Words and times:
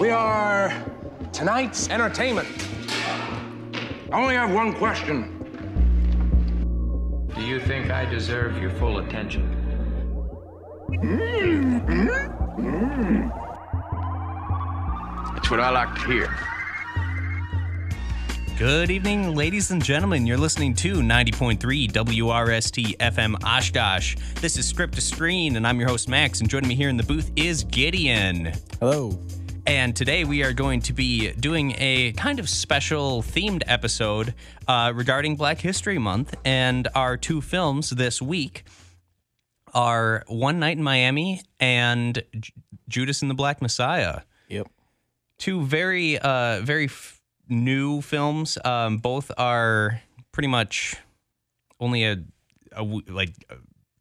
We 0.00 0.08
are 0.08 0.72
tonight's 1.30 1.90
entertainment. 1.90 2.48
I 4.10 4.18
only 4.18 4.34
have 4.34 4.50
one 4.50 4.72
question. 4.72 5.36
Do 7.34 7.42
you 7.42 7.60
think 7.60 7.90
I 7.90 8.06
deserve 8.06 8.56
your 8.56 8.70
full 8.70 9.00
attention? 9.00 9.44
That's 15.34 15.50
what 15.50 15.60
I 15.60 15.68
like 15.68 15.94
to 15.96 16.00
hear. 16.06 16.34
Good 18.56 18.90
evening, 18.90 19.34
ladies 19.34 19.70
and 19.70 19.84
gentlemen. 19.84 20.26
You're 20.26 20.38
listening 20.38 20.72
to 20.76 20.94
90.3 20.94 21.58
WRST 21.92 22.96
FM 22.96 23.36
Oshkosh. 23.44 24.16
This 24.36 24.56
is 24.56 24.66
Script 24.66 24.94
to 24.94 25.02
Screen, 25.02 25.56
and 25.56 25.66
I'm 25.66 25.78
your 25.78 25.90
host, 25.90 26.08
Max. 26.08 26.40
And 26.40 26.48
joining 26.48 26.68
me 26.68 26.74
here 26.74 26.88
in 26.88 26.96
the 26.96 27.02
booth 27.02 27.30
is 27.36 27.64
Gideon. 27.64 28.52
Hello. 28.80 29.18
And 29.70 29.94
today 29.94 30.24
we 30.24 30.42
are 30.42 30.52
going 30.52 30.80
to 30.82 30.92
be 30.92 31.30
doing 31.30 31.76
a 31.78 32.10
kind 32.14 32.40
of 32.40 32.48
special 32.48 33.22
themed 33.22 33.62
episode 33.68 34.34
uh, 34.66 34.92
regarding 34.92 35.36
Black 35.36 35.60
History 35.60 35.96
Month. 35.96 36.34
And 36.44 36.88
our 36.96 37.16
two 37.16 37.40
films 37.40 37.90
this 37.90 38.20
week 38.20 38.64
are 39.72 40.24
One 40.26 40.58
Night 40.58 40.76
in 40.76 40.82
Miami 40.82 41.42
and 41.60 42.20
J- 42.36 42.52
Judas 42.88 43.22
and 43.22 43.30
the 43.30 43.34
Black 43.36 43.62
Messiah. 43.62 44.22
Yep. 44.48 44.66
Two 45.38 45.62
very, 45.62 46.18
uh, 46.18 46.62
very 46.62 46.86
f- 46.86 47.20
new 47.48 48.00
films. 48.00 48.58
Um, 48.64 48.98
both 48.98 49.30
are 49.38 50.02
pretty 50.32 50.48
much 50.48 50.96
only 51.78 52.02
a, 52.02 52.14
a 52.72 52.82
w- 52.82 53.04
like 53.06 53.34
uh, 53.48 53.54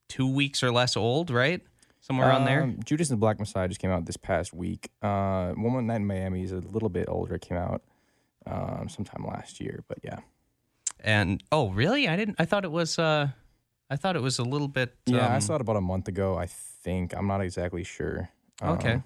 two 0.08 0.28
weeks 0.34 0.64
or 0.64 0.72
less 0.72 0.98
old, 0.98 1.30
right? 1.30 1.62
Somewhere 2.10 2.30
around 2.30 2.46
there. 2.46 2.64
Um, 2.64 2.80
Judas 2.84 3.10
and 3.12 3.18
the 3.18 3.20
Black 3.20 3.40
Messiah 3.40 3.68
just 3.68 3.80
came 3.80 3.92
out 3.92 4.06
this 4.06 4.18
past 4.18 4.52
week. 4.52 4.90
Uh, 5.02 5.52
One 5.52 5.86
Night 5.86 5.98
in 5.98 6.08
Miami 6.08 6.42
is 6.42 6.52
a 6.52 6.58
little 6.58 6.90
bit 6.90 7.08
older. 7.08 7.36
It 7.36 7.42
came 7.42 7.58
out 7.58 7.84
um, 8.48 8.90
sometime 8.90 9.24
last 9.28 9.60
year, 9.60 9.84
but 9.88 10.00
yeah. 10.04 10.18
And 11.02 11.44
oh, 11.52 11.70
really? 11.70 12.08
I 12.08 12.16
didn't. 12.16 12.38
I 12.40 12.46
thought 12.46 12.66
it 12.66 12.72
was. 12.72 12.98
Uh, 12.98 13.30
I 13.92 13.96
thought 13.96 14.16
it 14.16 14.24
was 14.24 14.40
a 14.40 14.44
little 14.44 14.68
bit. 14.68 14.96
Yeah, 15.06 15.28
I 15.28 15.36
um, 15.36 15.42
saw 15.42 15.56
it 15.56 15.62
about 15.62 15.76
a 15.76 15.82
month 15.82 16.08
ago. 16.08 16.36
I 16.36 16.48
think 16.48 17.16
I'm 17.16 17.28
not 17.28 17.42
exactly 17.42 17.84
sure. 17.84 18.30
Okay. 18.62 18.94
Um, 18.94 19.04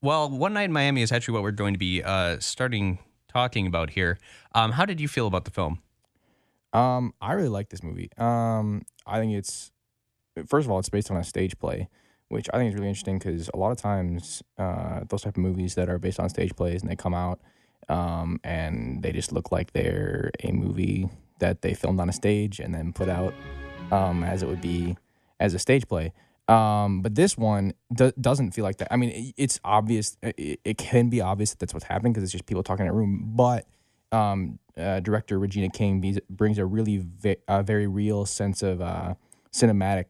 Well, 0.00 0.30
one 0.30 0.52
night 0.52 0.64
in 0.64 0.72
Miami 0.72 1.02
is 1.02 1.10
actually 1.10 1.34
what 1.34 1.42
we're 1.42 1.50
going 1.50 1.74
to 1.74 1.78
be 1.78 2.02
uh, 2.04 2.38
starting 2.38 3.00
talking 3.26 3.66
about 3.66 3.90
here. 3.90 4.18
Um, 4.54 4.72
how 4.72 4.84
did 4.84 5.00
you 5.00 5.08
feel 5.08 5.26
about 5.26 5.44
the 5.44 5.50
film? 5.50 5.82
Um, 6.72 7.12
I 7.20 7.32
really 7.32 7.48
like 7.48 7.70
this 7.70 7.82
movie. 7.82 8.10
Um, 8.16 8.82
I 9.06 9.18
think 9.18 9.32
it's 9.32 9.72
first 10.46 10.66
of 10.66 10.70
all, 10.70 10.78
it's 10.78 10.88
based 10.88 11.10
on 11.10 11.16
a 11.16 11.24
stage 11.24 11.58
play, 11.58 11.88
which 12.28 12.48
I 12.52 12.58
think 12.58 12.68
is 12.68 12.74
really 12.74 12.88
interesting 12.88 13.18
because 13.18 13.50
a 13.54 13.56
lot 13.56 13.70
of 13.70 13.78
times, 13.78 14.42
uh, 14.58 15.00
those 15.08 15.22
type 15.22 15.36
of 15.36 15.42
movies 15.42 15.74
that 15.76 15.88
are 15.88 15.98
based 15.98 16.20
on 16.20 16.28
stage 16.28 16.54
plays 16.56 16.82
and 16.82 16.90
they 16.90 16.96
come 16.96 17.14
out, 17.14 17.40
um, 17.88 18.38
and 18.44 19.02
they 19.02 19.12
just 19.12 19.32
look 19.32 19.50
like 19.50 19.72
they're 19.72 20.30
a 20.44 20.52
movie 20.52 21.08
that 21.38 21.62
they 21.62 21.72
filmed 21.74 22.00
on 22.00 22.08
a 22.08 22.12
stage 22.12 22.60
and 22.60 22.74
then 22.74 22.92
put 22.92 23.08
out, 23.08 23.32
um, 23.92 24.22
as 24.24 24.42
it 24.42 24.48
would 24.48 24.60
be 24.60 24.96
as 25.40 25.54
a 25.54 25.58
stage 25.58 25.86
play. 25.88 26.12
Um, 26.48 27.02
but 27.02 27.14
this 27.14 27.36
one 27.36 27.74
do- 27.94 28.12
doesn't 28.20 28.52
feel 28.52 28.64
like 28.64 28.78
that. 28.78 28.88
I 28.92 28.96
mean, 28.96 29.10
it- 29.10 29.34
it's 29.36 29.60
obvious. 29.64 30.16
It, 30.22 30.60
it 30.64 30.78
can 30.78 31.08
be 31.10 31.20
obvious 31.20 31.50
that 31.50 31.58
that's 31.60 31.74
what's 31.74 31.84
happening 31.86 32.12
because 32.12 32.24
it's 32.24 32.32
just 32.32 32.46
people 32.46 32.62
talking 32.62 32.86
in 32.86 32.90
a 32.90 32.94
room. 32.94 33.32
But 33.36 33.66
um, 34.12 34.58
uh, 34.76 35.00
director 35.00 35.38
Regina 35.38 35.68
King 35.68 36.18
brings 36.30 36.56
a 36.58 36.64
really 36.64 36.96
ve- 36.98 37.36
a 37.46 37.62
very 37.62 37.86
real 37.86 38.24
sense 38.24 38.62
of 38.62 38.80
uh, 38.80 39.14
cinematic 39.52 40.06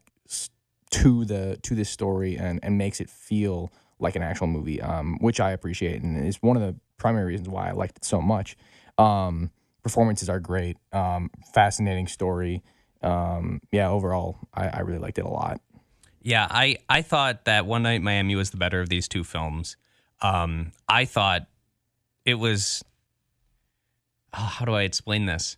to 0.91 1.25
the 1.25 1.57
to 1.63 1.75
this 1.75 1.89
story 1.89 2.35
and 2.37 2.59
and 2.63 2.77
makes 2.77 2.99
it 2.99 3.09
feel 3.09 3.71
like 3.99 4.15
an 4.15 4.21
actual 4.21 4.47
movie, 4.47 4.81
um, 4.81 5.17
which 5.19 5.39
I 5.39 5.51
appreciate 5.51 6.01
and 6.01 6.25
is 6.25 6.41
one 6.41 6.55
of 6.55 6.63
the 6.63 6.75
primary 6.97 7.25
reasons 7.25 7.49
why 7.49 7.69
I 7.69 7.71
liked 7.71 7.97
it 7.97 8.05
so 8.05 8.21
much. 8.21 8.55
Um, 8.97 9.51
performances 9.83 10.29
are 10.29 10.39
great, 10.39 10.77
um, 10.93 11.29
fascinating 11.53 12.07
story. 12.07 12.63
Um, 13.01 13.61
yeah, 13.71 13.89
overall, 13.89 14.37
I, 14.53 14.67
I 14.67 14.79
really 14.81 14.99
liked 14.99 15.17
it 15.17 15.25
a 15.25 15.29
lot. 15.29 15.61
Yeah, 16.21 16.47
I 16.49 16.77
I 16.89 17.01
thought 17.01 17.45
that 17.45 17.65
One 17.65 17.83
Night 17.83 18.01
Miami 18.01 18.35
was 18.35 18.49
the 18.51 18.57
better 18.57 18.81
of 18.81 18.89
these 18.89 19.07
two 19.07 19.23
films. 19.23 19.77
Um, 20.21 20.71
I 20.87 21.05
thought 21.05 21.47
it 22.25 22.35
was. 22.35 22.83
oh, 24.33 24.37
how 24.37 24.65
do 24.65 24.73
I 24.73 24.83
explain 24.83 25.25
this? 25.25 25.57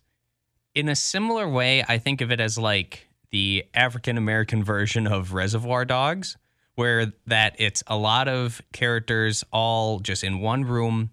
In 0.74 0.88
a 0.88 0.96
similar 0.96 1.48
way, 1.48 1.84
I 1.86 1.98
think 1.98 2.20
of 2.20 2.30
it 2.30 2.40
as 2.40 2.58
like 2.58 3.08
the 3.32 3.64
African 3.74 4.16
American 4.16 4.62
version 4.62 5.06
of 5.06 5.32
Reservoir 5.32 5.84
Dogs, 5.84 6.36
where 6.76 7.12
that 7.26 7.56
it's 7.58 7.82
a 7.86 7.96
lot 7.96 8.28
of 8.28 8.62
characters 8.72 9.42
all 9.52 9.98
just 9.98 10.22
in 10.22 10.38
one 10.38 10.64
room 10.64 11.10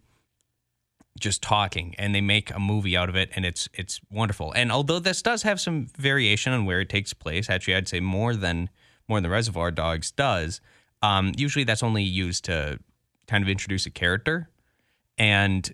just 1.20 1.42
talking 1.42 1.96
and 1.98 2.16
they 2.16 2.22
make 2.22 2.54
a 2.54 2.60
movie 2.60 2.96
out 2.96 3.10
of 3.10 3.16
it 3.16 3.30
and 3.36 3.46
it's 3.46 3.68
it's 3.74 4.00
wonderful. 4.12 4.52
And 4.54 4.72
although 4.72 5.00
this 5.00 5.22
does 5.22 5.44
have 5.44 5.60
some 5.60 5.88
variation 5.98 6.54
on 6.54 6.66
where 6.66 6.82
it 6.82 6.90
takes 6.90 7.14
place, 7.14 7.50
actually 7.50 7.76
I'd 7.76 7.88
say 7.88 8.00
more 8.00 8.36
than 8.36 8.70
more 9.08 9.20
than 9.20 9.32
Reservoir 9.32 9.72
Dogs 9.72 10.12
does. 10.12 10.62
Um, 11.02 11.34
usually 11.38 11.64
that's 11.64 11.84
only 11.84 12.04
used 12.04 12.46
to 12.46 12.80
kind 13.28 13.44
of 13.44 13.50
introduce 13.50 13.86
a 13.86 13.92
character. 13.92 14.50
And 15.18 15.74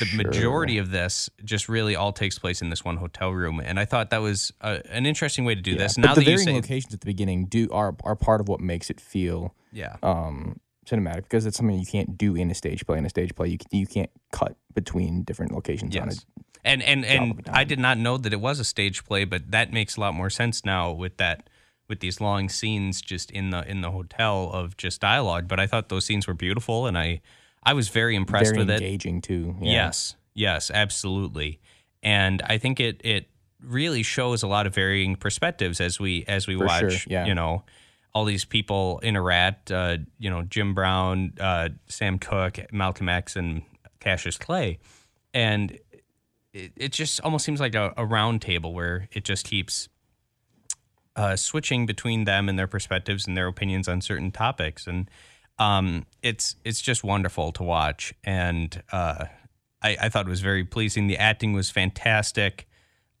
the 0.00 0.16
majority 0.16 0.78
of 0.78 0.90
this 0.90 1.30
just 1.44 1.68
really 1.68 1.96
all 1.96 2.12
takes 2.12 2.38
place 2.38 2.62
in 2.62 2.70
this 2.70 2.84
one 2.84 2.96
hotel 2.96 3.30
room. 3.30 3.60
And 3.60 3.78
I 3.78 3.84
thought 3.84 4.10
that 4.10 4.18
was 4.18 4.52
a, 4.60 4.82
an 4.90 5.06
interesting 5.06 5.44
way 5.44 5.54
to 5.54 5.60
do 5.60 5.76
this. 5.76 5.96
but 5.96 6.02
Now 6.04 6.14
the 6.14 6.20
that 6.20 6.26
varying 6.26 6.46
say, 6.46 6.52
locations 6.52 6.94
at 6.94 7.00
the 7.00 7.06
beginning 7.06 7.46
do 7.46 7.68
are 7.70 7.94
are 8.04 8.16
part 8.16 8.40
of 8.40 8.48
what 8.48 8.60
makes 8.60 8.90
it 8.90 9.00
feel 9.00 9.54
yeah, 9.72 9.96
um, 10.02 10.60
cinematic 10.86 11.22
because 11.22 11.46
it's 11.46 11.56
something 11.56 11.78
you 11.78 11.86
can't 11.86 12.18
do 12.18 12.34
in 12.34 12.50
a 12.50 12.54
stage 12.54 12.86
play. 12.86 12.98
In 12.98 13.06
a 13.06 13.10
stage 13.10 13.34
play, 13.34 13.48
you 13.48 13.58
you 13.70 13.86
can't 13.86 14.10
cut 14.30 14.56
between 14.74 15.22
different 15.22 15.52
locations 15.52 15.96
on 15.96 16.08
it. 16.08 16.14
Yes. 16.14 16.26
And 16.64 16.82
and 16.82 17.04
and 17.04 17.48
I 17.50 17.64
did 17.64 17.78
not 17.78 17.98
know 17.98 18.16
that 18.18 18.32
it 18.32 18.40
was 18.40 18.60
a 18.60 18.64
stage 18.64 19.04
play, 19.04 19.24
but 19.24 19.50
that 19.50 19.72
makes 19.72 19.96
a 19.96 20.00
lot 20.00 20.14
more 20.14 20.30
sense 20.30 20.64
now 20.64 20.92
with 20.92 21.16
that 21.16 21.48
with 21.88 22.00
these 22.00 22.20
long 22.20 22.48
scenes 22.48 23.02
just 23.02 23.30
in 23.30 23.50
the 23.50 23.68
in 23.68 23.80
the 23.80 23.90
hotel 23.90 24.50
of 24.52 24.76
just 24.76 25.00
dialogue. 25.00 25.48
But 25.48 25.58
I 25.58 25.66
thought 25.66 25.88
those 25.88 26.04
scenes 26.04 26.26
were 26.26 26.34
beautiful, 26.34 26.86
and 26.86 26.96
I 26.96 27.20
I 27.62 27.74
was 27.74 27.88
very 27.88 28.16
impressed 28.16 28.52
Very 28.54 28.58
with 28.58 28.70
it. 28.70 28.82
engaging 28.82 29.20
too. 29.20 29.56
yeah. 29.60 29.72
Yes, 29.72 30.16
yes, 30.34 30.70
absolutely. 30.72 31.60
And 32.02 32.42
I 32.42 32.58
think 32.58 32.80
it 32.80 33.00
it 33.04 33.28
really 33.62 34.02
shows 34.02 34.42
a 34.42 34.48
lot 34.48 34.66
of 34.66 34.74
varying 34.74 35.14
perspectives 35.16 35.80
as 35.80 36.00
we 36.00 36.24
as 36.26 36.46
we 36.48 36.56
For 36.56 36.66
watch. 36.66 36.80
sure, 36.80 36.90
yeah. 37.06 37.26
You 37.26 37.34
know, 37.34 37.64
all 38.12 38.24
these 38.24 38.44
people 38.44 38.98
interact. 39.02 39.70
Uh, 39.70 39.98
you 40.18 40.28
know, 40.30 40.42
Jim 40.42 40.74
Brown, 40.74 41.34
uh, 41.40 41.68
Sam 41.88 42.18
Cooke, 42.18 42.58
Malcolm 42.72 43.08
X, 43.08 43.36
and 43.36 43.62
Cassius 44.00 44.36
Clay, 44.36 44.80
and 45.32 45.78
it, 46.52 46.72
it 46.76 46.92
just 46.92 47.20
almost 47.20 47.44
seems 47.44 47.60
like 47.60 47.76
a, 47.76 47.94
a 47.96 48.04
round 48.04 48.42
table 48.42 48.74
where 48.74 49.08
it 49.12 49.24
just 49.24 49.46
keeps 49.46 49.88
uh, 51.14 51.36
switching 51.36 51.86
between 51.86 52.24
them 52.24 52.48
and 52.48 52.58
their 52.58 52.66
perspectives 52.66 53.26
and 53.28 53.36
their 53.36 53.46
opinions 53.46 53.86
on 53.86 54.00
certain 54.00 54.32
topics, 54.32 54.86
and 54.88 55.08
um, 55.58 56.06
it's 56.22 56.56
it's 56.64 56.80
just 56.80 57.04
wonderful 57.04 57.52
to 57.52 57.62
watch. 57.62 58.14
And 58.24 58.82
uh, 58.92 59.26
I, 59.82 59.96
I 60.02 60.08
thought 60.08 60.26
it 60.26 60.30
was 60.30 60.40
very 60.40 60.64
pleasing. 60.64 61.06
The 61.06 61.18
acting 61.18 61.52
was 61.52 61.70
fantastic, 61.70 62.66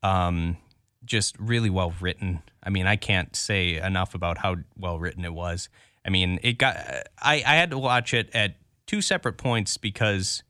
um, 0.02 0.56
just 1.04 1.36
really 1.38 1.70
well 1.70 1.94
written. 2.00 2.42
I 2.62 2.70
mean, 2.70 2.86
I 2.86 2.96
can't 2.96 3.34
say 3.34 3.76
enough 3.76 4.14
about 4.14 4.38
how 4.38 4.56
well 4.76 4.98
written 4.98 5.24
it 5.24 5.34
was. 5.34 5.68
I 6.04 6.10
mean, 6.10 6.38
it 6.42 6.58
got. 6.58 6.76
I 7.20 7.34
I 7.46 7.54
had 7.56 7.70
to 7.70 7.78
watch 7.78 8.14
it 8.14 8.30
at 8.34 8.56
two 8.86 9.00
separate 9.00 9.38
points 9.38 9.76
because 9.76 10.42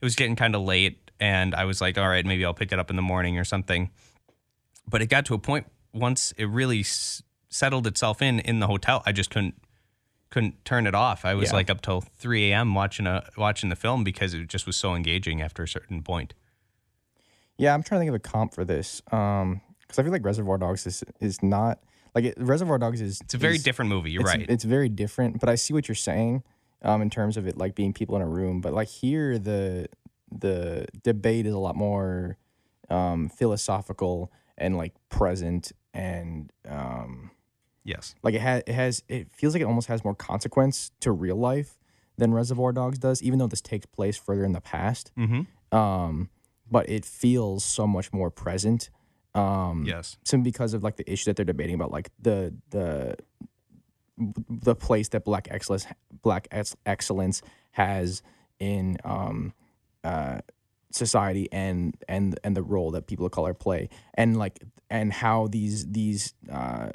it 0.00 0.04
was 0.04 0.16
getting 0.16 0.36
kind 0.36 0.54
of 0.54 0.62
late, 0.62 1.10
and 1.20 1.54
I 1.54 1.64
was 1.64 1.80
like, 1.80 1.98
all 1.98 2.08
right, 2.08 2.24
maybe 2.24 2.44
I'll 2.44 2.54
pick 2.54 2.72
it 2.72 2.78
up 2.78 2.90
in 2.90 2.96
the 2.96 3.02
morning 3.02 3.38
or 3.38 3.44
something. 3.44 3.90
But 4.88 5.02
it 5.02 5.06
got 5.06 5.26
to 5.26 5.34
a 5.34 5.38
point 5.38 5.66
once 5.92 6.32
it 6.36 6.44
really 6.44 6.80
s- 6.80 7.22
settled 7.48 7.86
itself 7.86 8.22
in 8.22 8.40
in 8.40 8.60
the 8.60 8.66
hotel. 8.66 9.02
I 9.06 9.12
just 9.12 9.30
couldn't 9.30 9.54
couldn't 10.30 10.64
turn 10.64 10.86
it 10.86 10.94
off. 10.94 11.24
I 11.24 11.34
was 11.34 11.50
Yeah. 11.50 11.56
like 11.56 11.70
up 11.70 11.80
till 11.82 12.00
3 12.00 12.50
a.m. 12.52 12.74
watching 12.74 13.06
a 13.06 13.24
watching 13.36 13.68
the 13.70 13.76
film 13.76 14.04
because 14.04 14.34
it 14.34 14.46
just 14.48 14.66
was 14.66 14.76
so 14.76 14.94
engaging 14.94 15.40
after 15.42 15.62
a 15.62 15.68
certain 15.68 16.02
point. 16.02 16.34
Yeah, 17.58 17.72
I'm 17.74 17.82
trying 17.82 18.00
to 18.00 18.02
think 18.02 18.08
of 18.10 18.14
a 18.14 18.18
comp 18.18 18.54
for 18.54 18.64
this. 18.64 19.00
Um, 19.12 19.60
because 19.80 19.98
I 19.98 20.02
feel 20.02 20.12
like 20.12 20.24
Reservoir 20.24 20.58
Dogs 20.58 20.86
is 20.86 21.04
is 21.20 21.42
not 21.42 21.78
like 22.14 22.24
it, 22.24 22.34
Reservoir 22.38 22.78
Dogs 22.78 23.00
is. 23.00 23.20
It's 23.20 23.34
a 23.34 23.38
very 23.38 23.54
is- 23.56 23.62
different 23.62 23.88
movie. 23.88 24.10
You're 24.10 24.22
it's, 24.22 24.30
right. 24.30 24.46
It's 24.48 24.64
very 24.64 24.88
different, 24.88 25.38
but 25.40 25.48
I 25.48 25.54
see 25.54 25.72
what 25.72 25.86
you're 25.88 25.94
saying, 25.94 26.42
um, 26.82 27.00
in 27.02 27.08
terms 27.10 27.36
of 27.36 27.46
it 27.46 27.56
like 27.56 27.74
being 27.74 27.92
people 27.92 28.16
in 28.16 28.22
a 28.22 28.28
room. 28.28 28.60
But 28.60 28.74
like 28.74 28.88
here, 28.88 29.38
the 29.38 29.86
the 30.36 30.86
debate 31.04 31.46
is 31.46 31.54
a 31.54 31.58
lot 31.58 31.76
more, 31.76 32.36
um, 32.90 33.28
philosophical 33.28 34.32
and 34.58 34.76
like 34.76 34.92
present 35.08 35.70
and 35.94 36.52
um, 36.68 37.30
yes. 37.86 38.14
like 38.22 38.34
it 38.34 38.40
has 38.40 38.62
it 38.66 38.74
has 38.74 39.02
it 39.08 39.30
feels 39.32 39.54
like 39.54 39.62
it 39.62 39.66
almost 39.66 39.88
has 39.88 40.04
more 40.04 40.14
consequence 40.14 40.90
to 41.00 41.12
real 41.12 41.36
life 41.36 41.78
than 42.18 42.32
Reservoir 42.34 42.72
Dogs 42.72 42.98
does, 42.98 43.22
even 43.22 43.38
though 43.38 43.46
this 43.46 43.60
takes 43.60 43.86
place 43.86 44.16
further 44.16 44.44
in 44.44 44.52
the 44.52 44.60
past. 44.60 45.12
Mm-hmm. 45.18 45.76
Um, 45.76 46.30
but 46.70 46.88
it 46.88 47.04
feels 47.04 47.64
so 47.64 47.86
much 47.86 48.12
more 48.12 48.30
present. 48.30 48.90
Um, 49.34 49.84
Yes. 49.86 50.16
simply 50.24 50.50
because 50.50 50.72
of 50.74 50.82
like 50.82 50.96
the 50.96 51.10
issue 51.10 51.26
that 51.26 51.36
they're 51.36 51.44
debating 51.44 51.74
about, 51.74 51.90
like 51.90 52.10
the 52.20 52.54
the 52.70 53.16
the 54.48 54.74
place 54.74 55.08
that 55.10 55.24
black 55.24 55.48
excellence 55.50 55.86
black 56.22 56.48
ex- 56.50 56.76
excellence 56.86 57.42
has 57.72 58.22
in 58.58 58.96
um, 59.04 59.52
uh, 60.04 60.40
society 60.90 61.48
and 61.52 61.94
and 62.08 62.38
and 62.42 62.56
the 62.56 62.62
role 62.62 62.92
that 62.92 63.06
people 63.06 63.26
of 63.26 63.32
color 63.32 63.52
play 63.52 63.90
and 64.14 64.38
like 64.38 64.58
and 64.88 65.12
how 65.12 65.48
these 65.48 65.86
these 65.90 66.32
uh, 66.50 66.52
uh, 66.54 66.90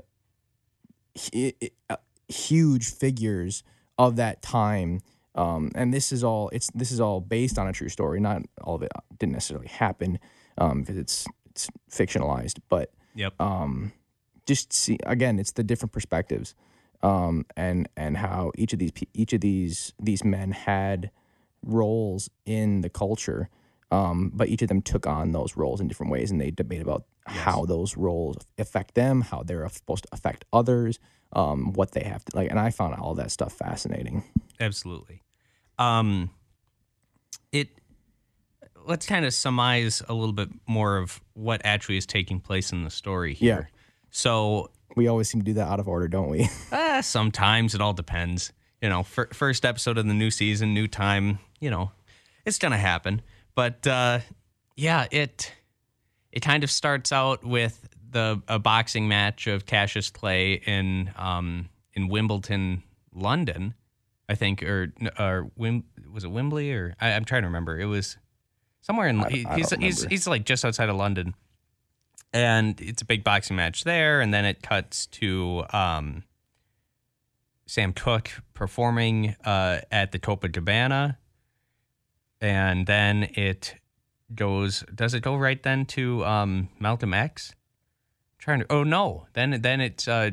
huge 2.27 2.93
figures 2.93 3.63
of 3.97 4.15
that 4.15 4.41
time 4.41 5.01
um, 5.35 5.71
and 5.75 5.93
this 5.93 6.11
is 6.11 6.23
all 6.23 6.49
it's 6.49 6.69
this 6.73 6.91
is 6.91 6.99
all 6.99 7.19
based 7.21 7.57
on 7.59 7.67
a 7.67 7.73
true 7.73 7.89
story 7.89 8.19
not 8.19 8.41
all 8.63 8.75
of 8.75 8.81
it 8.83 8.91
didn't 9.19 9.33
necessarily 9.33 9.67
happen 9.67 10.19
because 10.57 10.97
it's 10.97 11.25
it's 11.49 11.69
fictionalized 11.89 12.59
but 12.69 12.91
Yep. 13.15 13.33
um, 13.41 13.91
just 14.45 14.71
see 14.71 14.97
again 15.05 15.37
it's 15.39 15.51
the 15.51 15.63
different 15.63 15.91
perspectives 15.91 16.55
um, 17.03 17.45
and 17.57 17.89
and 17.97 18.17
how 18.17 18.51
each 18.57 18.71
of 18.73 18.79
these 18.79 18.91
each 19.13 19.33
of 19.33 19.41
these 19.41 19.93
these 20.01 20.23
men 20.23 20.51
had 20.51 21.11
roles 21.63 22.29
in 22.45 22.81
the 22.81 22.89
culture 22.89 23.49
um, 23.91 24.31
but 24.33 24.47
each 24.47 24.61
of 24.61 24.69
them 24.69 24.81
took 24.81 25.05
on 25.05 25.33
those 25.33 25.57
roles 25.57 25.81
in 25.81 25.87
different 25.89 26.11
ways 26.11 26.31
and 26.31 26.39
they 26.39 26.51
debate 26.51 26.81
about 26.81 27.03
how 27.27 27.65
those 27.65 27.95
roles 27.97 28.38
affect 28.57 28.95
them 28.95 29.21
how 29.21 29.44
they're 29.44 29.68
supposed 29.69 30.03
to 30.03 30.09
affect 30.12 30.45
others 30.51 31.00
um, 31.33 31.71
what 31.73 31.91
they 31.91 32.03
have 32.03 32.25
to 32.25 32.35
like 32.35 32.50
and 32.50 32.59
i 32.59 32.69
found 32.69 32.94
all 32.95 33.15
that 33.15 33.31
stuff 33.31 33.53
fascinating 33.53 34.23
Absolutely. 34.62 35.23
Um, 35.79 36.29
it. 37.51 37.69
Let's 38.85 39.06
kind 39.06 39.25
of 39.25 39.33
surmise 39.33 40.01
a 40.07 40.13
little 40.13 40.33
bit 40.33 40.50
more 40.68 40.97
of 40.97 41.21
what 41.33 41.62
actually 41.63 41.97
is 41.97 42.06
taking 42.06 42.39
place 42.39 42.71
in 42.71 42.83
the 42.83 42.89
story 42.89 43.33
here. 43.33 43.69
Yeah. 43.71 43.77
So 44.12 44.69
we 44.95 45.07
always 45.07 45.29
seem 45.29 45.41
to 45.41 45.45
do 45.45 45.53
that 45.53 45.68
out 45.68 45.79
of 45.79 45.88
order 45.88 46.07
don't 46.07 46.29
we 46.29 46.50
Uh, 46.71 47.01
sometimes 47.01 47.75
it 47.75 47.81
all 47.81 47.94
depends. 47.94 48.53
You 48.81 48.89
know, 48.89 49.03
fir- 49.03 49.29
first 49.33 49.65
episode 49.65 49.97
of 49.97 50.07
the 50.07 50.13
new 50.13 50.31
season, 50.31 50.73
new 50.73 50.88
time. 50.88 51.39
You 51.59 51.69
know, 51.71 51.91
it's 52.45 52.57
gonna 52.59 52.77
happen. 52.77 53.21
But 53.56 53.85
uh, 53.88 54.19
yeah, 54.75 55.07
it 55.12 55.51
it 56.31 56.42
kind 56.42 56.63
of 56.63 56.72
starts 56.72 57.12
out 57.12 57.44
with 57.44 57.88
the 58.10 58.42
a 58.48 58.60
boxing 58.60 59.07
match 59.07 59.48
of 59.48 59.66
Cassius 59.66 60.10
Clay 60.10 60.54
in 60.54 61.12
um, 61.18 61.69
in 61.94 62.07
Wimbledon, 62.07 62.83
London, 63.13 63.74
I 64.30 64.36
think, 64.36 64.63
or 64.63 64.94
or 65.19 65.50
Wim, 65.57 65.83
was 66.12 66.24
it 66.24 66.31
Wembley 66.31 66.72
or 66.74 66.95
I, 67.00 67.12
I'm 67.13 67.25
trying 67.25 67.44
to 67.44 67.48
remember. 67.48 67.80
It 67.80 67.86
was 67.86 68.18
somewhere 68.81 69.07
in 69.07 69.22
I- 69.24 69.30
he- 69.30 69.45
I 69.45 69.56
he's 69.57 69.69
he's 69.72 70.04
he's 70.04 70.28
like 70.28 70.45
just 70.45 70.66
outside 70.66 70.89
of 70.89 70.95
London. 70.95 71.33
And 72.33 72.80
it's 72.80 73.01
a 73.01 73.06
big 73.06 73.25
boxing 73.25 73.57
match 73.57 73.83
there 73.83 74.22
and 74.22 74.33
then 74.33 74.45
it 74.45 74.62
cuts 74.62 75.06
to 75.07 75.66
um, 75.74 76.24
sam 77.66 77.92
cooke 77.92 78.31
performing 78.54 79.36
uh, 79.44 79.80
at 79.92 80.13
the 80.13 80.19
Copa 80.19 80.48
copacabana. 80.48 81.18
And 82.39 82.88
then 82.88 83.24
it 83.36 83.75
goes 84.36 84.83
does 84.94 85.13
it 85.13 85.22
go 85.22 85.36
right 85.36 85.62
then 85.63 85.86
to 85.86 86.24
um, 86.25 86.69
malcolm 86.80 87.13
x 87.13 87.54
trying 88.38 88.60
to 88.60 88.66
oh 88.69 88.83
no 88.83 89.25
then 89.33 89.62
then 89.62 89.81
it's 89.81 90.07
uh 90.07 90.30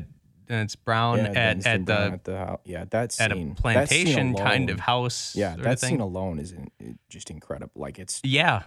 then 0.47 0.63
it's 0.63 0.75
brown 0.75 1.17
Yeah, 1.19 1.25
at, 1.35 1.65
at 1.67 1.85
the 1.85 1.93
at 2.13 2.23
the 2.23 2.37
house. 2.37 2.59
yeah 2.65 2.85
that 2.89 3.19
at 3.21 3.31
a 3.31 3.53
plantation 3.55 4.33
kind 4.35 4.69
of 4.69 4.79
house 4.79 5.35
yeah 5.35 5.55
that 5.57 5.79
thing. 5.79 5.89
scene 5.91 5.99
alone 5.99 6.39
is 6.39 6.51
in, 6.53 6.97
just 7.09 7.29
incredible 7.29 7.71
like 7.75 7.99
it's 7.99 8.19
Yeah. 8.23 8.63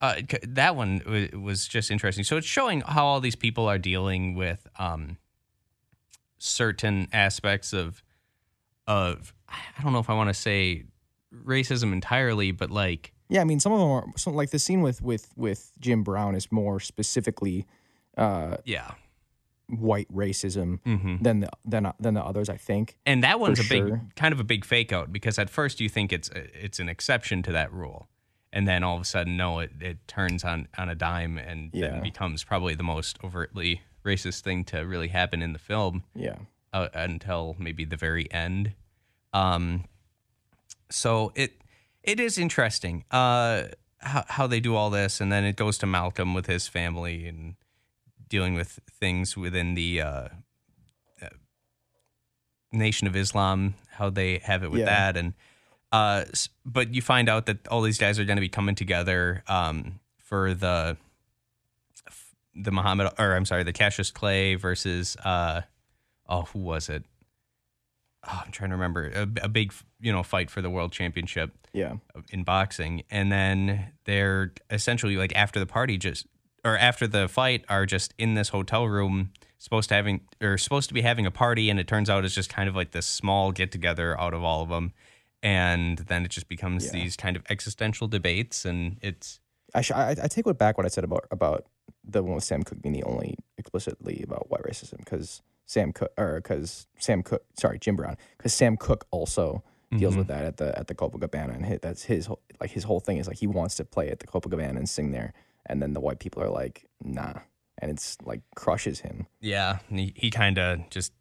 Uh, 0.00 0.20
that 0.48 0.74
one 0.74 1.00
wa- 1.06 1.38
was 1.40 1.68
just 1.68 1.88
interesting. 1.88 2.24
So 2.24 2.36
it's 2.36 2.44
showing 2.46 2.80
how 2.80 3.06
all 3.06 3.20
these 3.20 3.36
people 3.36 3.68
are 3.68 3.78
dealing 3.78 4.34
with 4.34 4.66
um, 4.76 5.16
certain 6.38 7.08
aspects 7.12 7.72
of 7.72 8.02
of 8.86 9.32
I 9.48 9.80
don't 9.82 9.92
know 9.92 10.00
if 10.00 10.10
I 10.10 10.14
want 10.14 10.28
to 10.28 10.34
say 10.34 10.84
racism 11.46 11.92
entirely, 11.92 12.50
but 12.50 12.70
like 12.70 13.11
Yeah, 13.32 13.40
I 13.40 13.44
mean, 13.44 13.60
some 13.60 13.72
of 13.72 13.78
them 13.80 13.88
are 13.90 14.04
some, 14.16 14.34
like 14.34 14.50
the 14.50 14.58
scene 14.58 14.82
with 14.82 15.00
with 15.02 15.32
with 15.36 15.72
Jim 15.80 16.02
Brown 16.02 16.34
is 16.34 16.50
more 16.52 16.80
specifically 16.80 17.66
uh, 18.18 18.56
yeah, 18.64 18.90
white 19.68 20.08
racism 20.12 20.80
Mm-hmm. 20.84 21.22
than 21.22 21.40
the 21.40 21.48
than 21.64 21.92
than 21.98 22.14
the 22.14 22.22
others. 22.22 22.48
I 22.48 22.56
think. 22.58 22.98
and 23.06 23.22
that 23.24 23.40
one's 23.40 23.58
a 23.60 23.68
big 23.68 23.88
sure. 23.88 24.00
kind 24.16 24.32
of 24.34 24.40
a 24.40 24.44
big 24.44 24.64
fake 24.64 24.92
out 24.92 25.12
because 25.12 25.38
at 25.38 25.48
first 25.50 25.80
you 25.80 25.88
think 25.88 26.12
it's 26.12 26.28
it's 26.34 26.78
an 26.80 26.88
exception 26.88 27.42
to 27.44 27.52
that 27.52 27.72
rule. 27.72 28.08
And 28.54 28.68
then 28.68 28.84
all 28.84 28.96
of 28.96 29.00
a 29.00 29.06
sudden, 29.06 29.38
no, 29.38 29.60
it, 29.60 29.70
it 29.80 30.06
turns 30.06 30.44
on, 30.44 30.68
on 30.76 30.90
a 30.90 30.94
dime 30.94 31.38
and 31.38 31.70
Yeah. 31.72 31.88
then 31.88 32.02
becomes 32.02 32.44
probably 32.44 32.74
the 32.74 32.82
most 32.82 33.16
overtly 33.24 33.80
racist 34.04 34.42
thing 34.42 34.64
to 34.66 34.80
really 34.80 35.08
happen 35.08 35.40
in 35.40 35.54
the 35.54 35.58
film. 35.58 36.02
Yeah, 36.14 36.36
uh, 36.74 36.88
until 36.92 37.56
maybe 37.58 37.86
the 37.86 37.96
very 37.96 38.30
end. 38.30 38.74
Um, 39.32 39.84
so 40.90 41.32
it 41.34 41.61
it 42.02 42.18
is 42.20 42.38
interesting 42.38 43.04
uh, 43.10 43.64
how 43.98 44.24
how 44.28 44.46
they 44.46 44.60
do 44.60 44.74
all 44.74 44.90
this, 44.90 45.20
and 45.20 45.30
then 45.30 45.44
it 45.44 45.56
goes 45.56 45.78
to 45.78 45.86
Malcolm 45.86 46.34
with 46.34 46.46
his 46.46 46.68
family 46.68 47.26
and 47.26 47.54
dealing 48.28 48.54
with 48.54 48.80
things 48.90 49.36
within 49.36 49.74
the 49.74 50.00
uh, 50.00 50.28
uh, 51.22 51.28
Nation 52.72 53.06
of 53.06 53.14
Islam, 53.14 53.74
how 53.90 54.10
they 54.10 54.38
have 54.38 54.62
it 54.62 54.70
with 54.70 54.80
Yeah. 54.80 54.86
that, 54.86 55.16
and 55.16 55.34
uh, 55.92 56.24
but 56.64 56.94
you 56.94 57.02
find 57.02 57.28
out 57.28 57.46
that 57.46 57.68
all 57.68 57.82
these 57.82 57.98
guys 57.98 58.18
are 58.18 58.24
going 58.24 58.36
to 58.38 58.40
be 58.40 58.48
coming 58.48 58.74
together 58.74 59.44
um, 59.46 60.00
for 60.18 60.54
the 60.54 60.96
the 62.54 62.70
Muhammad, 62.72 63.12
or 63.18 63.34
I'm 63.34 63.44
sorry, 63.46 63.62
the 63.62 63.72
Cassius 63.72 64.10
Clay 64.10 64.54
versus 64.56 65.16
uh, 65.24 65.62
oh, 66.28 66.42
who 66.52 66.58
was 66.60 66.88
it? 66.88 67.04
Oh, 68.26 68.42
I'm 68.44 68.52
trying 68.52 68.70
to 68.70 68.76
remember 68.76 69.06
a, 69.14 69.22
a 69.44 69.48
big, 69.48 69.72
you 70.00 70.12
know, 70.12 70.22
fight 70.22 70.50
for 70.50 70.62
the 70.62 70.70
world 70.70 70.92
championship 70.92 71.61
yeah, 71.72 71.94
in 72.30 72.42
boxing, 72.44 73.02
and 73.10 73.30
then 73.32 73.92
they're 74.04 74.52
essentially 74.70 75.16
like 75.16 75.34
after 75.36 75.58
the 75.58 75.66
party, 75.66 75.96
just 75.98 76.26
or 76.64 76.76
after 76.78 77.06
the 77.06 77.28
fight, 77.28 77.64
are 77.68 77.86
just 77.86 78.14
in 78.18 78.34
this 78.34 78.50
hotel 78.50 78.86
room, 78.86 79.32
supposed 79.58 79.88
to 79.88 79.94
having 79.94 80.20
or 80.42 80.58
supposed 80.58 80.88
to 80.88 80.94
be 80.94 81.02
having 81.02 81.26
a 81.26 81.30
party, 81.30 81.70
and 81.70 81.80
it 81.80 81.86
turns 81.88 82.08
out 82.10 82.24
it's 82.24 82.34
just 82.34 82.50
kind 82.52 82.68
of 82.68 82.76
like 82.76 82.90
this 82.92 83.06
small 83.06 83.52
get 83.52 83.72
together 83.72 84.18
out 84.20 84.34
of 84.34 84.42
all 84.44 84.62
of 84.62 84.68
them, 84.68 84.92
and 85.42 85.98
then 85.98 86.24
it 86.24 86.30
just 86.30 86.48
becomes 86.48 86.86
Yeah. 86.86 86.92
these 86.92 87.16
kind 87.16 87.36
of 87.36 87.42
existential 87.50 88.06
debates, 88.08 88.64
and 88.64 88.98
it's 89.02 89.40
I, 89.74 89.80
sh- 89.80 89.92
I 89.92 90.10
I 90.22 90.28
take 90.28 90.46
what 90.46 90.58
back 90.58 90.76
what 90.76 90.84
I 90.86 90.90
said 90.90 91.04
about 91.04 91.26
about 91.30 91.66
the 92.04 92.22
one 92.22 92.34
with 92.34 92.44
Sam 92.44 92.62
Cooke 92.62 92.82
being 92.82 92.92
the 92.94 93.04
only 93.04 93.36
explicitly 93.58 94.22
about 94.22 94.50
white 94.50 94.62
racism 94.62 94.98
because 94.98 95.40
Sam 95.66 95.92
Cooke 95.92 96.12
or 96.18 96.36
because 96.36 96.86
Sam 96.98 97.22
Cooke 97.22 97.44
sorry 97.58 97.78
Jim 97.78 97.96
Brown 97.96 98.16
because 98.36 98.52
Sam 98.52 98.76
Cooke 98.76 99.06
also 99.10 99.62
deals 99.98 100.16
with 100.16 100.28
that 100.28 100.44
at 100.44 100.56
the 100.56 100.78
at 100.78 100.86
the 100.86 100.94
Copacabana 100.94 101.54
and 101.54 101.64
hit, 101.66 101.82
that's 101.82 102.04
his 102.04 102.26
whole, 102.26 102.40
like 102.60 102.70
his 102.70 102.84
whole 102.84 103.00
thing 103.00 103.18
is 103.18 103.26
like 103.26 103.38
he 103.38 103.46
wants 103.46 103.74
to 103.76 103.84
play 103.84 104.08
at 104.08 104.20
the 104.20 104.26
Copacabana 104.26 104.76
and 104.76 104.88
sing 104.88 105.12
there 105.12 105.32
and 105.66 105.82
then 105.82 105.92
the 105.92 106.00
white 106.00 106.18
people 106.18 106.42
are 106.42 106.50
like 106.50 106.86
nah 107.02 107.34
and 107.78 107.90
it's 107.90 108.16
like 108.24 108.40
crushes 108.54 109.00
him 109.00 109.26
Yeah, 109.40 109.78
and 109.88 109.98
he, 109.98 110.12
he 110.16 110.30
kind 110.30 110.58
of 110.58 110.88
just 110.90 111.12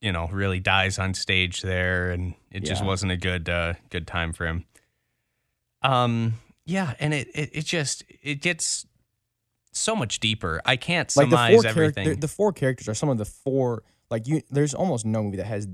you 0.00 0.12
know 0.12 0.28
really 0.28 0.60
dies 0.60 0.98
on 0.98 1.14
stage 1.14 1.62
there, 1.62 2.10
and 2.10 2.34
it 2.50 2.64
just 2.64 2.84
wasn't 2.84 3.12
a 3.12 3.16
good 3.16 3.48
uh, 3.48 3.74
good 3.90 4.06
time 4.06 4.32
for 4.32 4.46
him. 4.46 4.64
Um, 5.82 6.34
yeah, 6.66 6.94
and 7.00 7.14
it, 7.14 7.28
it 7.34 7.50
it 7.52 7.64
just 7.64 8.04
it 8.22 8.40
gets 8.42 8.86
so 9.72 9.96
much 9.96 10.20
deeper. 10.20 10.60
I 10.64 10.76
can't 10.76 11.14
like 11.16 11.30
the 11.30 11.36
four 11.36 11.66
everything. 11.66 12.20
the 12.20 12.28
four 12.28 12.52
characters 12.52 12.88
are 12.88 12.94
some 12.94 13.08
of 13.08 13.18
the 13.18 13.24
four 13.24 13.84
like 14.10 14.26
you 14.26 14.42
there's 14.50 14.74
almost 14.74 15.06
no 15.06 15.22
movie 15.22 15.38
that 15.38 15.46
has 15.46 15.66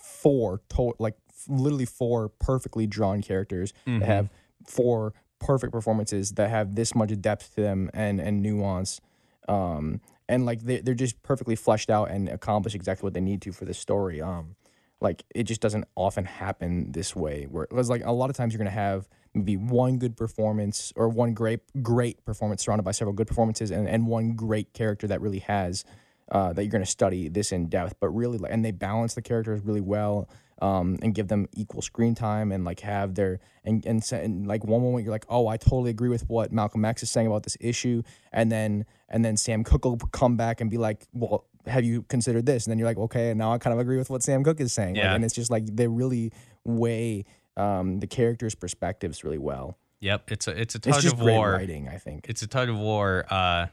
four 0.00 0.62
to, 0.70 0.94
like 0.98 1.16
literally 1.48 1.84
four 1.86 2.28
perfectly 2.28 2.86
drawn 2.86 3.22
characters 3.22 3.72
Mm-hmm. 3.86 4.00
that 4.00 4.06
have 4.06 4.28
four 4.66 5.14
perfect 5.38 5.72
performances 5.72 6.32
that 6.32 6.50
have 6.50 6.74
this 6.74 6.94
much 6.94 7.12
depth 7.20 7.54
to 7.54 7.60
them 7.60 7.90
and 7.94 8.20
and 8.20 8.42
nuance. 8.42 9.00
Um 9.48 10.00
and 10.28 10.44
like 10.44 10.60
they, 10.62 10.80
they're 10.80 10.94
just 10.94 11.22
perfectly 11.22 11.56
fleshed 11.56 11.88
out 11.90 12.10
and 12.10 12.28
accomplish 12.28 12.74
exactly 12.74 13.06
what 13.06 13.14
they 13.14 13.20
need 13.20 13.40
to 13.42 13.52
for 13.52 13.64
the 13.64 13.74
story. 13.74 14.20
Um 14.20 14.56
like 15.00 15.24
it 15.34 15.44
just 15.44 15.60
doesn't 15.60 15.84
often 15.94 16.24
happen 16.24 16.90
this 16.90 17.14
way 17.14 17.44
where 17.44 17.64
it 17.64 17.72
was 17.72 17.88
like 17.88 18.02
a 18.04 18.10
lot 18.12 18.30
of 18.30 18.36
times 18.36 18.52
you're 18.52 18.58
gonna 18.58 18.70
have 18.70 19.08
maybe 19.32 19.56
one 19.56 19.96
good 19.98 20.16
performance 20.16 20.92
or 20.96 21.08
one 21.08 21.34
great 21.34 21.60
great 21.82 22.24
performance 22.24 22.64
surrounded 22.64 22.82
by 22.82 22.90
several 22.90 23.14
good 23.14 23.28
performances 23.28 23.70
and, 23.70 23.88
and 23.88 24.06
one 24.08 24.32
great 24.34 24.72
character 24.72 25.06
that 25.06 25.20
really 25.20 25.38
has 25.38 25.84
uh, 26.32 26.52
that 26.52 26.62
you're 26.64 26.70
gonna 26.72 26.84
study 26.84 27.28
this 27.28 27.52
in 27.52 27.68
depth. 27.68 27.94
But 28.00 28.08
really 28.08 28.38
like 28.38 28.52
and 28.52 28.64
they 28.64 28.72
balance 28.72 29.14
the 29.14 29.22
characters 29.22 29.60
really 29.62 29.80
well 29.80 30.28
um, 30.60 30.98
and 31.02 31.14
give 31.14 31.28
them 31.28 31.46
equal 31.54 31.82
screen 31.82 32.14
time 32.14 32.50
and 32.52 32.64
like 32.64 32.80
have 32.80 33.14
their 33.14 33.38
and 33.64 33.84
and, 33.86 34.02
and 34.12 34.46
like 34.46 34.64
one 34.64 34.82
moment 34.82 35.04
you're 35.04 35.12
like 35.12 35.26
oh 35.28 35.46
I 35.46 35.56
totally 35.56 35.90
agree 35.90 36.08
with 36.08 36.28
what 36.28 36.52
Malcolm 36.52 36.84
X 36.84 37.02
is 37.02 37.10
saying 37.10 37.26
about 37.26 37.44
this 37.44 37.56
issue 37.60 38.02
and 38.32 38.50
then 38.50 38.84
and 39.08 39.24
then 39.24 39.36
Sam 39.36 39.62
Cooke 39.64 39.84
will 39.84 39.96
come 39.98 40.36
back 40.36 40.60
and 40.60 40.70
be 40.70 40.76
like 40.78 41.06
well 41.12 41.44
have 41.66 41.84
you 41.84 42.02
considered 42.02 42.46
this 42.46 42.64
and 42.66 42.70
then 42.72 42.78
you're 42.78 42.88
like 42.88 42.98
okay 42.98 43.30
and 43.30 43.38
now 43.38 43.52
I 43.52 43.58
kind 43.58 43.72
of 43.74 43.78
agree 43.80 43.98
with 43.98 44.10
what 44.10 44.22
Sam 44.22 44.42
Cooke 44.42 44.60
is 44.60 44.72
saying 44.72 44.94
Like, 44.94 45.04
Yeah. 45.04 45.14
and 45.14 45.24
it's 45.24 45.34
just 45.34 45.50
like 45.50 45.64
they 45.66 45.86
really 45.86 46.32
weigh 46.64 47.24
um, 47.56 47.98
the 48.00 48.06
characters' 48.06 48.54
perspectives 48.54 49.24
really 49.24 49.38
well. 49.38 49.76
yep, 50.00 50.30
it's 50.30 50.46
a 50.48 50.60
it's 50.60 50.74
a 50.74 50.78
It's 50.78 50.86
tug 50.86 51.00
just 51.02 51.14
of 51.14 51.20
great 51.20 51.34
war. 51.36 51.52
writing, 51.52 51.88
I 51.88 51.96
think, 51.98 52.26
It's 52.28 52.42
a 52.42 52.46
tug 52.46 52.68
of 52.68 52.78
war. 52.78 53.26
Uh, 53.28 53.66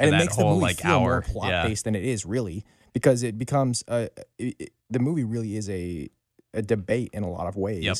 and 0.00 0.08
it 0.08 0.10
that 0.12 0.18
makes 0.18 0.36
the 0.36 0.44
movie 0.44 0.60
like 0.62 0.78
feel 0.80 0.90
hour. 0.92 1.00
more 1.10 1.20
plot 1.22 1.48
yeah. 1.50 1.66
based 1.66 1.84
than 1.84 1.94
it 1.94 2.04
is 2.04 2.24
really 2.26 2.64
because 2.94 3.22
it 3.22 3.36
becomes 3.36 3.84
a 3.88 4.08
it, 4.38 4.56
it- 4.58 4.72
the 4.90 4.98
movie 5.00 5.24
really 5.24 5.56
is 5.56 5.68
a 5.68 6.08
a 6.54 6.62
debate 6.62 7.10
in 7.12 7.22
a 7.24 7.30
lot 7.30 7.46
of 7.46 7.56
ways. 7.56 7.84
Yep. 7.84 7.96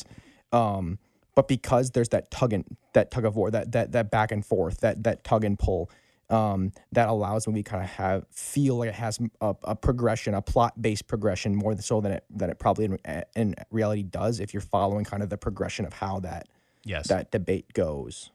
Um, 0.53 0.97
but 1.35 1.47
because 1.49 1.91
there's 1.91 2.09
that 2.09 2.31
tug 2.31 2.53
and 2.53 2.63
that 2.93 3.11
tug 3.11 3.25
of 3.25 3.35
war, 3.35 3.51
that 3.51 3.71
that 3.73 3.91
that 3.91 4.09
back 4.09 4.31
and 4.31 4.43
forth, 4.45 4.79
that 4.79 5.03
that 5.03 5.23
tug 5.25 5.43
and 5.43 5.59
pull, 5.59 5.89
um, 6.29 6.71
that 6.93 7.09
allows 7.09 7.43
the 7.43 7.51
movie 7.51 7.63
kind 7.63 7.83
of 7.83 7.89
have 7.89 8.25
feel 8.31 8.77
like 8.77 8.89
it 8.89 8.95
has 8.95 9.19
a, 9.41 9.55
a 9.65 9.75
progression, 9.75 10.33
a 10.33 10.41
plot 10.41 10.81
based 10.81 11.07
progression 11.07 11.53
more 11.53 11.75
so 11.81 11.99
than 11.99 12.13
it 12.13 12.23
than 12.29 12.49
it 12.49 12.57
probably 12.59 12.85
in, 12.85 12.99
in 13.35 13.55
reality 13.71 14.03
does 14.03 14.39
if 14.39 14.53
you're 14.53 14.61
following 14.61 15.03
kind 15.03 15.21
of 15.21 15.29
the 15.29 15.37
progression 15.37 15.85
of 15.85 15.91
how 15.93 16.19
that 16.21 16.47
Yes. 16.85 17.07
that 17.09 17.31
debate 17.31 17.73
goes. 17.73 18.31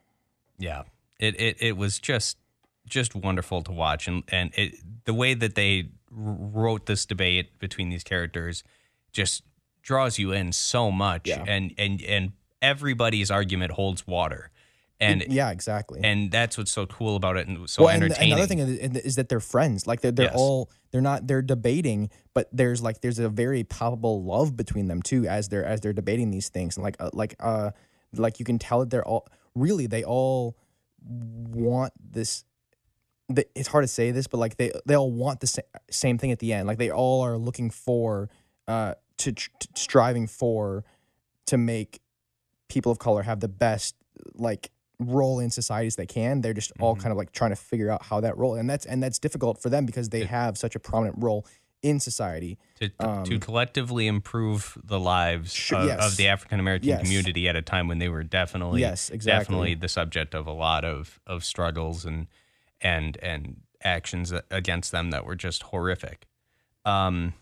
Yeah, 0.59 0.83
it 1.19 1.41
it 1.41 1.57
it 1.61 1.77
was 1.79 1.99
just 1.99 2.37
just 2.87 3.15
wonderful 3.15 3.63
to 3.63 3.73
watch, 3.73 4.09
and 4.09 4.25
and 4.29 4.51
it 4.57 4.75
the 5.05 5.15
way 5.15 5.33
that 5.35 5.55
they 5.55 5.89
wrote 6.11 6.87
this 6.87 7.07
debate 7.07 7.59
between 7.59 7.89
these 7.89 8.05
characters 8.05 8.63
just 9.13 9.43
draws 9.83 10.19
you 10.19 10.33
in 10.33 10.53
so 10.53 10.91
much, 10.91 11.29
Yeah. 11.29 11.45
and 11.47 11.73
and 11.79 12.03
and 12.03 12.33
everybody's 12.63 13.31
argument 13.31 13.73
holds 13.73 14.07
water, 14.07 14.51
and 15.01 15.25
yeah, 15.29 15.51
exactly. 15.51 16.01
and 16.05 16.31
that's 16.31 16.59
what's 16.59 16.71
so 16.73 16.85
cool 16.87 17.17
about 17.17 17.37
it, 17.37 17.47
and 17.49 17.69
so 17.71 17.85
well, 17.85 17.95
and 17.95 18.03
entertaining. 18.05 18.33
another 18.33 18.47
thing 18.47 18.59
is, 18.59 18.97
is 19.05 19.15
that 19.17 19.29
they're 19.29 19.41
friends. 19.41 19.87
Like 19.87 20.01
they're 20.03 20.13
they're 20.13 20.27
Yes. 20.27 20.35
all 20.37 20.71
they're 20.91 21.01
not 21.01 21.27
they're 21.27 21.43
debating, 21.43 22.11
but 22.35 22.49
there's 22.53 22.83
like 22.83 23.01
there's 23.01 23.19
a 23.19 23.29
very 23.29 23.65
palpable 23.65 24.23
love 24.23 24.57
between 24.57 24.89
them 24.89 25.01
too 25.03 25.27
as 25.27 25.49
they're 25.49 25.65
as 25.65 25.81
they're 25.81 25.93
debating 25.95 26.31
these 26.31 26.49
things. 26.51 26.77
And 26.77 26.85
like 26.85 26.97
uh, 27.01 27.11
like 27.13 27.35
uh 27.41 27.71
like 28.15 28.39
you 28.41 28.45
can 28.45 28.59
tell 28.59 28.81
that 28.81 28.91
they're 28.91 29.05
all 29.07 29.27
really 29.55 29.87
they 29.87 30.05
all 30.05 30.57
want 31.03 31.93
this. 31.99 32.45
It's 33.55 33.69
hard 33.69 33.85
to 33.85 33.89
say 33.89 34.11
this, 34.11 34.27
but 34.27 34.39
like 34.39 34.57
they 34.57 34.73
they 34.87 34.97
all 34.97 35.11
want 35.11 35.41
the 35.41 35.47
sa- 35.47 35.63
same 35.91 36.19
thing 36.19 36.33
at 36.33 36.39
the 36.41 36.53
end. 36.53 36.67
Like 36.67 36.79
they 36.79 36.91
all 36.91 37.21
are 37.23 37.39
looking 37.39 37.71
for 37.71 38.29
uh 38.69 38.95
to, 39.19 39.33
tr- 39.33 39.51
to 39.61 39.69
striving 39.75 40.27
for 40.27 40.85
to 41.47 41.59
make 41.59 42.01
people 42.69 42.91
of 42.91 42.99
color 42.99 43.23
have 43.23 43.41
the 43.41 43.49
best 43.49 43.95
like 44.35 44.71
role 44.99 45.39
in 45.41 45.51
society 45.51 45.87
as 45.87 45.97
they 45.97 46.07
can. 46.07 46.41
They're 46.41 46.55
just 46.55 46.73
all 46.81 46.95
kind 46.97 47.11
of 47.13 47.17
like 47.19 47.33
trying 47.33 47.51
to 47.51 47.57
figure 47.57 47.91
out 47.91 48.03
how 48.05 48.21
that 48.21 48.37
role 48.37 48.55
and 48.55 48.69
that's 48.69 48.87
and 48.87 49.03
that's 49.03 49.19
difficult 49.19 49.61
for 49.63 49.69
them 49.71 49.87
because 49.87 50.09
they 50.09 50.25
have 50.25 50.59
such 50.59 50.75
a 50.75 50.81
prominent 50.81 51.17
role 51.19 51.47
in 51.83 51.99
society. 51.99 52.59
to, 52.79 52.91
to 53.25 53.39
collectively 53.39 54.07
improve 54.07 54.77
the 54.85 55.01
lives 55.01 55.51
um, 55.53 55.57
Sure, 55.57 55.79
of, 55.79 55.87
yes. 55.87 56.07
of 56.13 56.17
the 56.19 56.29
African 56.29 56.61
American 56.61 56.89
Yes. 56.89 57.01
community 57.03 57.49
at 57.49 57.57
a 57.57 57.63
time 57.63 57.89
when 57.89 57.99
they 57.99 58.09
were 58.11 58.23
definitely 58.23 58.81
Yes, 58.83 59.09
exactly. 59.09 59.41
definitely 59.45 59.75
the 59.77 59.89
subject 59.89 60.35
of 60.35 60.47
a 60.47 60.53
lot 60.53 60.85
of 60.85 61.19
of 61.27 61.43
struggles 61.45 62.05
and 62.05 62.27
and 62.81 63.17
and 63.23 63.63
actions 63.83 64.33
against 64.51 64.93
them 64.93 65.11
that 65.11 65.25
were 65.25 65.37
just 65.37 65.65
horrific. 65.65 66.27
Um, 66.85 67.35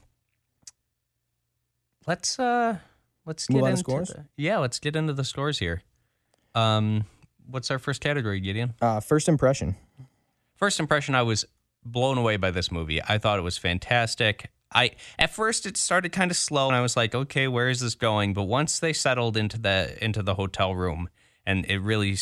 let's 2.07 2.39
uh 2.39 2.79
let's 3.27 3.47
get 3.47 3.65
into 3.65 3.77
scores? 3.77 4.09
the- 4.09 4.25
yeah, 4.37 4.59
let's 4.59 4.79
get 4.79 4.97
into 4.97 5.13
the 5.13 5.25
scores 5.25 5.59
here. 5.59 5.83
Um, 6.55 7.05
what's 7.47 7.71
our 7.71 7.79
first 7.79 8.01
category, 8.01 8.41
Gideon? 8.41 8.75
Uh, 8.81 9.01
first 9.01 9.29
impression. 9.29 9.77
First 10.57 10.81
impression, 10.81 11.15
I 11.15 11.23
was 11.23 11.45
blown 11.85 12.19
away 12.19 12.37
by 12.37 12.51
this 12.51 12.73
movie. 12.73 13.01
I 13.03 13.19
thought 13.19 13.39
it 13.39 13.43
was 13.43 13.59
fantastic. 13.59 14.51
I 14.73 14.93
at 15.19 15.31
first 15.33 15.67
it 15.67 15.77
started 15.77 16.13
kind 16.13 16.31
of 16.31 16.37
slow, 16.37 16.67
and 16.67 16.77
I 16.77 16.81
was 16.81 16.97
like, 16.97 17.15
okay, 17.15 17.49
where 17.49 17.69
is 17.69 17.81
this 17.81 17.95
going? 17.95 18.35
But 18.35 18.45
once 18.45 18.79
they 18.81 18.93
settled 18.93 19.37
into 19.37 19.59
the 19.59 19.97
into 20.05 20.23
the 20.23 20.35
hotel 20.35 20.75
room, 20.75 21.09
and 21.47 21.65
it 21.67 21.79
really 21.79 22.17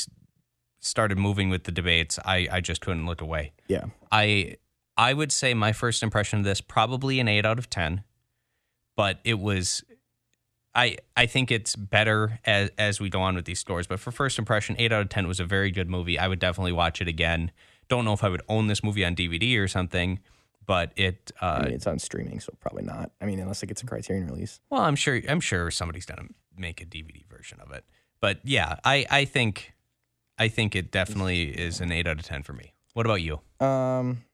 started 0.86 1.18
moving 1.18 1.48
with 1.50 1.64
the 1.64 1.72
debates, 1.72 2.18
I 2.24 2.48
I 2.50 2.60
just 2.60 2.80
couldn't 2.80 3.06
look 3.06 3.20
away. 3.20 3.52
Yeah. 3.68 3.84
I 4.10 4.56
I 4.96 5.12
would 5.12 5.32
say 5.32 5.52
my 5.54 5.72
first 5.72 6.02
impression 6.02 6.38
of 6.38 6.44
this 6.44 6.60
probably 6.60 7.20
an 7.20 7.28
eight 7.28 7.44
out 7.44 7.58
of 7.58 7.68
ten, 7.68 8.02
but 8.96 9.20
it 9.24 9.38
was. 9.38 9.82
I 10.74 10.98
I 11.16 11.24
think 11.26 11.50
it's 11.50 11.74
better 11.74 12.38
as 12.44 12.70
as 12.78 13.00
we 13.00 13.08
go 13.08 13.20
on 13.22 13.34
with 13.34 13.44
these 13.46 13.58
scores. 13.60 13.86
But 13.86 13.98
for 14.00 14.10
first 14.10 14.38
impression, 14.38 14.76
eight 14.78 14.92
out 14.92 15.00
of 15.02 15.08
ten 15.08 15.26
was 15.26 15.40
a 15.40 15.44
very 15.44 15.70
good 15.70 15.88
movie. 15.88 16.18
I 16.18 16.28
would 16.28 16.38
definitely 16.38 16.72
watch 16.72 17.00
it 17.00 17.08
again. 17.08 17.50
Don't 17.88 18.04
know 18.04 18.12
if 18.12 18.22
I 18.24 18.28
would 18.28 18.42
own 18.48 18.66
this 18.66 18.82
movie 18.84 19.04
on 19.04 19.14
DVD 19.14 19.58
or 19.58 19.68
something, 19.68 20.18
but 20.66 20.92
it. 20.96 21.30
I 21.40 21.46
Uh, 21.46 21.62
mean, 21.64 21.72
it's 21.72 21.86
on 21.86 21.98
streaming, 21.98 22.40
so 22.40 22.52
probably 22.60 22.82
not. 22.82 23.10
I 23.20 23.24
mean, 23.26 23.38
unless 23.38 23.62
it 23.62 23.68
gets 23.68 23.82
a 23.82 23.86
Criterion 23.86 24.26
release. 24.26 24.60
well, 24.68 24.82
I'm 24.82 24.96
sure 24.96 25.20
I'm 25.28 25.40
sure 25.40 25.70
somebody's 25.70 26.04
gonna 26.04 26.28
make 26.56 26.80
a 26.82 26.84
DVD 26.84 27.24
version 27.28 27.58
of 27.60 27.70
it. 27.72 27.84
But 28.20 28.40
yeah, 28.44 28.76
I 28.84 29.06
I 29.10 29.24
think 29.24 29.72
I 30.38 30.48
think 30.48 30.76
it 30.76 30.90
definitely 30.90 31.44
is 31.44 31.80
an 31.80 31.92
eight 31.92 32.06
out 32.06 32.18
of 32.18 32.24
ten 32.24 32.42
for 32.42 32.52
me. 32.52 32.74
What 32.94 33.06
about 33.06 33.22
you? 33.22 33.40
Um, 33.60 34.24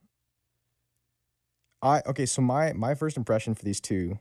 I 1.81 2.01
okay. 2.07 2.25
So 2.25 2.41
my 2.41 2.73
my 2.73 2.95
first 2.95 3.17
impression 3.17 3.55
for 3.55 3.63
these 3.63 3.79
two, 3.79 4.19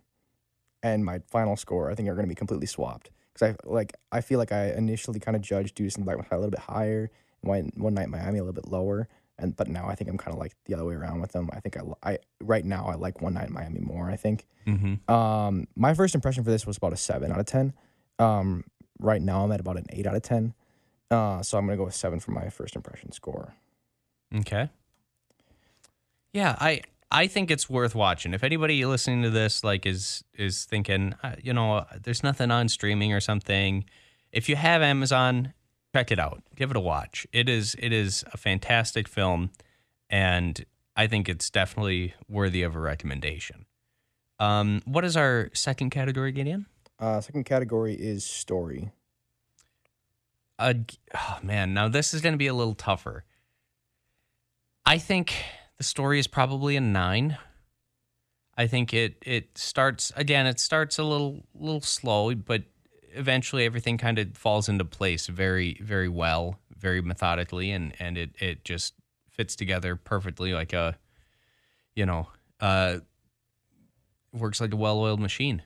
and 0.83 1.05
my 1.05 1.21
final 1.31 1.57
score, 1.57 1.91
I 1.91 1.95
think 1.95 2.09
are 2.09 2.15
going 2.15 2.27
to 2.27 2.29
be 2.29 2.35
completely 2.35 2.67
swapped 2.67 3.11
because 3.33 3.55
I 3.55 3.69
like 3.69 3.95
I 4.11 4.21
feel 4.21 4.39
like 4.39 4.53
I 4.53 4.71
initially 4.71 5.21
kind 5.21 5.37
of 5.37 5.43
judged 5.43 5.77
Judas 5.77 5.97
and 5.97 6.05
Black 6.05 6.19
Messiah 6.19 6.39
a 6.39 6.41
little 6.41 6.51
bit 6.51 6.61
higher, 6.61 7.11
and 7.43 7.49
one 7.49 7.73
one 7.77 7.95
night 7.95 8.09
Miami 8.09 8.39
a 8.39 8.43
little 8.43 8.53
bit 8.53 8.71
lower, 8.71 9.09
and 9.39 9.57
but 9.57 9.69
now 9.69 9.89
I 9.89 9.95
think 9.95 10.11
I'm 10.11 10.19
kind 10.19 10.35
of 10.35 10.41
like 10.41 10.55
the 10.67 10.75
other 10.75 10.85
way 10.85 10.95
around 10.95 11.21
with 11.21 11.33
them. 11.33 11.49
I 11.53 11.61
think 11.61 11.77
I 11.77 12.11
I 12.11 12.19
right 12.41 12.65
now 12.65 12.87
I 12.87 12.95
like 12.95 13.21
one 13.21 13.35
night 13.35 13.49
in 13.49 13.55
Miami 13.55 13.81
more. 13.81 14.11
I 14.11 14.17
think. 14.17 14.47
Mm-hmm. 14.67 15.13
Um, 15.13 15.67
my 15.75 15.95
first 15.95 16.15
impression 16.15 16.45
for 16.45 16.51
this 16.51 16.67
was 16.67 16.77
about 16.77 16.93
a 16.93 16.97
seven 16.97 17.33
out 17.33 17.41
of 17.41 17.47
ten. 17.47 17.73
Um, 18.19 18.65
right 19.01 19.21
now 19.21 19.45
I'm 19.45 19.53
at 19.53 19.61
about 19.61 19.77
an 19.77 19.87
eight 19.91 20.07
out 20.07 20.15
of 20.15 20.23
ten. 20.23 20.55
Uh, 21.13 21.43
so 21.43 21.59
I'm 21.59 21.67
gonna 21.67 21.77
go 21.77 21.85
with 21.85 21.95
seven 21.95 22.21
for 22.21 22.31
my 22.31 22.49
first 22.49 22.75
impression 22.75 23.13
score. 23.13 23.55
Okay. 24.35 24.71
Yeah, 26.33 26.57
I 26.59 26.81
I 27.11 27.27
think 27.27 27.51
it's 27.51 27.69
worth 27.69 27.95
watching. 27.95 28.33
If 28.33 28.43
anybody 28.43 28.85
listening 28.87 29.23
to 29.23 29.31
this 29.31 29.63
like 29.63 29.85
is 29.85 30.25
is 30.35 30.65
thinking, 30.65 31.15
uh, 31.23 31.37
you 31.43 31.53
know, 31.53 31.85
there's 32.03 32.23
nothing 32.23 32.51
on 32.51 32.69
streaming 32.69 33.13
or 33.13 33.21
something, 33.21 33.85
if 34.33 34.49
you 34.49 34.57
have 34.57 34.81
Amazon, 34.81 35.53
check 35.95 36.11
it 36.11 36.19
out. 36.19 36.43
Give 36.57 36.71
it 36.71 36.77
a 36.77 36.81
watch. 36.81 37.27
It 37.33 37.49
is 37.49 37.77
it 37.79 37.93
is 37.93 38.25
a 38.33 38.39
fantastic 38.39 39.07
film 39.07 39.51
and 40.09 40.65
I 40.97 41.07
think 41.07 41.29
it's 41.29 41.51
definitely 41.51 42.15
worthy 42.29 42.63
of 42.63 42.75
a 42.75 42.81
recommendation. 42.81 43.67
Um, 44.39 44.81
what 44.87 45.05
is 45.05 45.17
our 45.17 45.51
second 45.53 45.91
category, 45.91 46.33
Gideon? 46.33 46.67
Uh, 46.99 47.21
second 47.21 47.45
category 47.45 47.95
is 47.95 48.25
story. 48.25 48.91
Uh, 50.63 50.75
oh 51.17 51.39
man, 51.43 51.75
now 51.75 51.89
this 51.89 52.15
is 52.15 52.21
going 52.21 52.35
to 52.35 52.39
be 52.39 52.47
a 52.47 52.55
little 52.55 52.75
tougher. 52.75 53.25
I 54.87 54.99
think 54.99 55.35
the 55.77 55.85
story 55.85 56.21
is 56.21 56.29
probably 56.29 56.77
a 56.77 56.81
nine. 56.81 57.37
I 58.57 58.69
think 58.69 58.95
it 58.95 59.17
it 59.23 59.59
starts 59.59 60.13
again. 60.15 60.47
It 60.47 60.61
starts 60.61 60.99
a 60.99 61.03
little 61.03 61.43
little 61.55 61.81
slow, 61.81 62.35
but 62.35 62.63
eventually 63.13 63.65
everything 63.65 63.99
kind 63.99 64.21
of 64.21 64.37
falls 64.37 64.69
into 64.69 64.85
place 64.85 65.27
very 65.27 65.79
very 65.83 66.09
well, 66.09 66.61
very 66.77 67.03
methodically, 67.03 67.73
and 67.73 67.93
and 67.99 68.17
it 68.17 68.31
it 68.39 68.65
just 68.65 68.95
fits 69.31 69.57
together 69.57 69.97
perfectly 69.97 70.53
like 70.53 70.73
a, 70.73 70.97
you 71.97 72.07
know, 72.07 72.29
uh, 72.61 72.99
works 74.33 74.61
like 74.61 74.73
a 74.73 74.77
well 74.77 75.01
oiled 75.01 75.21
machine. 75.21 75.63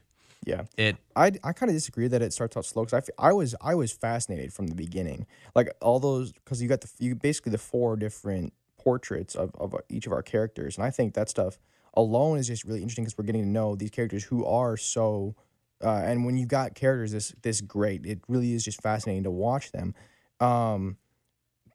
Yeah, 0.46 0.62
It 0.76 0.96
I, 1.16 1.32
I 1.42 1.52
kind 1.52 1.68
of 1.68 1.74
disagree 1.74 2.06
that 2.06 2.22
it 2.22 2.32
starts 2.32 2.56
out 2.56 2.64
slow 2.64 2.84
because 2.84 3.10
I, 3.18 3.30
I 3.30 3.32
was 3.32 3.56
I 3.60 3.74
was 3.74 3.90
fascinated 3.90 4.52
from 4.52 4.68
the 4.68 4.76
beginning, 4.76 5.26
like 5.56 5.68
all 5.82 5.98
those 5.98 6.32
because 6.32 6.62
you 6.62 6.68
got 6.68 6.82
the 6.82 6.90
you 7.00 7.16
basically 7.16 7.50
the 7.50 7.58
four 7.58 7.96
different 7.96 8.52
portraits 8.78 9.34
of, 9.34 9.50
of 9.56 9.74
each 9.88 10.06
of 10.06 10.12
our 10.12 10.22
characters, 10.22 10.76
and 10.78 10.86
I 10.86 10.90
think 10.90 11.14
that 11.14 11.28
stuff 11.28 11.58
alone 11.94 12.38
is 12.38 12.46
just 12.46 12.64
really 12.64 12.80
interesting 12.80 13.04
because 13.04 13.18
we're 13.18 13.24
getting 13.24 13.42
to 13.42 13.48
know 13.48 13.74
these 13.74 13.90
characters 13.90 14.22
who 14.22 14.44
are 14.44 14.76
so, 14.76 15.34
uh, 15.82 16.02
and 16.04 16.24
when 16.24 16.36
you've 16.36 16.48
got 16.48 16.76
characters 16.76 17.10
this 17.10 17.34
this 17.42 17.60
great, 17.60 18.06
it 18.06 18.20
really 18.28 18.52
is 18.52 18.64
just 18.64 18.80
fascinating 18.80 19.24
to 19.24 19.32
watch 19.32 19.72
them. 19.72 19.94
Um, 20.38 20.96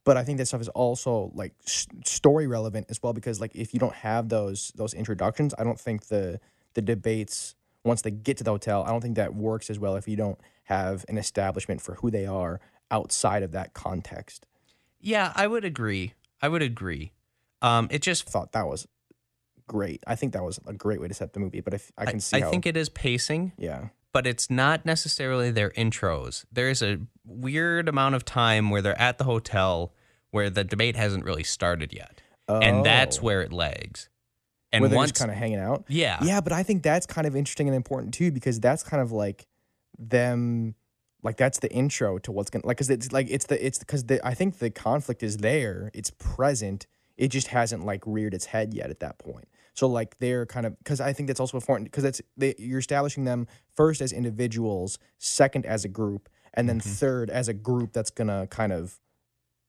but 0.03 0.17
I 0.17 0.23
think 0.23 0.37
that 0.37 0.47
stuff 0.47 0.61
is 0.61 0.69
also 0.69 1.31
like 1.35 1.53
s- 1.65 1.87
story 2.05 2.47
relevant 2.47 2.87
as 2.89 3.03
well 3.03 3.13
because 3.13 3.41
like 3.41 3.55
if 3.55 3.73
you 3.73 3.79
don't 3.81 3.95
have 3.95 4.29
those 4.29 4.71
those 4.75 4.93
introductions, 4.93 5.53
I 5.57 5.65
don't 5.65 5.79
think 5.79 6.07
the 6.07 6.39
the 6.73 6.81
debates 6.81 7.55
once 7.83 8.01
they 8.01 8.11
get 8.11 8.37
to 8.37 8.43
the 8.43 8.51
hotel, 8.51 8.83
I 8.83 8.89
don't 8.89 9.01
think 9.01 9.15
that 9.15 9.33
works 9.35 9.69
as 9.69 9.79
well 9.79 9.95
if 9.95 10.07
you 10.07 10.15
don't 10.15 10.39
have 10.65 11.03
an 11.09 11.17
establishment 11.17 11.81
for 11.81 11.95
who 11.95 12.11
they 12.11 12.25
are 12.25 12.59
outside 12.91 13.43
of 13.43 13.51
that 13.53 13.73
context. 13.73 14.45
yeah, 14.99 15.33
I 15.35 15.47
would 15.47 15.65
agree. 15.65 16.13
I 16.41 16.47
would 16.47 16.61
agree. 16.61 17.11
Um, 17.61 17.87
it 17.91 18.01
just 18.01 18.27
I 18.27 18.31
thought 18.31 18.51
that 18.53 18.67
was 18.67 18.87
great. 19.67 20.03
I 20.07 20.15
think 20.15 20.33
that 20.33 20.43
was 20.43 20.59
a 20.65 20.73
great 20.73 20.99
way 21.01 21.07
to 21.07 21.13
set 21.13 21.33
the 21.33 21.39
movie. 21.39 21.61
But 21.61 21.73
if 21.73 21.91
I 21.97 22.05
can 22.05 22.19
see, 22.19 22.37
I 22.37 22.41
how, 22.41 22.49
think 22.51 22.65
it 22.65 22.75
is 22.77 22.89
pacing, 22.89 23.53
yeah, 23.57 23.89
but 24.13 24.27
it's 24.27 24.49
not 24.49 24.85
necessarily 24.85 25.49
their 25.51 25.69
intros. 25.71 26.45
There 26.51 26.69
is 26.69 26.81
a 26.81 26.99
weird 27.25 27.87
amount 27.89 28.15
of 28.15 28.25
time 28.25 28.69
where 28.69 28.81
they're 28.81 28.99
at 28.99 29.17
the 29.17 29.23
hotel 29.23 29.93
where 30.31 30.49
the 30.49 30.63
debate 30.63 30.95
hasn't 30.95 31.23
really 31.23 31.43
started 31.43 31.93
yet, 31.93 32.21
and 32.47 32.85
that's 32.85 33.17
Oh. 33.19 33.21
where 33.21 33.41
it 33.41 33.51
lags. 33.53 34.09
And 34.73 34.81
where 34.81 34.89
they're 34.89 34.97
once, 34.97 35.11
just 35.11 35.19
kind 35.19 35.31
of 35.31 35.37
hanging 35.37 35.59
out. 35.59 35.85
yeah, 35.87 36.17
Yeah, 36.23 36.41
but 36.41 36.53
I 36.53 36.63
think 36.63 36.83
that's 36.83 37.05
kind 37.05 37.27
of 37.27 37.35
interesting 37.35 37.67
and 37.67 37.75
important 37.75 38.13
too 38.13 38.31
because 38.31 38.59
that's 38.59 38.83
kind 38.83 39.01
of 39.01 39.11
like 39.11 39.47
them 39.97 40.75
like 41.23 41.37
that's 41.37 41.59
the 41.59 41.71
intro 41.71 42.17
to 42.19 42.31
what's 42.31 42.49
going 42.49 42.61
to 42.61 42.67
like 42.67 42.77
cuz 42.77 42.89
it's 42.89 43.11
like 43.11 43.27
it's 43.29 43.45
the 43.45 43.63
it's 43.63 43.79
the 43.79 44.19
I 44.23 44.33
think 44.33 44.59
the 44.59 44.69
conflict 44.69 45.23
is 45.23 45.37
there, 45.37 45.91
it's 45.93 46.09
present. 46.09 46.87
It 47.17 47.27
just 47.27 47.47
hasn't 47.47 47.85
like 47.85 48.01
reared 48.05 48.33
its 48.33 48.45
head 48.45 48.73
yet 48.73 48.89
at 48.89 48.99
that 49.01 49.19
point. 49.19 49.47
So 49.73 49.87
like 49.87 50.17
they're 50.19 50.45
kind 50.45 50.65
of 50.65 50.75
cuz 50.83 50.99
I 50.99 51.13
think 51.13 51.27
that's 51.27 51.39
also 51.39 51.57
important 51.57 51.91
cuz 51.91 52.03
that's 52.03 52.21
they, 52.37 52.55
you're 52.57 52.79
establishing 52.79 53.25
them 53.25 53.47
first 53.75 54.01
as 54.01 54.11
individuals, 54.11 54.97
second 55.17 55.65
as 55.65 55.85
a 55.85 55.89
group, 55.89 56.29
and 56.53 56.67
then 56.67 56.79
mm-hmm. 56.79 56.89
third 56.89 57.29
as 57.29 57.47
a 57.47 57.53
group 57.53 57.93
that's 57.93 58.09
gonna 58.09 58.47
kind 58.47 58.73
of 58.73 58.99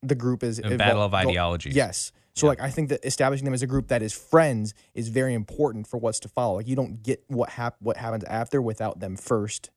the 0.03 0.15
group 0.15 0.43
is 0.43 0.59
A 0.59 0.77
battle 0.77 1.03
of 1.03 1.15
ideologies. 1.15 1.77
Yes. 1.77 2.13
So 2.35 2.47
like 2.47 2.61
I 2.61 2.71
think 2.71 2.89
that 2.89 3.05
establishing 3.05 3.45
them 3.45 3.55
as 3.55 3.63
a 3.63 3.67
group 3.67 3.89
that 3.89 4.03
is 4.03 4.13
friends 4.13 4.75
is 4.95 5.09
very 5.09 5.35
important 5.35 5.87
for 5.87 5.99
what's 5.99 6.21
to 6.21 6.29
follow. 6.29 6.57
Like 6.57 6.69
you 6.69 6.77
don't 6.77 7.03
get 7.03 7.23
what 7.29 7.51
hap- 7.51 7.77
what 7.81 7.97
happens 7.97 8.25
after 8.25 8.63
without 8.63 9.01
them 9.01 9.17
first 9.17 9.71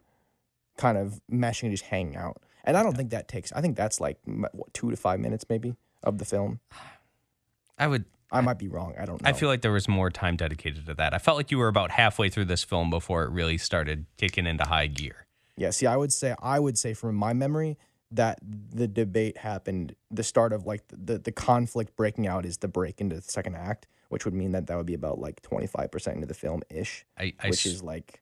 kind 0.78 0.98
of 0.98 1.22
meshing 1.32 1.64
and 1.64 1.72
just 1.72 1.86
hanging 1.86 2.16
out. 2.16 2.42
And 2.64 2.78
I 2.78 2.84
don't 2.84 2.96
think 2.96 3.12
that 3.12 3.28
takes 3.28 3.52
I 3.54 3.62
think 3.62 3.76
that's 3.76 4.00
like 4.00 4.18
what 4.26 4.74
2 4.74 4.92
to 4.92 4.98
5 4.98 5.20
minutes 5.20 5.46
maybe 5.50 5.76
of 6.04 6.18
the 6.18 6.26
film. 6.26 6.60
I 7.78 7.88
would. 7.88 8.06
I 8.32 8.42
might 8.42 8.58
be 8.58 8.68
wrong. 8.68 8.96
I 8.98 9.06
don't 9.06 9.22
know. 9.22 9.30
I 9.30 9.34
feel 9.34 9.50
like 9.50 9.62
there 9.62 9.72
was 9.72 9.88
more 9.88 10.10
time 10.10 10.36
dedicated 10.36 10.86
to 10.88 10.94
that. 10.96 11.14
I 11.14 11.20
felt 11.20 11.38
like 11.38 11.52
you 11.52 11.58
were 11.58 11.68
about 11.68 11.92
halfway 11.92 12.30
through 12.30 12.46
this 12.46 12.64
film 12.64 12.90
before 12.90 13.24
it 13.24 13.32
really 13.32 13.58
started 13.58 14.06
kicking 14.18 14.46
into 14.48 14.64
high 14.66 14.88
gear. 14.88 15.26
Yeah, 15.58 15.70
see, 15.70 15.86
I 15.86 15.96
would 15.96 16.12
say 16.12 16.36
I 16.42 16.60
would 16.60 16.78
say 16.78 16.94
from 16.94 17.16
my 17.16 17.34
memory 17.34 17.78
that 18.16 18.40
the 18.44 18.88
debate 18.88 19.38
happened 19.38 19.96
the 20.12 20.24
start 20.24 20.54
of 20.54 20.66
like 20.66 20.84
the 20.90 21.18
the 21.18 21.32
conflict 21.32 21.96
breaking 21.96 22.28
out 22.28 22.46
is 22.46 22.58
the 22.58 22.68
break 22.68 23.02
into 23.02 23.16
the 23.16 23.22
second 23.22 23.56
act, 23.56 23.88
which 24.10 24.26
would 24.26 24.34
mean 24.34 24.52
that 24.54 24.68
that 24.68 24.78
would 24.78 24.86
be 24.86 24.94
about 24.94 25.20
like 25.20 25.42
25% 25.42 26.14
into 26.14 26.28
the 26.28 26.34
film 26.34 26.62
ish, 26.70 27.06
I, 27.18 27.34
I, 27.40 27.50
which 27.50 27.66
is 27.66 27.84
like 27.84 28.22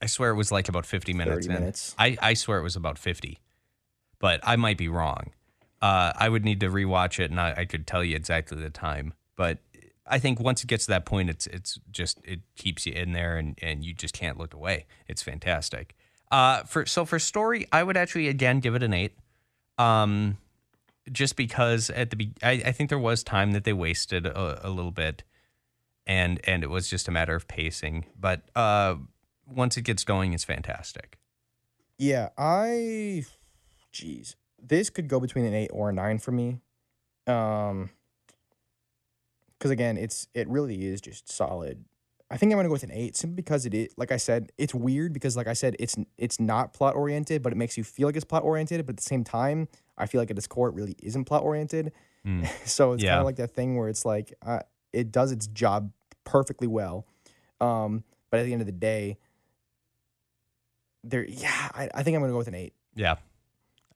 I 0.00 0.06
swear 0.06 0.30
it 0.30 0.36
was 0.36 0.52
like 0.52 0.68
about 0.68 0.86
50 0.86 1.12
minutes 1.12 1.46
30 1.46 1.60
minutes. 1.60 1.94
I, 1.98 2.16
I 2.20 2.34
swear 2.34 2.58
it 2.58 2.62
was 2.62 2.76
about 2.76 2.98
50, 2.98 3.38
but 4.18 4.40
I 4.44 4.56
might 4.56 4.78
be 4.78 4.88
wrong. 4.88 5.32
Uh, 5.80 6.12
I 6.16 6.28
would 6.28 6.44
need 6.44 6.60
to 6.60 6.68
rewatch 6.68 7.20
it 7.20 7.30
and 7.30 7.40
I, 7.40 7.54
I 7.58 7.64
could 7.64 7.86
tell 7.86 8.02
you 8.02 8.16
exactly 8.16 8.58
the 8.60 8.70
time. 8.70 9.14
But 9.36 9.58
I 10.06 10.18
think 10.18 10.40
once 10.40 10.62
it 10.62 10.66
gets 10.66 10.86
to 10.86 10.90
that 10.90 11.04
point, 11.04 11.30
it's 11.30 11.46
it's 11.46 11.78
just 11.90 12.18
it 12.24 12.40
keeps 12.56 12.86
you 12.86 12.92
in 12.92 13.12
there 13.12 13.36
and, 13.36 13.58
and 13.62 13.84
you 13.84 13.94
just 13.94 14.14
can't 14.14 14.38
look 14.38 14.54
away. 14.54 14.86
It's 15.06 15.22
fantastic. 15.22 15.94
Uh, 16.30 16.62
for 16.64 16.84
so 16.86 17.04
for 17.04 17.18
story, 17.18 17.66
I 17.72 17.82
would 17.82 17.96
actually 17.96 18.28
again 18.28 18.60
give 18.60 18.74
it 18.74 18.82
an 18.82 18.92
eight. 18.92 19.16
Um, 19.78 20.38
just 21.10 21.36
because 21.36 21.88
at 21.90 22.10
the 22.10 22.16
be- 22.16 22.34
I, 22.42 22.62
I 22.66 22.72
think 22.72 22.90
there 22.90 22.98
was 22.98 23.22
time 23.22 23.52
that 23.52 23.64
they 23.64 23.72
wasted 23.72 24.26
a, 24.26 24.66
a 24.66 24.70
little 24.70 24.90
bit, 24.90 25.22
and 26.06 26.40
and 26.44 26.62
it 26.62 26.68
was 26.70 26.88
just 26.88 27.08
a 27.08 27.10
matter 27.10 27.34
of 27.34 27.48
pacing. 27.48 28.06
But 28.18 28.42
uh, 28.54 28.96
once 29.46 29.76
it 29.76 29.82
gets 29.82 30.04
going, 30.04 30.34
it's 30.34 30.44
fantastic. 30.44 31.18
Yeah, 31.98 32.28
I 32.36 33.24
jeez. 33.92 34.34
This 34.60 34.90
could 34.90 35.08
go 35.08 35.20
between 35.20 35.44
an 35.44 35.54
8 35.54 35.70
or 35.72 35.90
a 35.90 35.92
9 35.92 36.18
for 36.18 36.32
me. 36.32 36.60
Um 37.26 37.90
cuz 39.60 39.70
again, 39.70 39.96
it's 39.96 40.28
it 40.34 40.48
really 40.48 40.86
is 40.86 41.00
just 41.00 41.30
solid. 41.30 41.84
I 42.30 42.36
think 42.36 42.52
I'm 42.52 42.56
going 42.56 42.64
to 42.64 42.68
go 42.68 42.74
with 42.74 42.82
an 42.82 42.92
8 42.92 43.16
simply 43.16 43.36
because 43.36 43.64
it 43.64 43.72
is 43.72 43.88
like 43.96 44.12
I 44.12 44.18
said, 44.18 44.52
it's 44.58 44.74
weird 44.74 45.12
because 45.12 45.36
like 45.36 45.46
I 45.46 45.54
said, 45.54 45.76
it's 45.78 45.96
it's 46.16 46.38
not 46.38 46.74
plot 46.74 46.94
oriented, 46.94 47.42
but 47.42 47.52
it 47.52 47.56
makes 47.56 47.78
you 47.78 47.84
feel 47.84 48.06
like 48.06 48.16
it's 48.16 48.24
plot 48.24 48.42
oriented, 48.42 48.84
but 48.86 48.94
at 48.94 48.96
the 48.98 49.02
same 49.02 49.24
time, 49.24 49.68
I 49.96 50.06
feel 50.06 50.20
like 50.20 50.30
at 50.30 50.36
its 50.36 50.46
core 50.46 50.68
it 50.68 50.74
really 50.74 50.94
isn't 51.02 51.24
plot 51.24 51.42
oriented. 51.42 51.92
so 52.66 52.92
it's 52.92 53.02
kind 53.02 53.20
of 53.20 53.24
like 53.24 53.36
that 53.36 53.52
thing 53.52 53.76
where 53.78 53.88
it's 53.88 54.04
like 54.04 54.34
uh, 54.44 54.60
it 54.92 55.10
does 55.10 55.32
its 55.32 55.46
job 55.46 55.92
perfectly 56.24 56.66
well. 56.66 57.06
Um 57.60 58.04
but 58.30 58.40
at 58.40 58.44
the 58.44 58.52
end 58.52 58.60
of 58.60 58.66
the 58.66 58.72
day, 58.72 59.16
there 61.02 61.24
yeah, 61.24 61.70
I, 61.74 61.88
I 61.94 62.02
think 62.02 62.14
I'm 62.14 62.20
going 62.20 62.28
to 62.30 62.34
go 62.34 62.38
with 62.38 62.48
an 62.48 62.54
8. 62.54 62.72
Yeah, 62.94 63.16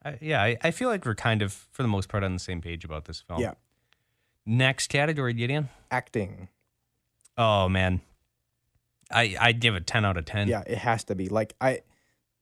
I, 0.04 0.18
yeah. 0.20 0.42
I, 0.42 0.56
I 0.62 0.70
feel 0.70 0.88
like 0.88 1.04
we're 1.04 1.14
kind 1.14 1.42
of 1.42 1.52
for 1.52 1.82
the 1.82 1.88
most 1.88 2.08
part 2.08 2.24
on 2.24 2.32
the 2.32 2.38
same 2.38 2.60
page 2.60 2.84
about 2.84 3.04
this 3.04 3.20
film. 3.20 3.40
Yeah. 3.40 3.54
Next 4.46 4.88
category, 4.88 5.34
Gideon. 5.34 5.68
acting. 5.90 6.48
Oh 7.36 7.68
man, 7.68 8.00
I 9.12 9.36
I'd 9.40 9.60
give 9.60 9.74
it 9.74 9.86
ten 9.86 10.04
out 10.04 10.16
of 10.16 10.24
ten. 10.24 10.48
Yeah, 10.48 10.62
it 10.66 10.78
has 10.78 11.04
to 11.04 11.14
be. 11.14 11.28
Like 11.28 11.54
I 11.60 11.80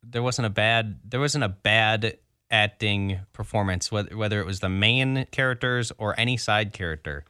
there 0.02 0.22
wasn't 0.22 0.46
a 0.46 0.50
bad 0.50 0.98
there 1.04 1.20
wasn't 1.20 1.44
a 1.44 1.48
bad 1.48 2.18
acting 2.50 3.21
performance 3.32 3.92
whether 3.92 4.16
whether 4.16 4.40
it 4.40 4.47
was 4.47 4.60
the 4.60 4.68
main 4.68 5.26
characters 5.30 5.92
or 5.99 6.18
any 6.18 6.36
side 6.36 6.73
character. 6.73 7.25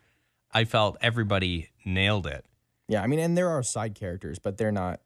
I 0.52 0.64
felt 0.64 0.96
everybody 1.00 1.70
nailed 1.84 2.26
it. 2.26 2.44
yeah, 2.88 3.02
I 3.02 3.06
mean 3.06 3.18
and 3.20 3.36
there 3.36 3.48
are 3.50 3.62
side 3.62 3.94
characters, 3.94 4.38
but 4.38 4.56
they're 4.58 4.72
not 4.72 5.00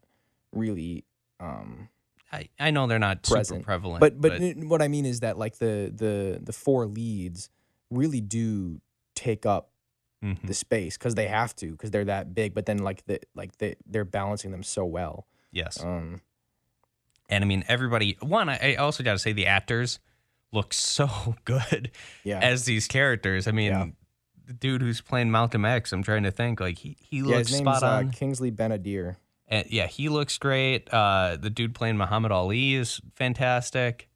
really 0.51 1.05
um 1.39 1.89
I, 2.31 2.49
I 2.59 2.71
know 2.71 2.87
they're 2.87 2.99
not 2.99 3.23
present. 3.23 3.47
super 3.59 3.63
prevalent, 3.63 3.99
But, 4.01 4.19
but 4.19 4.33
n- 4.41 4.67
what 4.67 4.81
I 4.81 4.87
mean 4.87 5.05
is 5.05 5.19
that 5.21 5.37
like 5.37 5.57
the 5.57 5.91
the 5.95 6.39
the 6.41 6.51
four 6.53 6.85
leads 6.85 7.49
really 7.91 8.19
do 8.21 8.81
take 9.13 9.45
up 9.45 9.69
Mhm. 10.23 10.41
the 10.47 10.53
space 10.53 10.97
cuz 10.97 11.13
they 11.15 11.27
have 11.27 11.55
to 11.57 11.75
cuz 11.75 11.91
they're 11.91 12.05
that 12.05 12.33
big, 12.33 12.53
but 12.53 12.65
then 12.65 12.77
like 12.79 13.05
the 13.05 13.19
like 13.35 13.57
they 13.57 13.75
they're 13.85 14.05
balancing 14.05 14.51
them 14.51 14.63
so 14.63 14.85
well. 14.85 15.27
yes, 15.51 15.81
Um 15.83 16.21
and 17.29 17.43
I 17.43 17.47
mean 17.47 17.63
everybody. 17.67 18.17
One, 18.21 18.49
I, 18.49 18.73
I 18.73 18.75
also 18.75 19.03
got 19.03 19.13
to 19.13 19.19
say 19.19 19.33
the 19.33 19.47
actors 19.47 19.99
look 20.51 20.73
so 20.73 21.35
good 21.45 21.91
yeah. 22.23 22.39
as 22.39 22.65
these 22.65 22.87
characters. 22.87 23.47
I 23.47 23.51
mean, 23.51 23.71
Yeah. 23.71 23.85
the 24.45 24.53
dude 24.53 24.81
who's 24.81 25.01
playing 25.01 25.31
Malcolm 25.31 25.65
X, 25.65 25.91
I'm 25.91 26.03
trying 26.03 26.23
to 26.23 26.31
think 26.31 26.59
like 26.59 26.77
he 26.77 26.95
he 26.99 27.17
yeah, 27.17 27.23
looks 27.23 27.49
his 27.49 27.61
name's 27.61 27.77
spot 27.77 28.05
uh. 28.05 28.09
Kingsley 28.11 28.51
Ben-Adir. 28.51 29.15
And 29.47 29.67
yeah, 29.71 29.85
he 29.87 30.09
looks 30.09 30.37
great. 30.37 30.91
Uh, 30.93 31.37
the 31.39 31.49
dude 31.51 31.75
playing 31.75 31.97
Muhammad 31.97 32.31
Ali 32.31 32.73
is 32.75 32.99
fantastic. 33.15 34.07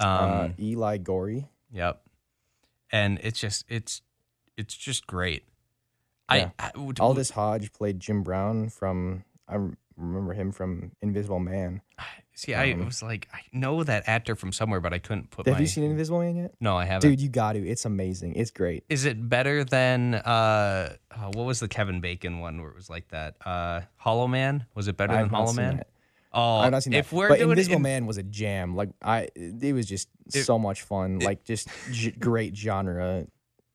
Um, 0.00 0.08
uh, 0.08 0.48
Eli 0.58 0.98
Goree. 0.98 1.46
Yep. 1.72 2.00
And 2.90 3.18
it's 3.22 3.38
just 3.40 3.64
it's 3.68 4.00
it's 4.56 4.74
just 4.76 5.06
great. 5.06 5.44
Yeah. 6.32 6.50
I, 6.58 6.70
I 6.74 6.78
would- 6.78 7.00
Aldis 7.00 7.30
Hodge 7.30 7.72
played 7.72 8.00
Jim 8.00 8.22
Brown 8.22 8.68
from 8.70 9.24
I 9.48 9.58
remember 9.96 10.32
him 10.32 10.52
from 10.52 10.92
Invisible 11.02 11.38
Man. 11.38 11.82
see. 12.34 12.54
I 12.54 12.74
was 12.74 13.02
like, 13.02 13.28
I 13.32 13.40
know 13.52 13.84
that 13.84 14.04
actor 14.08 14.34
from 14.34 14.50
somewhere, 14.52 14.80
but 14.80 14.92
I 14.92 14.98
couldn't 14.98 15.30
put. 15.30 15.46
Have 15.46 15.56
my, 15.56 15.60
you 15.60 15.66
seen 15.66 15.84
Invisible 15.84 16.20
Man 16.20 16.34
yet? 16.36 16.54
No, 16.60 16.76
I 16.76 16.84
haven't. 16.86 17.08
Dude, 17.10 17.20
you 17.20 17.28
got 17.28 17.52
to. 17.52 17.64
It's 17.64 17.84
amazing. 17.84 18.34
It's 18.36 18.50
great. 18.50 18.84
is 18.88 19.04
it 19.04 19.28
better 19.28 19.62
than 19.64 20.14
uh, 20.14 20.96
oh, 21.16 21.26
what 21.34 21.44
was 21.44 21.60
the 21.60 21.68
Kevin 21.68 22.00
Bacon 22.00 22.40
one 22.40 22.60
where 22.60 22.70
it 22.70 22.76
was 22.76 22.88
like 22.90 23.08
that? 23.08 23.36
Uh, 23.44 23.82
Hollow 23.96 24.26
Man 24.26 24.64
was 24.74 24.88
it 24.88 24.96
better 24.96 25.12
I've 25.12 25.26
than 25.26 25.28
Hollow 25.30 25.52
Man? 25.52 25.76
that. 25.76 25.88
Oh, 26.32 26.56
I've 26.56 26.72
not 26.72 26.82
seen 26.82 26.94
if 26.94 27.10
that. 27.10 27.16
we're 27.16 27.28
but 27.28 27.38
doing 27.38 27.50
Invisible 27.50 27.76
in- 27.76 27.82
Man 27.82 28.06
was 28.06 28.16
a 28.18 28.24
jam. 28.24 28.74
Like 28.74 28.88
I, 29.02 29.28
it 29.36 29.72
was 29.74 29.86
just 29.86 30.08
It- 30.34 30.44
so 30.44 30.58
much 30.58 30.82
fun. 30.82 31.20
like 31.20 31.44
just 31.44 31.68
g- 31.92 32.10
great 32.10 32.56
genre 32.56 33.26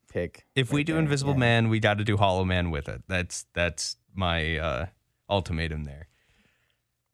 pick. 0.10 0.46
if 0.56 0.72
we 0.74 0.84
do 0.84 0.94
there. 0.94 1.02
Invisible 1.02 1.34
Yeah. 1.34 1.40
Man, 1.40 1.70
we 1.70 1.80
got 1.80 1.98
to 2.00 2.04
do 2.04 2.18
Hollow 2.18 2.44
Man 2.46 2.72
with 2.72 2.90
it. 2.90 3.04
That's 3.08 3.46
that's 3.54 3.96
my 4.14 4.58
uh, 4.58 4.86
ultimatum 5.30 5.84
there. 5.86 6.08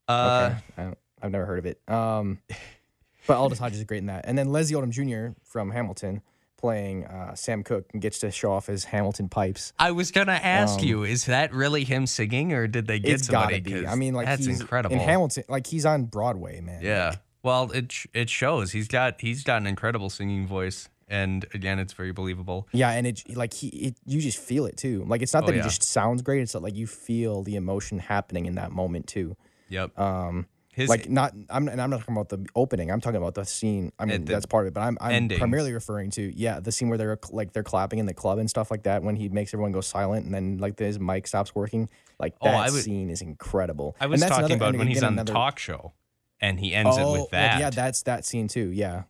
Uh, 0.08 0.55
Okay. 0.77 0.93
I've 1.21 1.31
never 1.31 1.45
heard 1.45 1.60
of 1.60 1.65
it. 1.65 1.81
Um, 1.89 2.39
but 3.27 3.38
Aldis 3.38 3.60
Hodge 3.60 3.73
is 3.73 3.84
great 3.84 3.99
in 3.99 4.05
that. 4.08 4.25
And 4.27 4.38
then 4.38 4.51
Leslie 4.51 4.75
Odom 4.79 4.91
Jr. 4.91 5.38
from 5.43 5.71
Hamilton 5.71 6.21
playing 6.58 7.05
uh, 7.05 7.36
Sam 7.36 7.63
Cooke 7.63 7.86
and 7.93 8.01
gets 8.01 8.19
to 8.19 8.31
show 8.31 8.51
off 8.51 8.67
his 8.67 8.86
Hamilton 8.86 9.29
pipes. 9.29 9.73
I 9.79 9.91
was 9.91 10.12
gonna 10.12 10.34
ask 10.34 10.81
you, 10.81 11.03
is 11.03 11.25
that 11.25 11.53
really 11.53 11.84
him 11.84 12.05
singing, 12.08 12.53
or 12.53 12.67
did 12.67 12.88
they 12.88 12.99
get 12.99 13.10
Um, 13.10 13.15
it's 13.15 13.25
somebody? 13.27 13.60
gotta 13.60 13.81
be. 13.81 13.88
I 13.88 13.95
mean, 13.95 14.13
like 14.13 14.25
that's 14.25 14.45
he's 14.45 14.62
incredible. 14.62 14.95
in 14.95 15.01
Hamilton. 15.01 15.43
Like 15.49 15.67
he's 15.67 15.86
on 15.86 16.05
Broadway, 16.05 16.62
man. 16.62 16.81
Yeah. 16.81 17.15
Well, 17.43 17.71
it 17.71 17.93
it 18.13 18.29
shows 18.29 18.71
he's 18.71 18.88
got 18.88 19.21
he's 19.21 19.43
got 19.43 19.58
an 19.62 19.67
incredible 19.67 20.10
singing 20.10 20.47
voice, 20.47 20.89
and 21.08 21.46
again, 21.54 21.80
it's 21.80 21.94
very 21.94 22.12
believable. 22.12 22.68
Yeah, 22.72 22.89
and 22.91 23.06
it 23.08 23.36
like 23.36 23.54
he 23.54 23.68
it, 23.68 23.98
you 24.06 24.22
just 24.22 24.38
feel 24.38 24.65
it 24.65 24.78
too. 24.78 25.04
Like 25.08 25.22
it's 25.22 25.34
not 25.34 25.44
Oh, 25.44 25.48
that 25.48 25.56
yeah. 25.56 25.63
he 25.63 25.70
just 25.70 25.84
sounds 25.84 26.22
great. 26.22 26.41
It's 26.41 26.54
that, 26.54 26.62
like 26.62 26.76
you 26.76 26.88
feel 26.88 27.44
the 27.44 27.56
emotion 27.56 28.00
happening 28.00 28.46
in 28.46 28.56
that 28.56 28.72
moment 28.72 29.08
too. 29.08 29.36
Yep. 29.70 29.98
Um, 30.00 30.48
His 30.74 30.89
like 30.89 31.10
not 31.10 31.34
I'm 31.50 31.68
and 31.68 31.82
I'm 31.82 31.89
not 31.89 32.00
talking 32.02 32.15
about 32.15 32.30
the 32.30 32.46
opening. 32.56 32.91
I'm 32.91 33.02
talking 33.02 33.18
about 33.18 33.36
the 33.36 33.46
scene. 33.46 33.91
I 33.98 34.06
mean 34.06 34.26
that's 34.26 34.46
part 34.46 34.65
of 34.65 34.72
it, 34.72 34.74
but 34.74 34.82
I'm 34.82 34.98
I'm 35.00 35.30
primarily 35.30 35.72
referring 35.74 36.10
to 36.12 36.22
yeah 36.36 36.60
the 36.60 36.72
scene 36.72 36.89
where 36.89 36.98
they're 36.98 37.18
like 37.32 37.54
they're 37.54 37.63
clapping 37.63 38.00
in 38.00 38.06
the 38.08 38.13
club 38.13 38.39
and 38.39 38.50
stuff 38.50 38.70
like 38.72 38.84
that 38.84 39.02
when 39.04 39.15
he 39.15 39.30
makes 39.30 39.54
everyone 39.54 39.72
go 39.72 39.82
silent 39.82 40.26
and 40.26 40.34
then 40.34 40.58
like 40.58 40.78
his 40.78 41.00
mic 41.00 41.28
stops 41.28 41.56
working. 41.56 41.88
Like 42.20 42.34
Oh, 42.41 42.46
that 42.46 42.56
I 42.56 42.70
would- 42.72 42.84
scene 42.84 43.10
is 43.10 43.22
incredible. 43.22 43.96
I 44.02 44.06
And 44.06 44.12
was 44.12 44.22
that's 44.22 44.32
talking 44.32 44.46
another- 44.56 44.70
about 44.72 44.78
when 44.80 44.88
he's 44.88 45.04
on 45.04 45.15
the 45.15 45.24
talk 45.24 45.60
show, 45.60 45.94
and 46.41 46.60
he 46.60 46.74
ends 46.76 46.98
it 46.98 47.02
Oh, 47.02 47.12
with 47.13 47.20
well, 47.22 47.28
that. 47.32 47.60
yeah, 47.60 47.70
that's 47.70 48.04
that 48.04 48.26
scene 48.26 48.48
too. 48.48 48.70
Yeah, 48.70 49.04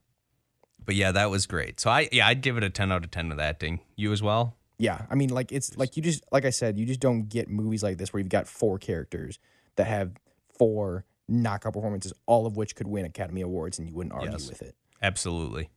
but 0.86 0.96
yeah, 0.96 1.12
that 1.12 1.30
was 1.30 1.46
great. 1.46 1.80
So 1.80 1.90
I 1.90 2.10
yeah, 2.12 2.28
I'd 2.28 2.42
give 2.42 2.58
it 2.58 2.64
a 2.64 2.70
ten 2.70 2.92
out 2.92 3.04
of 3.04 3.12
ten 3.12 3.30
with 3.30 3.40
acting. 3.40 3.80
You 3.96 4.12
as 4.12 4.22
well. 4.24 4.56
yeah. 4.78 5.06
I 5.10 5.16
mean, 5.16 5.30
like 5.30 5.52
it's 5.52 5.78
like 5.78 5.96
you 5.98 6.04
just 6.04 6.24
like 6.32 6.46
I 6.46 6.50
said, 6.52 6.78
you 6.78 6.86
just 6.86 7.00
don't 7.00 7.28
get 7.30 7.50
movies 7.50 7.84
like 7.84 7.98
this 7.98 8.12
where 8.14 8.20
you've 8.20 8.30
got 8.30 8.48
four 8.48 8.78
characters 8.78 9.40
that 9.76 9.88
have 9.88 10.12
four 10.58 11.06
knockout 11.28 11.74
performances, 11.74 12.14
all 12.28 12.46
of 12.46 12.56
which 12.56 12.76
could 12.76 12.88
win 12.88 13.04
Academy 13.06 13.42
Awards, 13.42 13.80
and 13.80 13.88
you 13.90 13.96
wouldn't 13.96 14.14
argue 14.14 14.32
Yes. 14.32 14.48
with 14.48 14.62
it. 14.62 14.76
Absolutely, 15.02 15.70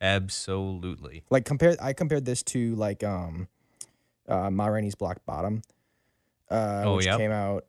absolutely. 0.00 1.24
Like 1.30 1.44
compare 1.44 1.76
I 1.80 1.92
compared 1.92 2.24
this 2.24 2.42
to 2.44 2.74
like 2.76 3.04
um, 3.04 3.48
uh, 4.28 4.50
Ma 4.50 4.66
Rainey's 4.66 4.94
Black 4.94 5.24
Bottom, 5.26 5.62
uh, 6.50 6.82
Oh, 6.84 6.96
which 6.96 7.06
yep. 7.06 7.18
came 7.18 7.30
out 7.30 7.64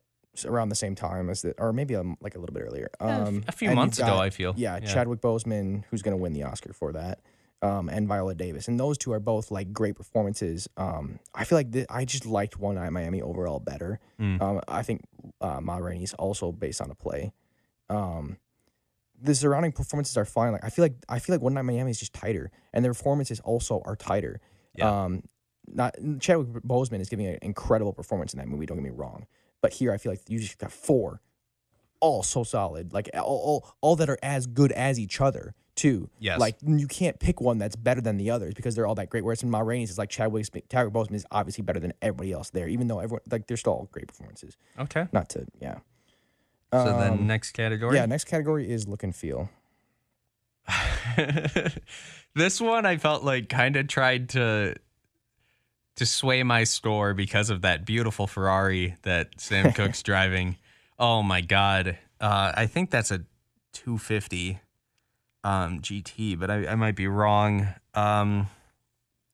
around 0.46 0.70
the 0.70 0.76
same 0.76 0.96
time 0.96 1.30
as 1.30 1.42
the, 1.42 1.54
or 1.58 1.74
maybe 1.74 1.96
um, 1.96 2.18
like 2.22 2.36
a 2.36 2.40
little 2.40 2.54
bit 2.54 2.64
earlier. 2.64 2.90
Um, 3.00 3.44
a 3.48 3.52
few 3.52 3.72
months 3.72 4.00
ago, 4.00 4.18
I 4.18 4.30
feel. 4.30 4.54
Yeah, 4.58 4.80
Yeah. 4.82 4.94
Chadwick 4.94 5.22
Boseman, 5.22 5.84
who's 5.90 6.02
going 6.02 6.16
to 6.18 6.22
win 6.22 6.34
the 6.34 6.44
Oscar 6.44 6.74
for 6.74 6.94
that, 6.94 7.20
um, 7.62 7.90
and 7.90 8.08
Viola 8.08 8.36
Davis, 8.36 8.68
and 8.68 8.80
those 8.80 8.98
two 8.98 9.12
are 9.14 9.20
both 9.20 9.50
like 9.52 9.74
great 9.74 9.96
performances. 9.96 10.68
Um, 10.78 11.20
I 11.34 11.44
feel 11.44 11.58
like 11.58 11.72
th- 11.72 11.88
I 11.90 12.06
just 12.06 12.26
liked 12.26 12.60
One 12.60 12.76
Night 12.76 12.92
Miami 12.92 13.22
overall 13.22 13.60
better. 13.60 14.00
Mm. 14.20 14.42
Um, 14.42 14.62
I 14.68 14.84
think 14.84 15.02
uh, 15.42 15.60
Ma 15.62 15.78
Rainey's 15.78 16.14
also 16.14 16.52
based 16.52 16.82
on 16.82 16.92
a 16.92 16.96
play. 16.96 17.34
Um, 17.90 18.38
the 19.20 19.34
surrounding 19.34 19.72
performances 19.72 20.16
are 20.18 20.26
fine. 20.26 20.52
Like 20.52 20.64
I 20.64 20.70
feel 20.70 20.86
like 20.86 20.96
I 21.10 21.20
feel 21.20 21.34
like 21.36 21.42
One 21.42 21.54
Night 21.56 21.64
Miami 21.64 21.92
is 21.92 22.00
just 22.00 22.14
tighter, 22.14 22.52
and 22.74 22.86
the 22.86 22.90
performances 22.90 23.40
also 23.40 23.82
are 23.86 23.96
tighter. 23.96 24.40
Yeah. 24.76 25.06
Um, 25.06 25.24
not 25.70 25.96
Chadwick 26.20 26.64
Boseman 26.64 27.02
is 27.02 27.10
giving 27.10 27.26
an 27.26 27.40
incredible 27.42 27.92
performance 27.92 28.34
in 28.34 28.40
that 28.40 28.48
movie. 28.48 28.66
Don't 28.66 28.78
get 28.78 28.84
me 28.84 28.90
wrong, 28.92 29.26
but 29.62 29.74
here 29.74 29.92
I 29.92 29.98
feel 29.98 30.12
like 30.12 30.22
you 30.28 30.40
just 30.40 30.58
got 30.58 30.72
four, 30.72 31.22
all 32.00 32.24
so 32.24 32.44
solid, 32.44 32.94
like 32.94 33.10
all 33.14 33.22
all, 33.24 33.76
all 33.82 33.96
that 33.98 34.10
are 34.10 34.18
as 34.22 34.48
good 34.48 34.72
as 34.72 35.00
each 35.00 35.20
other 35.22 35.54
too. 35.76 36.10
Yes. 36.20 36.40
like 36.40 36.56
you 36.66 36.88
can't 36.88 37.20
pick 37.20 37.40
one 37.40 37.60
that's 37.60 37.76
better 37.76 38.02
than 38.02 38.18
the 38.18 38.32
others 38.32 38.54
because 38.56 38.76
they're 38.76 38.88
all 38.88 38.96
that 38.96 39.10
great. 39.10 39.24
Whereas 39.24 39.44
in 39.44 39.50
Ma 39.50 39.60
Rainey's, 39.60 39.90
it's 39.92 40.00
like 40.00 40.10
Chadwick 40.10 40.48
Chadwick 40.70 40.94
Boseman 40.94 41.16
is 41.16 41.26
obviously 41.32 41.64
better 41.64 41.80
than 41.80 41.94
everybody 42.02 42.32
else 42.32 42.50
there, 42.50 42.68
even 42.68 42.88
though 42.88 43.00
everyone 43.00 43.22
like 43.30 43.48
they're 43.48 43.58
still 43.58 43.74
all 43.74 43.90
great 43.92 44.08
performances. 44.08 44.58
Okay. 44.80 45.08
Not 45.12 45.30
to 45.30 45.46
yeah. 45.62 45.80
So 46.74 46.80
Um, 46.80 47.00
then 47.00 47.28
next 47.28 47.52
category. 47.52 47.96
Yeah, 47.96 48.06
next 48.08 48.26
category 48.26 48.70
is 48.70 48.88
look 48.88 49.04
and 49.04 49.16
feel. 49.16 49.50
this 52.36 52.60
one 52.60 52.86
I 52.86 52.98
felt 52.98 53.24
like 53.24 53.50
kind 53.50 53.76
of 53.76 53.88
tried 53.88 54.30
to 54.30 54.76
to 55.98 56.06
sway 56.06 56.44
my 56.44 56.64
score 56.64 57.14
because 57.14 57.50
of 57.50 57.62
that 57.64 57.86
beautiful 57.86 58.28
Ferrari 58.28 58.96
that 59.02 59.30
Sam 59.38 59.72
Cooke's 59.74 60.02
driving. 60.02 60.56
Oh 60.98 61.22
my 61.22 61.42
god. 61.42 61.98
Uh, 62.22 62.54
I 62.56 62.66
think 62.68 62.90
that's 62.90 63.12
a 63.12 63.20
250 63.74 64.60
um, 65.44 65.82
GT, 65.82 66.40
but 66.40 66.50
I, 66.50 66.68
I 66.68 66.76
might 66.76 66.96
be 66.96 67.08
wrong. 67.08 67.68
Um, 67.94 68.48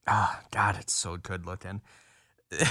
ah, 0.08 0.42
God, 0.52 0.78
it's 0.80 0.94
so 0.94 1.18
good 1.18 1.46
looking. 1.46 1.82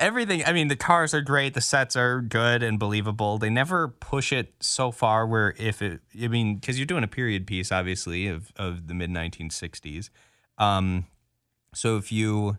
Everything, 0.00 0.42
I 0.44 0.52
mean, 0.52 0.68
the 0.68 0.76
cars 0.76 1.14
are 1.14 1.20
great, 1.20 1.54
the 1.54 1.60
sets 1.60 1.94
are 1.96 2.20
good 2.20 2.62
and 2.62 2.78
believable. 2.78 3.38
They 3.38 3.50
never 3.50 3.88
push 3.88 4.32
it 4.32 4.52
so 4.60 4.90
far 4.90 5.26
where 5.26 5.54
if 5.56 5.80
it, 5.80 6.00
I 6.20 6.28
mean, 6.28 6.56
because 6.56 6.78
you're 6.78 6.86
doing 6.86 7.04
a 7.04 7.08
period 7.08 7.46
piece, 7.46 7.70
obviously, 7.70 8.26
of, 8.26 8.52
of 8.56 8.88
the 8.88 8.94
mid 8.94 9.10
1960s. 9.10 10.10
Um, 10.58 11.06
so 11.72 11.96
if 11.96 12.10
you 12.10 12.58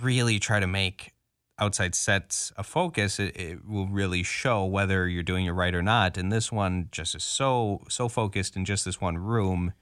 really 0.00 0.38
try 0.38 0.60
to 0.60 0.66
make 0.66 1.12
outside 1.58 1.94
sets 1.94 2.52
a 2.56 2.62
focus, 2.62 3.18
it, 3.18 3.36
it 3.36 3.66
will 3.66 3.86
really 3.86 4.22
show 4.22 4.64
whether 4.64 5.08
you're 5.08 5.22
doing 5.22 5.46
it 5.46 5.52
right 5.52 5.74
or 5.74 5.82
not. 5.82 6.18
And 6.18 6.30
this 6.30 6.52
one 6.52 6.88
just 6.92 7.14
is 7.14 7.24
so 7.24 7.82
so 7.88 8.08
focused 8.08 8.56
in 8.56 8.64
just 8.64 8.84
this 8.84 9.00
one 9.00 9.18
room 9.18 9.72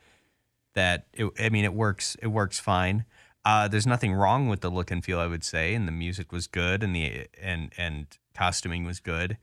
that 0.74 1.06
it, 1.12 1.30
I 1.38 1.48
mean, 1.48 1.64
it 1.64 1.74
works. 1.74 2.16
It 2.22 2.28
works 2.28 2.58
fine. 2.60 3.04
Uh, 3.44 3.68
there's 3.68 3.86
nothing 3.86 4.14
wrong 4.14 4.48
with 4.48 4.60
the 4.60 4.70
look 4.70 4.90
and 4.90 5.04
feel, 5.04 5.18
I 5.18 5.26
would 5.26 5.44
say, 5.44 5.74
and 5.74 5.86
the 5.86 5.92
music 5.92 6.32
was 6.32 6.46
good, 6.46 6.82
and 6.82 6.94
the 6.94 7.26
and 7.40 7.72
and 7.76 8.06
costuming 8.34 8.84
was 8.84 9.00
good. 9.00 9.38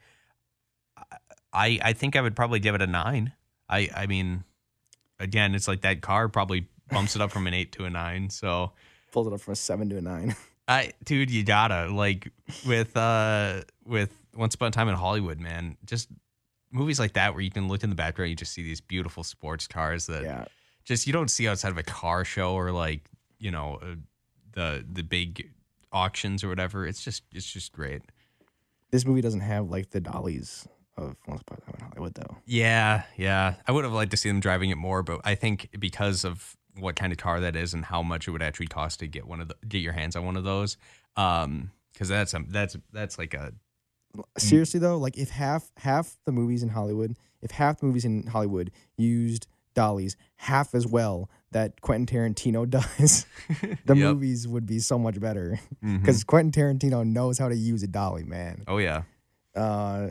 I 1.53 1.79
I 1.81 1.93
think 1.93 2.15
I 2.15 2.21
would 2.21 2.35
probably 2.35 2.59
give 2.59 2.75
it 2.75 2.81
a 2.81 2.87
nine. 2.87 3.33
I 3.69 3.89
I 3.95 4.07
mean, 4.07 4.43
again, 5.19 5.55
it's 5.55 5.67
like 5.67 5.81
that 5.81 6.01
car 6.01 6.29
probably 6.29 6.67
bumps 6.89 7.15
it 7.15 7.21
up 7.21 7.31
from 7.31 7.47
an 7.47 7.53
eight 7.53 7.71
to 7.73 7.85
a 7.85 7.89
nine. 7.89 8.29
So. 8.29 8.71
Pulls 9.11 9.27
it 9.27 9.33
up 9.33 9.41
from 9.41 9.51
a 9.51 9.55
seven 9.55 9.89
to 9.89 9.97
a 9.97 10.01
nine. 10.01 10.35
I 10.71 10.91
dude, 11.03 11.29
you 11.29 11.43
gotta 11.43 11.87
like 11.87 12.31
with 12.65 12.95
uh 12.95 13.61
with 13.85 14.15
Once 14.35 14.55
Upon 14.55 14.69
a 14.69 14.71
Time 14.71 14.87
in 14.87 14.95
Hollywood, 14.95 15.39
man. 15.39 15.77
Just 15.85 16.09
movies 16.71 16.99
like 16.99 17.13
that 17.13 17.33
where 17.33 17.41
you 17.41 17.51
can 17.51 17.67
look 17.67 17.83
in 17.83 17.89
the 17.89 17.95
background, 17.95 18.29
you 18.29 18.35
just 18.35 18.53
see 18.53 18.63
these 18.63 18.81
beautiful 18.81 19.23
sports 19.23 19.67
cars 19.67 20.07
that 20.07 20.23
yeah. 20.23 20.45
just 20.85 21.07
you 21.07 21.13
don't 21.13 21.29
see 21.29 21.47
outside 21.47 21.69
of 21.69 21.77
a 21.77 21.83
car 21.83 22.23
show 22.23 22.53
or 22.53 22.71
like 22.71 23.09
you 23.37 23.51
know 23.51 23.79
uh, 23.81 23.95
the 24.53 24.85
the 24.89 25.03
big 25.03 25.51
auctions 25.91 26.43
or 26.43 26.49
whatever. 26.49 26.87
It's 26.87 27.03
just 27.03 27.23
it's 27.33 27.51
just 27.51 27.73
great. 27.73 28.01
This 28.91 29.05
movie 29.05 29.21
doesn't 29.21 29.41
have 29.41 29.69
like 29.69 29.89
the 29.89 29.99
dollies 29.99 30.67
of 30.97 31.15
Once 31.27 31.41
Upon 31.41 31.57
a 31.57 31.61
Time 31.61 31.75
in 31.79 31.85
Hollywood, 31.85 32.13
though. 32.13 32.37
Yeah, 32.45 33.03
yeah. 33.17 33.55
I 33.67 33.71
would 33.71 33.83
have 33.83 33.93
liked 33.93 34.11
to 34.11 34.17
see 34.17 34.29
them 34.29 34.39
driving 34.39 34.69
it 34.69 34.77
more, 34.77 35.03
but 35.03 35.21
I 35.23 35.35
think 35.35 35.69
because 35.79 36.23
of 36.23 36.57
what 36.79 36.95
kind 36.95 37.11
of 37.11 37.17
car 37.17 37.39
that 37.41 37.55
is 37.55 37.73
and 37.73 37.85
how 37.85 38.01
much 38.01 38.27
it 38.27 38.31
would 38.31 38.41
actually 38.41 38.67
cost 38.67 38.99
to 38.99 39.07
get 39.07 39.27
one 39.27 39.41
of 39.41 39.47
the 39.47 39.55
get 39.67 39.79
your 39.79 39.93
hands 39.93 40.15
on 40.15 40.25
one 40.25 40.37
of 40.37 40.43
those, 40.43 40.77
um, 41.17 41.71
because 41.93 42.07
that's 42.09 42.33
a 42.33 42.43
that's 42.47 42.75
that's 42.91 43.17
like 43.17 43.33
a 43.33 43.53
Seriously 44.37 44.79
though, 44.79 44.97
like 44.97 45.17
if 45.17 45.29
half 45.29 45.71
half 45.77 46.17
the 46.25 46.31
movies 46.33 46.63
in 46.63 46.69
Hollywood, 46.69 47.15
if 47.41 47.51
half 47.51 47.79
the 47.79 47.85
movies 47.85 48.03
in 48.03 48.27
Hollywood 48.27 48.69
used 48.97 49.47
dollies 49.73 50.17
half 50.35 50.75
as 50.75 50.85
well 50.85 51.29
that 51.51 51.79
Quentin 51.79 52.05
Tarantino 52.05 52.69
does, 52.69 53.25
the 53.85 53.95
Yep. 53.95 54.13
movies 54.15 54.47
would 54.49 54.65
be 54.65 54.79
so 54.79 54.99
much 54.99 55.17
better. 55.21 55.59
Because 55.81 56.25
Quentin 56.25 56.51
Tarantino 56.51 57.05
knows 57.07 57.37
how 57.37 57.47
to 57.47 57.55
use 57.55 57.83
a 57.83 57.87
dolly, 57.87 58.23
man. 58.25 58.63
oh 58.67 58.79
yeah, 58.79 59.03
Uh, 59.55 60.09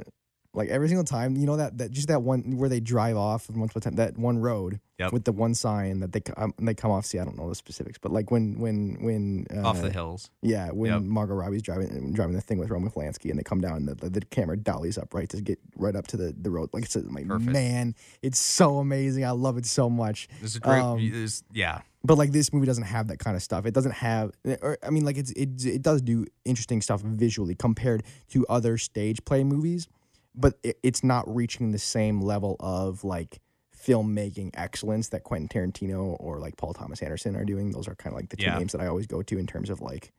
like 0.55 0.71
every 0.71 0.89
single 0.89 1.05
time, 1.05 1.37
you 1.37 1.45
know 1.47 1.57
that 1.59 1.77
that 1.79 1.91
just 1.91 2.09
that 2.09 2.23
one 2.23 2.57
where 2.57 2.71
they 2.71 2.81
drive 2.81 3.19
off 3.19 3.51
once 3.51 3.75
that 3.75 4.17
one 4.19 4.39
road 4.39 4.81
Yep. 5.01 5.13
with 5.13 5.25
the 5.25 5.33
one 5.33 5.55
sign 5.55 6.01
that 6.01 6.13
they 6.13 6.21
um, 6.37 6.53
they 6.59 6.75
come 6.75 6.91
off. 6.91 7.07
See, 7.07 7.19
I 7.19 7.25
don't 7.25 7.37
know 7.39 7.49
the 7.49 7.55
specifics, 7.55 7.99
but 7.99 8.13
like 8.13 8.31
when 8.31 8.59
when 8.59 8.99
when 9.01 9.47
uh, 9.55 9.67
off 9.67 9.81
the 9.81 9.91
hills. 9.91 10.31
Yeah, 10.43 10.69
when 10.71 10.93
Yep. 10.93 11.03
Margot 11.03 11.35
Robbie's 11.35 11.63
driving 11.63 12.13
driving 12.13 12.35
the 12.35 12.43
thing 12.43 12.59
with 12.59 12.69
Roman 12.71 12.91
Polanski, 12.91 13.31
and 13.31 13.39
they 13.39 13.43
come 13.43 13.61
down, 13.63 13.87
the, 13.87 13.95
the, 13.95 14.11
the 14.11 14.21
camera 14.21 14.57
dollies 14.59 14.99
up 14.99 15.15
right 15.15 15.29
to 15.31 15.41
get 15.41 15.59
right 15.77 15.97
up 15.97 16.07
to 16.09 16.17
the, 16.19 16.35
the 16.39 16.51
road. 16.51 16.69
Like 16.73 16.85
it's 16.85 16.95
like 16.97 17.27
Perfect. 17.27 17.51
man, 17.51 17.95
it's 18.23 18.39
so 18.39 18.79
amazing. 18.79 19.25
I 19.25 19.31
love 19.31 19.57
it 19.57 19.67
so 19.67 19.89
much. 19.89 20.29
This 20.43 20.53
is 20.53 20.59
great. 20.59 20.81
Um, 20.81 21.11
this, 21.11 21.43
yeah, 21.53 21.81
But 22.05 22.19
like 22.19 22.33
this 22.33 22.53
movie 22.53 22.67
doesn't 22.67 22.85
have 22.85 23.09
that 23.09 23.19
kind 23.19 23.37
of 23.37 23.43
stuff. 23.43 23.65
It 23.67 23.73
doesn't 23.73 23.93
have, 23.93 24.33
or 24.61 24.77
I 24.87 24.91
mean, 24.91 25.05
like 25.07 25.17
it's 25.17 25.31
it 25.33 25.65
it 25.65 25.83
does 25.83 26.03
do 26.03 26.27
interesting 26.45 26.83
stuff 26.83 27.01
visually 27.01 27.55
compared 27.55 28.03
to 28.33 28.47
other 28.49 28.77
stage 28.77 29.25
play 29.25 29.45
movies, 29.45 29.89
but 30.35 30.59
it, 30.63 30.79
it's 30.83 31.03
not 31.03 31.25
reaching 31.35 31.71
the 31.73 31.79
same 31.79 32.21
level 32.21 32.57
of 32.61 33.03
like 33.03 33.41
filmmaking 33.87 34.51
excellence 34.55 35.09
that 35.09 35.25
Quentin 35.25 35.49
Tarantino 35.49 36.17
or 36.21 36.39
like 36.39 36.57
Paul 36.57 36.75
Thomas 36.75 37.03
Anderson 37.03 37.37
are 37.37 37.45
doing. 37.45 37.71
Those 37.71 37.89
are 37.89 37.95
kind 37.95 38.13
of 38.13 38.19
like 38.19 38.29
the 38.29 38.37
two 38.37 38.45
Yeah. 38.45 38.59
names 38.59 38.73
that 38.73 38.81
I 38.81 38.87
always 38.87 39.07
go 39.07 39.23
to 39.23 39.39
in 39.39 39.47
terms 39.47 39.71
of 39.71 39.81
like, 39.81 40.13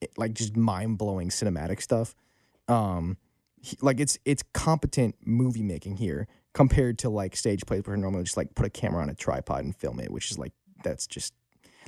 it- 0.00 0.16
like 0.16 0.34
just 0.34 0.56
mind 0.56 0.98
blowing 0.98 1.28
cinematic 1.30 1.80
stuff. 1.82 2.14
Um, 2.68 3.16
he- 3.62 3.76
like 3.82 4.00
it's 4.00 4.18
it's 4.24 4.42
competent 4.54 5.16
movie 5.24 5.62
making 5.62 5.96
here 5.96 6.26
compared 6.52 6.98
to 6.98 7.10
like 7.10 7.36
stage 7.36 7.64
plays 7.66 7.82
where 7.86 7.96
normally 7.96 8.24
just 8.24 8.36
like 8.36 8.54
put 8.54 8.66
a 8.66 8.70
camera 8.70 9.02
on 9.02 9.10
a 9.10 9.14
tripod 9.14 9.64
and 9.64 9.76
film 9.76 10.00
it, 10.00 10.10
which 10.10 10.30
is 10.30 10.38
like 10.38 10.52
that's 10.82 11.06
just 11.06 11.34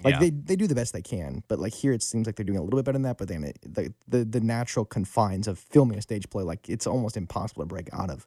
like 0.05 0.14
Yeah. 0.14 0.21
they, 0.21 0.31
they 0.31 0.57
do 0.57 0.66
the 0.66 0.75
best 0.75 0.92
they 0.92 1.03
can, 1.03 1.42
but 1.49 1.59
like 1.59 1.73
here 1.73 1.92
it 1.92 2.03
seems 2.03 2.27
like 2.27 2.37
they're 2.37 2.45
doing 2.45 2.59
a 2.59 2.62
little 2.62 2.79
bit 2.79 2.85
better 2.85 2.95
than 2.97 3.03
that. 3.03 3.18
But 3.18 3.29
then 3.29 3.45
it, 3.45 3.59
the, 3.62 3.92
the 4.09 4.25
the 4.25 4.40
natural 4.40 4.85
confines 4.85 5.47
of 5.49 5.59
filming 5.59 5.97
a 5.99 6.03
stage 6.03 6.29
play, 6.29 6.42
like 6.42 6.68
it's 6.68 6.87
almost 6.87 7.16
impossible 7.16 7.62
to 7.62 7.66
break 7.66 7.88
out 7.92 8.11
of. 8.11 8.27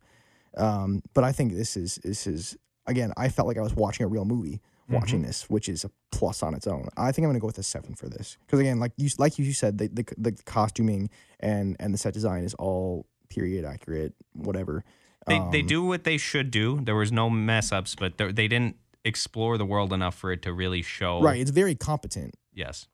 Um, 0.57 1.01
but 1.13 1.23
I 1.23 1.31
think 1.31 1.53
this 1.53 1.75
is 1.77 1.95
this 2.03 2.27
is 2.27 2.57
again, 2.87 3.11
I 3.17 3.29
felt 3.29 3.47
like 3.47 3.57
I 3.57 3.61
was 3.61 3.75
watching 3.75 4.05
a 4.05 4.07
real 4.07 4.25
movie 4.25 4.61
watching 4.87 5.23
this, 5.23 5.49
which 5.49 5.67
is 5.67 5.83
a 5.83 5.89
plus 6.11 6.43
on 6.43 6.53
its 6.53 6.67
own. 6.67 6.87
I 6.95 7.11
think 7.11 7.25
I'm 7.25 7.29
gonna 7.29 7.39
go 7.39 7.47
with 7.47 7.57
a 7.57 7.63
seven 7.63 7.95
for 7.95 8.07
this 8.07 8.37
because 8.45 8.59
again, 8.59 8.79
like 8.79 8.91
you 8.97 9.09
like 9.17 9.39
you 9.39 9.51
said, 9.53 9.77
the, 9.79 9.87
the 9.87 10.05
the 10.17 10.31
costuming 10.45 11.09
and 11.39 11.75
and 11.79 11.93
the 11.93 11.97
set 11.97 12.13
design 12.13 12.43
is 12.43 12.53
all 12.55 13.05
period 13.29 13.65
accurate, 13.65 14.13
whatever. 14.33 14.83
they 15.27 15.39
they 15.51 15.61
Um, 15.61 15.67
do 15.67 15.83
what 15.83 16.03
they 16.03 16.17
should 16.17 16.51
do. 16.51 16.79
There 16.81 16.95
was 16.95 17.11
no 17.11 17.29
mess 17.29 17.71
ups, 17.71 17.95
but 17.95 18.17
they 18.17 18.47
didn't 18.47 18.75
explore 19.03 19.57
the 19.57 19.65
world 19.65 19.91
enough 19.91 20.15
for 20.15 20.31
it 20.31 20.41
to 20.43 20.53
really 20.53 20.81
show. 20.83 21.21
right. 21.21 21.39
It's 21.39 21.51
very 21.51 21.75
competent. 21.75 22.35
Yes. 22.53 22.87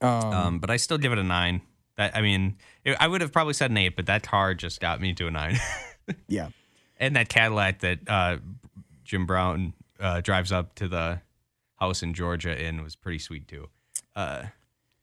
Um, 0.00 0.08
Um, 0.10 0.58
but 0.60 0.70
I 0.70 0.76
still 0.76 0.98
give 0.98 1.12
it 1.12 1.18
a 1.18 1.22
nine. 1.24 1.60
That 1.96 2.16
I 2.16 2.22
mean, 2.22 2.56
it, 2.84 2.96
I 3.00 3.06
would 3.08 3.20
have 3.20 3.32
probably 3.32 3.54
said 3.54 3.70
an 3.72 3.76
eight, 3.76 3.96
but 3.96 4.06
that 4.06 4.22
car 4.22 4.54
just 4.54 4.80
got 4.80 5.00
me 5.00 5.12
to 5.14 5.26
a 5.26 5.30
nine. 5.30 5.58
yeah. 6.28 6.48
And 7.02 7.16
that 7.16 7.28
Cadillac 7.28 7.80
that 7.80 7.98
uh, 8.06 8.36
Jim 9.04 9.26
Brown 9.26 9.74
uh, 9.98 10.20
drives 10.20 10.52
up 10.52 10.74
to 10.76 10.86
the 10.88 11.20
house 11.76 12.02
in 12.02 12.14
Georgia 12.14 12.58
in 12.64 12.82
was 12.82 12.94
pretty 12.94 13.18
sweet 13.18 13.48
too. 13.48 13.68
Uh, 14.14 14.44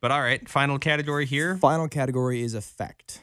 but 0.00 0.10
all 0.10 0.22
right, 0.22 0.48
final 0.48 0.78
category 0.78 1.26
here. 1.26 1.58
Final 1.58 1.88
category 1.88 2.42
is 2.42 2.54
effect. 2.54 3.20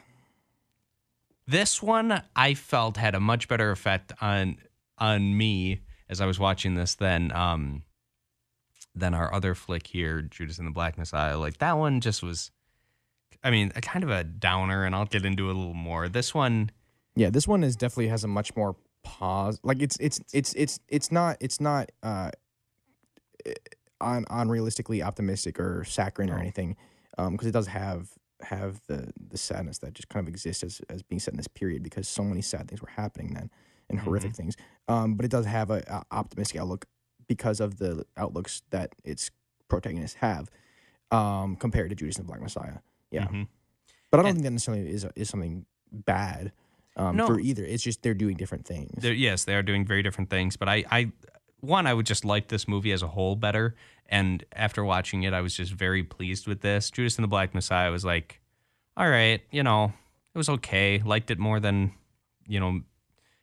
This 1.46 1.82
one 1.82 2.22
I 2.36 2.54
felt 2.54 2.96
had 2.96 3.16
a 3.16 3.20
much 3.20 3.48
better 3.48 3.72
effect 3.72 4.12
on 4.20 4.58
on 4.96 5.36
me 5.36 5.80
as 6.08 6.20
I 6.20 6.26
was 6.26 6.38
watching 6.38 6.76
this 6.76 6.94
than 6.94 7.32
um 7.32 7.82
than 8.94 9.12
our 9.12 9.34
other 9.34 9.56
flick 9.56 9.88
here, 9.88 10.22
Judas 10.22 10.58
and 10.58 10.68
the 10.68 10.72
Black 10.72 10.96
Messiah. 10.96 11.36
Like 11.36 11.58
that 11.58 11.78
one 11.78 12.00
just 12.00 12.22
was 12.22 12.52
I 13.42 13.50
mean, 13.50 13.72
a 13.74 13.80
kind 13.80 14.04
of 14.04 14.10
a 14.10 14.22
downer 14.24 14.84
and 14.84 14.94
I'll 14.94 15.06
get 15.06 15.24
into 15.24 15.48
it 15.48 15.54
a 15.54 15.58
little 15.58 15.74
more. 15.74 16.08
This 16.08 16.32
one 16.32 16.70
Yeah, 17.18 17.30
this 17.30 17.48
one 17.48 17.64
is 17.64 17.74
definitely 17.74 18.08
has 18.08 18.22
a 18.22 18.28
much 18.28 18.54
more 18.54 18.76
pause. 19.02 19.58
Like 19.64 19.82
it's 19.82 19.96
it's 19.98 20.20
it's 20.32 20.54
it's 20.54 20.78
it's 20.88 21.10
not 21.10 21.36
it's 21.40 21.60
not 21.60 21.90
uh 22.02 22.30
on 24.00 24.24
unrealistically 24.26 25.04
optimistic 25.04 25.58
or 25.58 25.82
saccharine 25.84 26.30
or 26.30 26.38
anything, 26.38 26.76
um 27.18 27.32
because 27.32 27.48
it 27.48 27.52
does 27.52 27.66
have 27.66 28.10
have 28.42 28.80
the 28.86 29.12
the 29.30 29.36
sadness 29.36 29.78
that 29.78 29.94
just 29.94 30.08
kind 30.08 30.24
of 30.24 30.28
exists 30.28 30.62
as 30.62 30.80
as 30.88 31.02
being 31.02 31.18
set 31.18 31.34
in 31.34 31.38
this 31.38 31.48
period 31.48 31.82
because 31.82 32.06
so 32.06 32.22
many 32.22 32.40
sad 32.40 32.68
things 32.68 32.80
were 32.80 32.88
happening 32.90 33.34
then 33.34 33.50
and 33.90 33.98
horrific 33.98 34.34
things. 34.36 34.54
Um, 34.86 35.14
but 35.14 35.24
it 35.24 35.30
does 35.30 35.46
have 35.46 35.70
a, 35.70 35.82
a 35.88 36.02
optimistic 36.14 36.60
outlook 36.60 36.86
because 37.26 37.58
of 37.58 37.78
the 37.78 38.04
outlooks 38.16 38.62
that 38.70 38.94
its 39.02 39.30
protagonists 39.68 40.16
have, 40.20 40.50
um, 41.10 41.56
compared 41.56 41.90
to 41.90 41.96
Judas 41.96 42.16
and 42.16 42.24
the 42.26 42.28
Black 42.28 42.40
Messiah. 42.42 42.78
Yeah, 43.10 43.26
Mhm. 43.26 43.48
but 44.10 44.20
I 44.20 44.22
don't 44.22 44.28
And- 44.30 44.36
think 44.36 44.44
that 44.44 44.50
necessarily 44.52 44.88
is 44.88 45.04
is 45.16 45.28
something 45.28 45.66
bad. 45.90 46.52
Um, 46.98 47.16
No. 47.16 47.26
for 47.26 47.40
either. 47.40 47.64
It's 47.64 47.82
just 47.82 48.02
they're 48.02 48.14
doing 48.14 48.36
different 48.36 48.66
things. 48.66 48.90
They're, 49.02 49.12
yes, 49.12 49.44
they 49.44 49.54
are 49.54 49.62
doing 49.62 49.86
very 49.86 50.02
different 50.02 50.30
things. 50.30 50.56
But 50.56 50.68
I, 50.68 50.84
I, 50.90 51.12
one, 51.60 51.86
I 51.86 51.94
would 51.94 52.06
just 52.06 52.24
like 52.24 52.48
this 52.48 52.68
movie 52.68 52.92
as 52.92 53.02
a 53.02 53.08
whole 53.08 53.36
better. 53.36 53.74
And 54.08 54.44
after 54.52 54.84
watching 54.84 55.22
it, 55.24 55.32
I 55.32 55.40
was 55.40 55.54
just 55.54 55.72
very 55.72 56.02
pleased 56.02 56.46
with 56.46 56.60
this. 56.60 56.90
Judas 56.90 57.16
and 57.16 57.24
the 57.24 57.28
Black 57.28 57.54
Messiah 57.54 57.90
was 57.90 58.04
like, 58.04 58.40
all 58.96 59.08
right, 59.08 59.40
you 59.50 59.62
know, 59.62 59.92
it 60.34 60.38
was 60.38 60.48
okay. 60.48 61.00
Liked 61.04 61.30
it 61.30 61.38
more 61.38 61.60
than, 61.60 61.92
you 62.46 62.58
know, 62.58 62.80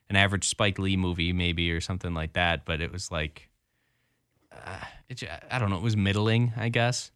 an 0.10 0.16
average 0.16 0.48
Spike 0.48 0.78
Lee 0.80 0.98
movie 0.98 1.34
maybe 1.34 1.72
or 1.72 1.82
something 1.82 2.14
like 2.14 2.34
that. 2.34 2.66
But 2.66 2.82
it 2.82 2.92
was 2.92 3.12
like, 3.12 3.50
uh, 4.52 4.80
it, 5.10 5.24
I 5.52 5.60
don't 5.60 5.70
know, 5.70 5.78
it 5.78 5.84
was 5.84 5.98
middling, 5.98 6.54
I 6.58 6.70
guess. 6.70 7.12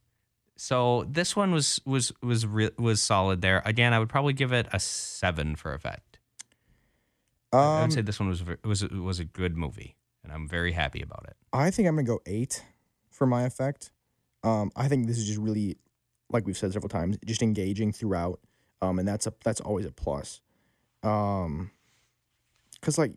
So 0.55 1.05
this 1.09 1.35
one 1.37 1.51
was 1.53 1.79
was 1.85 2.11
was 2.21 2.45
re- 2.45 2.71
was 2.77 3.01
solid 3.01 3.41
there. 3.41 3.61
Again, 3.65 3.93
I 3.93 3.99
would 3.99 4.09
probably 4.09 4.33
give 4.33 4.51
it 4.51 4.67
a 4.73 4.79
seven 4.79 5.55
for 5.55 5.73
effect. 5.73 6.08
I 7.51 7.57
Um, 7.77 7.81
would 7.83 7.93
say 7.93 8.01
this 8.01 8.19
one 8.19 8.29
was 8.29 8.43
was 8.63 8.83
was 8.89 9.19
a 9.19 9.25
good 9.25 9.57
movie, 9.57 9.95
and 10.23 10.31
I'm 10.31 10.47
very 10.47 10.71
happy 10.73 11.01
about 11.01 11.25
it. 11.27 11.35
I 11.53 11.71
think 11.71 11.87
I'm 11.87 11.95
gonna 11.95 12.05
go 12.05 12.21
eight 12.25 12.63
for 13.09 13.25
my 13.25 13.43
effect. 13.43 13.91
Um, 14.43 14.71
I 14.75 14.87
think 14.87 15.07
this 15.07 15.17
is 15.17 15.25
just 15.27 15.39
really, 15.39 15.77
like 16.29 16.45
we've 16.45 16.57
said 16.57 16.71
several 16.73 16.89
times, 16.89 17.17
just 17.25 17.41
engaging 17.41 17.91
throughout, 17.91 18.39
um, 18.81 18.99
and 18.99 19.07
that's 19.07 19.27
a 19.27 19.33
that's 19.43 19.61
always 19.61 19.85
a 19.85 19.91
plus. 19.91 20.41
Um, 21.03 21.71
because 22.79 22.97
like, 22.97 23.13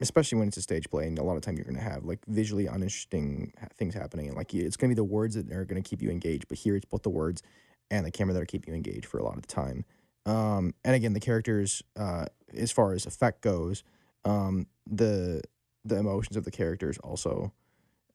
especially 0.00 0.38
when 0.38 0.48
it's 0.48 0.56
a 0.56 0.62
stage 0.62 0.88
play, 0.90 1.06
and 1.06 1.18
a 1.18 1.22
lot 1.22 1.36
of 1.36 1.42
time 1.42 1.56
you're 1.56 1.64
gonna 1.66 1.80
have 1.80 2.04
like 2.04 2.20
visually 2.26 2.66
uninteresting 2.66 3.52
things 3.76 3.94
happening, 3.94 4.28
and 4.28 4.36
like 4.36 4.54
it's 4.54 4.76
gonna 4.76 4.90
be 4.90 4.94
the 4.94 5.04
words 5.04 5.34
that 5.34 5.50
are 5.52 5.64
gonna 5.64 5.82
keep 5.82 6.00
you 6.02 6.10
engaged. 6.10 6.48
But 6.48 6.58
here 6.58 6.76
it's 6.76 6.86
both 6.86 7.02
the 7.02 7.10
words 7.10 7.42
and 7.90 8.06
the 8.06 8.10
camera 8.10 8.32
that 8.34 8.42
are 8.42 8.46
keeping 8.46 8.70
you 8.72 8.76
engaged 8.76 9.06
for 9.06 9.18
a 9.18 9.24
lot 9.24 9.36
of 9.36 9.42
the 9.42 9.48
time. 9.48 9.84
Um, 10.26 10.74
and 10.84 10.94
again, 10.94 11.12
the 11.12 11.20
characters, 11.20 11.82
uh, 11.96 12.26
as 12.56 12.70
far 12.72 12.92
as 12.92 13.06
effect 13.06 13.40
goes, 13.42 13.82
um, 14.24 14.66
the 14.90 15.42
the 15.84 15.96
emotions 15.96 16.36
of 16.36 16.44
the 16.44 16.50
characters 16.50 16.98
also 16.98 17.52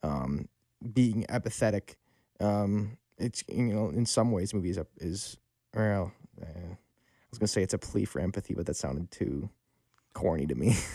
um, 0.04 0.48
being 0.93 1.26
empathetic. 1.30 1.95
Um, 2.39 2.98
it's 3.17 3.43
you 3.48 3.74
know 3.74 3.89
in 3.89 4.06
some 4.06 4.32
ways 4.32 4.54
movie 4.54 4.69
is 4.69 4.80
is 4.98 5.38
well, 5.74 6.12
uh, 6.41 6.45
I 6.45 6.78
was 7.30 7.39
gonna 7.39 7.48
say 7.48 7.63
it's 7.63 7.74
a 7.74 7.78
plea 7.78 8.06
for 8.06 8.19
empathy, 8.19 8.54
but 8.54 8.65
that 8.65 8.76
sounded 8.76 9.12
too 9.12 9.50
corny 10.13 10.45
to 10.48 10.56
me. 10.56 10.76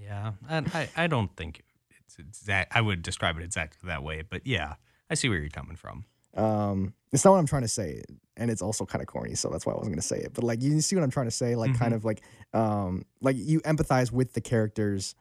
Yeah, 0.00 0.32
and 0.50 0.68
I 0.74 0.88
I 0.96 1.06
don't 1.06 1.34
think 1.34 1.62
it's 2.04 2.18
exact. 2.18 2.76
I 2.76 2.80
would 2.80 3.00
describe 3.00 3.38
it 3.38 3.42
exactly 3.42 3.86
that 3.88 4.02
way, 4.02 4.22
but 4.22 4.46
yeah, 4.46 4.74
I 5.08 5.14
see 5.14 5.28
where 5.30 5.38
you're 5.38 5.48
coming 5.48 5.76
from. 5.76 6.04
Um, 6.34 6.94
it's 7.12 7.24
not 7.24 7.32
what 7.32 7.38
I'm 7.38 7.46
trying 7.46 7.62
to 7.62 7.68
say, 7.68 8.02
and 8.36 8.50
it's 8.50 8.62
also 8.62 8.84
kind 8.84 9.02
of 9.02 9.06
corny, 9.06 9.34
so 9.34 9.48
that's 9.48 9.64
why 9.64 9.72
I 9.72 9.76
wasn't 9.76 9.94
gonna 9.94 10.02
say 10.02 10.18
it. 10.18 10.32
But 10.34 10.44
like 10.44 10.62
you 10.62 10.80
see 10.80 10.96
what 10.96 11.02
I'm 11.02 11.10
trying 11.10 11.26
to 11.26 11.32
say, 11.32 11.54
like 11.54 11.78
kind 11.78 11.94
of 11.94 12.04
like 12.04 12.22
um, 12.52 13.04
like 13.20 13.36
you 13.38 13.60
empathize 13.60 14.10
with 14.12 14.32
the 14.32 14.40
characters. 14.40 15.14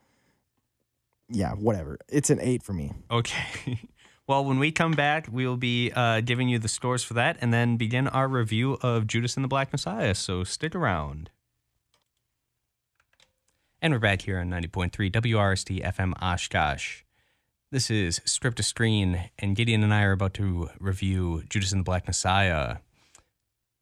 Yeah, 1.30 1.54
whatever. 1.54 1.98
It's 2.10 2.30
an 2.30 2.40
eight 2.42 2.64
for 2.64 2.74
me. 2.74 2.92
Okay. 3.10 3.80
Well, 4.26 4.46
when 4.46 4.58
we 4.58 4.72
come 4.72 4.94
back, 4.94 5.28
we 5.30 5.46
will 5.46 5.58
be 5.58 5.92
uh, 5.94 6.22
giving 6.22 6.48
you 6.48 6.58
the 6.58 6.70
scores 6.70 7.04
for 7.04 7.14
that, 7.16 7.38
and 7.42 7.54
then 7.54 7.76
begin 7.76 8.08
our 8.08 8.30
review 8.30 8.78
of 8.82 9.06
Judas 9.06 9.36
and 9.36 9.44
the 9.44 9.50
Black 9.50 9.74
Messiah. 9.74 10.16
So 10.16 10.46
stick 10.46 10.74
around. 10.74 11.30
And 13.82 13.92
we're 13.92 14.00
back 14.00 14.22
here 14.22 14.40
on 14.40 14.50
90.3 14.50 15.12
WRST 15.12 15.84
FM 15.84 16.14
Oshkosh. 16.22 17.03
This 17.74 17.90
is 17.90 18.22
Script 18.24 18.58
to 18.58 18.64
Screen, 18.64 19.32
and 19.40 19.56
Gideon 19.56 19.84
and 19.84 19.92
I 19.92 20.04
are 20.04 20.12
about 20.12 20.36
to 20.36 20.70
review 20.80 21.42
Judas 21.50 21.72
and 21.72 21.80
the 21.80 21.84
Black 21.84 22.06
Messiah. 22.06 22.78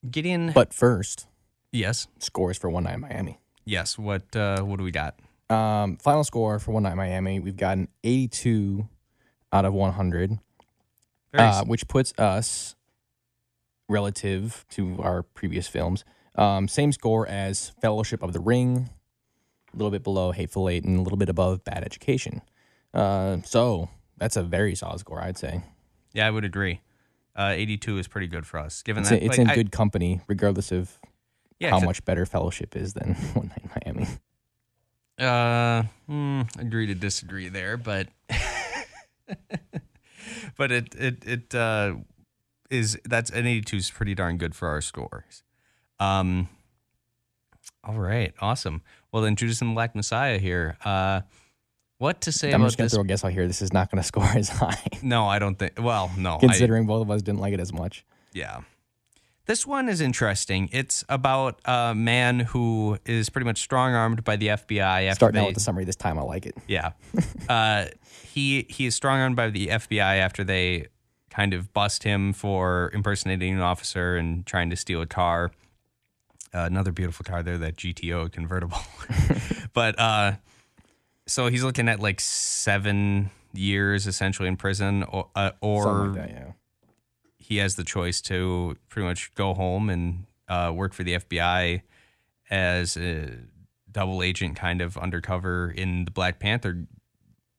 Gideon, 0.10 0.54
But 0.54 0.74
first, 0.74 1.28
yes, 1.74 2.08
scores 2.18 2.58
for 2.58 2.70
One 2.70 2.86
Night 2.86 2.94
in 2.94 3.02
Miami. 3.02 3.42
yes. 3.66 3.98
What 3.98 4.34
uh, 4.34 4.62
what 4.62 4.78
do 4.78 4.86
we 4.86 4.92
got? 4.92 5.20
Um, 5.50 5.98
final 5.98 6.24
score 6.24 6.58
for 6.58 6.72
One 6.72 6.84
Night 6.84 6.94
in 6.94 6.98
Miami, 7.00 7.42
we've 7.42 7.58
got 7.58 7.80
an 7.80 7.90
82 8.06 8.88
out 9.52 9.66
of 9.66 9.74
100. 9.74 10.40
Very 11.34 11.50
uh, 11.50 11.66
which 11.66 11.86
puts 11.90 12.14
us 12.18 12.78
relative 13.90 14.64
to 14.70 15.02
our 15.02 15.22
previous 15.22 15.68
films. 15.68 16.06
Um, 16.36 16.70
same 16.70 16.94
score 16.94 17.28
as 17.28 17.74
Fellowship 17.82 18.24
of 18.24 18.32
the 18.32 18.40
Ring, 18.40 18.90
a 19.74 19.76
little 19.76 19.92
bit 19.92 20.06
below 20.06 20.32
Hateful 20.32 20.70
Eight, 20.70 20.86
and 20.86 20.98
a 20.98 21.02
little 21.02 21.18
bit 21.18 21.28
above 21.28 21.66
Bad 21.66 21.84
Education. 21.84 22.42
Uh, 22.94 23.38
so 23.44 23.90
that's 24.18 24.36
a 24.36 24.44
very 24.44 24.76
solid 24.76 25.00
score, 25.00 25.22
I'd 25.22 25.38
say. 25.38 25.62
Yeah, 26.14 26.28
I 26.28 26.32
would 26.32 26.46
agree. 26.46 26.82
Uh, 27.36 27.54
82 27.56 27.98
is 28.00 28.08
pretty 28.08 28.28
good 28.28 28.46
for 28.46 28.60
us, 28.60 28.82
given 28.84 29.02
It's, 29.02 29.10
that 29.10 29.24
it's 29.24 29.30
like, 29.30 29.40
in 29.40 29.50
I- 29.50 29.56
good 29.56 29.72
company, 29.72 30.22
regardless 30.28 30.72
of 30.72 31.00
yeah, 31.60 31.70
how 31.70 31.80
much 31.80 32.04
better 32.04 32.26
Fellowship 32.26 32.76
is 32.76 32.94
than 32.94 33.14
One 33.34 33.48
Night 33.48 33.64
in 33.86 33.96
Miami. 33.96 34.08
Uh, 35.20 35.84
mm, 36.10 36.60
agree 36.60 36.88
to 36.88 36.96
disagree 36.96 37.48
there, 37.48 37.78
but 37.78 38.08
but 40.58 40.72
it 40.72 40.96
it 40.96 41.24
it 41.26 41.56
uh, 41.56 41.96
is 42.70 42.98
that's 43.06 43.30
an 43.30 43.46
82 43.46 43.78
is 43.78 43.92
pretty 43.92 44.16
darn 44.16 44.38
good 44.38 44.56
for 44.56 44.68
our 44.70 44.82
scores. 44.82 45.44
Um, 46.00 46.50
all 47.84 48.00
right, 48.00 48.34
awesome. 48.40 48.82
Well, 49.12 49.22
then 49.22 49.36
Judas 49.36 49.62
and 49.62 49.72
the 49.72 49.76
Black 49.76 49.96
Messiah 49.96 50.40
here. 50.40 50.78
Uh, 50.84 51.22
what 52.02 52.22
to 52.22 52.32
say 52.32 52.50
I'm 52.50 52.62
about 52.62 52.68
just 52.68 52.78
going 52.78 52.86
this? 52.86 52.94
to 52.94 52.96
throw 52.96 53.04
a 53.04 53.08
guess 53.08 53.24
out 53.24 53.32
here. 53.32 53.48
This 53.48 53.62
is 53.62 53.72
not 53.72 53.92
going 53.92 53.98
to 54.02 54.08
score 54.08 54.26
as 54.26 54.50
high, 54.50 54.82
no, 55.04 55.28
I 55.28 55.38
don't 55.40 55.58
think. 55.58 55.74
Well, 55.80 56.12
no, 56.18 56.36
I, 56.36 56.40
considering 56.40 56.88
both 56.88 57.04
of 57.04 57.12
us 57.12 57.22
didn't 57.22 57.40
like 57.40 57.54
it 57.54 57.60
as 57.60 57.72
much. 57.72 58.04
Yeah. 58.34 58.62
This 59.46 59.68
one 59.68 59.90
is 59.90 60.02
interesting. 60.02 60.70
It's 60.72 61.04
about 61.10 61.60
a 61.66 61.94
man 61.96 62.40
who 62.40 62.98
is 63.06 63.30
pretty 63.30 63.46
much 63.46 63.60
strong 63.60 63.94
armed 63.94 64.24
by 64.24 64.36
the 64.36 64.48
FBI 64.48 65.08
after 65.08 65.16
Starting 65.16 65.36
they, 65.36 65.42
out 65.42 65.48
with 65.48 65.56
the 65.56 65.62
summary 65.62 65.84
this 65.84 65.96
time, 65.96 66.18
I 66.18 66.22
like 66.22 66.46
it. 66.46 66.56
Yeah. 66.68 66.92
uh, 67.50 67.86
he 68.24 68.66
he 68.70 68.86
is 68.86 68.96
strong 68.96 69.20
armed 69.20 69.36
by 69.36 69.50
the 69.50 69.68
FBI 69.68 70.20
after 70.20 70.44
they 70.44 70.88
kind 71.30 71.54
of 71.54 71.74
bust 71.74 72.04
him 72.04 72.34
for 72.34 72.92
impersonating 72.94 73.54
an 73.54 73.62
officer 73.62 74.16
and 74.16 74.46
trying 74.46 74.70
to 74.70 74.76
steal 74.76 75.02
a 75.02 75.08
car. 75.08 75.52
Uh, 76.54 76.60
another 76.60 76.92
beautiful 76.92 77.24
car 77.24 77.42
there, 77.44 77.58
that 77.58 77.78
GTO 77.78 78.32
convertible. 78.32 78.80
but 79.74 79.98
uh, 80.00 80.34
so 81.28 81.48
he's 81.48 81.64
looking 81.64 81.88
at 81.90 82.00
like 82.00 82.20
seven 82.20 83.32
years 83.54 84.08
essentially 84.08 84.48
in 84.48 84.58
prison, 84.58 85.04
or 85.04 85.30
uh, 85.36 85.52
or 85.62 86.08
like 86.08 86.16
that, 86.16 86.30
yeah. 86.30 86.52
he 87.38 87.58
has 87.58 87.76
the 87.76 87.84
choice 87.84 88.22
to 88.22 88.76
pretty 88.90 89.08
much 89.08 89.34
go 89.36 89.54
home 89.54 89.90
and 89.90 90.26
uh, 90.48 90.72
work 90.74 90.94
for 90.94 91.04
the 91.04 91.18
FBI 91.18 91.82
as 92.50 92.98
a 92.98 93.30
double 93.92 94.24
agent, 94.24 94.56
kind 94.56 94.82
of 94.82 94.98
undercover 94.98 95.72
in 95.72 96.06
the 96.06 96.12
Black 96.12 96.40
Panther 96.40 96.86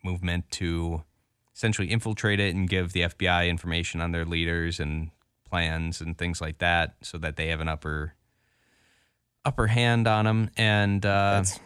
movement 0.05 0.51
to 0.51 1.03
essentially 1.55 1.89
infiltrate 1.89 2.41
it 2.41 2.55
and 2.55 2.69
give 2.69 2.93
the 2.93 3.03
FBI 3.03 3.49
information 3.49 4.01
on 4.01 4.13
their 4.13 4.25
leaders 4.25 4.81
and 4.81 5.11
plans 5.49 6.01
and 6.01 6.17
things 6.17 6.41
like 6.41 6.59
that, 6.59 6.97
so 7.03 7.19
that 7.19 7.37
they 7.37 7.49
have 7.49 7.61
an 7.61 7.69
upper 7.69 8.15
upper 9.45 9.67
hand 9.67 10.07
on 10.07 10.25
them. 10.25 10.51
And 10.57 11.05
uh, 11.05 11.43
That's 11.43 11.61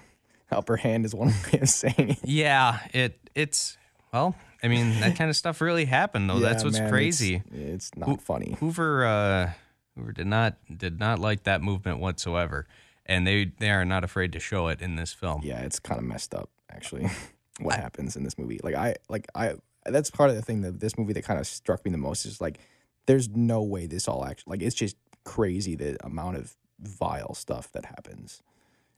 upper 0.51 0.77
hand 0.77 1.05
is 1.05 1.15
one 1.15 1.29
way 1.53 1.61
of 1.61 1.69
saying 1.69 2.11
it. 2.11 2.19
yeah, 2.25 2.81
it 2.93 3.19
it's 3.35 3.77
well, 4.13 4.35
I 4.63 4.69
mean 4.69 5.01
that 5.01 5.17
kind 5.17 5.31
of 5.31 5.37
stuff 5.43 5.61
really 5.61 5.85
happened 5.85 6.29
though. 6.31 6.39
That's 6.39 6.65
what's 6.65 6.79
man, 6.79 6.91
crazy. 6.91 7.43
It's, 7.51 7.91
it's 7.91 7.97
not 7.97 8.21
funny. 8.21 8.57
Hoover 8.61 9.05
uh, 9.05 9.51
Hoover 9.97 10.13
did 10.13 10.27
not 10.27 10.57
did 10.75 11.01
not 11.01 11.19
like 11.19 11.45
that 11.45 11.63
movement 11.63 11.99
whatsoever, 11.99 12.67
and 13.05 13.27
they 13.27 13.53
they 13.59 13.71
are 13.71 13.85
not 13.85 14.05
afraid 14.05 14.33
to 14.33 14.41
show 14.41 14.69
it 14.69 14.81
in 14.81 14.97
this 14.97 15.13
film. 15.13 15.43
yeah, 15.45 15.61
it's 15.61 15.79
kind 15.79 15.99
of 15.99 16.07
messed 16.07 16.35
up 16.35 16.51
actually. 16.71 17.09
what 17.61 17.77
happens 17.77 18.17
in 18.17 18.25
this 18.25 18.39
movie? 18.39 18.61
Like 18.63 18.75
I 18.75 18.97
like 19.09 19.27
I 19.35 19.55
that's 19.87 20.11
part 20.11 20.31
of 20.31 20.37
the 20.37 20.43
thing 20.43 20.63
that 20.63 20.81
this 20.81 20.99
movie 20.99 21.13
that 21.15 21.25
kind 21.25 21.41
of 21.41 21.47
struck 21.47 21.85
me 21.85 21.91
the 21.91 21.99
most 21.99 22.27
is 22.27 22.41
like 22.41 22.59
there's 23.07 23.29
no 23.31 23.63
way 23.63 23.87
this 23.87 24.09
all 24.09 24.25
actually 24.25 24.51
like 24.51 24.63
it's 24.63 24.75
just 24.75 24.97
crazy 25.25 25.75
the 25.75 25.97
amount 26.05 26.37
of 26.37 26.57
vile 26.81 27.35
stuff 27.35 27.71
that 27.73 27.85
happens 27.87 28.43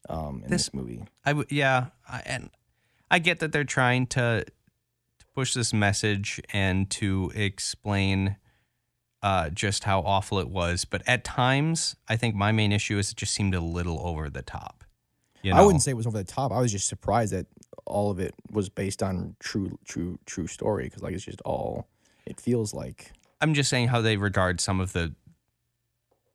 um 0.09 0.42
in 0.44 0.51
this, 0.51 0.66
This- 0.66 0.75
movie. 0.75 1.03
I 1.25 1.31
w- 1.31 1.47
yeah, 1.51 1.87
I, 2.09 2.23
and 2.27 2.51
I 3.11 3.18
get 3.18 3.40
that 3.40 3.53
they're 3.53 3.64
trying 3.64 4.07
to, 4.09 4.44
to 4.44 5.27
push 5.35 5.55
this 5.55 5.73
message 5.73 6.40
and 6.53 6.88
to 6.90 7.31
explain 7.35 8.37
uh, 9.23 9.51
just 9.51 9.85
how 9.85 10.01
awful 10.01 10.38
it 10.38 10.49
was, 10.49 10.85
but 10.85 11.03
at 11.07 11.25
times 11.25 11.97
I 12.09 12.16
think 12.16 12.35
my 12.35 12.53
main 12.53 12.71
issue 12.73 12.99
is 12.99 13.11
it 13.11 13.16
just 13.16 13.35
seemed 13.35 13.55
a 13.55 13.61
little 13.61 13.99
over 14.07 14.31
the 14.31 14.42
top. 14.42 14.85
You 15.42 15.53
know? 15.53 15.59
I 15.59 15.62
wouldn't 15.62 15.83
say 15.83 15.90
it 15.92 15.97
was 15.97 16.07
over 16.07 16.18
the 16.18 16.25
top. 16.25 16.53
I 16.53 16.61
was 16.61 16.71
just 16.73 16.87
surprised 16.88 17.33
that 17.33 17.47
all 17.87 18.11
of 18.11 18.18
it 18.21 18.35
was 18.51 18.68
based 18.68 19.03
on 19.03 19.35
true 19.40 19.79
true 19.85 20.18
true 20.27 20.47
story 20.47 20.85
because 20.85 21.03
like 21.03 21.14
it's 21.14 21.25
just 21.25 21.40
all 21.42 21.88
it 22.27 22.40
feels 22.40 22.75
like 22.75 23.12
I'm 23.40 23.55
just 23.55 23.71
saying 23.71 23.88
how 23.88 24.01
they 24.01 24.16
regard 24.16 24.61
some 24.61 24.81
of 24.81 24.92
the, 24.92 25.14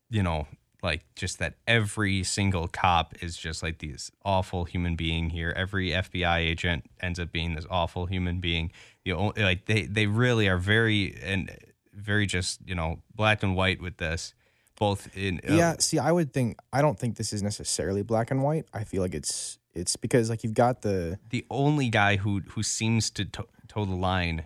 you 0.10 0.24
know, 0.24 0.48
like 0.84 1.06
just 1.16 1.40
that 1.40 1.56
every 1.66 2.24
single 2.24 2.68
cop 2.68 3.14
is 3.24 3.38
just 3.38 3.64
like 3.64 3.80
these 3.80 4.12
awful 4.26 4.66
human 4.66 4.96
being 4.96 5.30
here. 5.30 5.54
Every 5.56 5.90
FBI 5.90 6.38
agent 6.40 6.86
ends 7.02 7.20
up 7.20 7.32
being 7.32 7.56
this 7.56 7.66
awful 7.70 8.06
human 8.06 8.40
being. 8.40 8.72
You 9.06 9.16
know, 9.16 9.34
like 9.38 9.66
they 9.66 9.84
they 9.84 10.08
really 10.08 10.48
are 10.50 10.58
very 10.58 11.18
and 11.24 11.50
very 11.94 12.26
just 12.26 12.60
you 12.68 12.76
know 12.76 13.00
black 13.16 13.44
and 13.44 13.56
white 13.56 13.82
with 13.82 13.98
this. 13.98 14.34
both 14.78 15.16
in 15.16 15.40
uh, 15.50 15.54
yeah. 15.54 15.76
See, 15.80 16.00
I 16.00 16.12
would 16.12 16.34
think 16.34 16.58
I 16.72 16.82
don't 16.82 17.00
think 17.00 17.16
this 17.16 17.32
is 17.32 17.42
necessarily 17.42 18.04
black 18.04 18.32
and 18.32 18.44
white. 18.44 18.66
I 18.74 18.84
feel 18.84 19.02
like 19.02 19.16
it's 19.16 19.60
it's 19.74 19.96
because 19.96 20.30
like 20.30 20.44
you've 20.44 20.54
got 20.54 20.82
the 20.82 21.18
the 21.30 21.46
only 21.50 21.90
guy 21.90 22.18
who 22.18 22.42
who 22.50 22.62
seems 22.64 23.10
to 23.12 23.26
to- 23.26 23.48
toe 23.68 23.86
the 23.86 23.96
line 23.96 24.46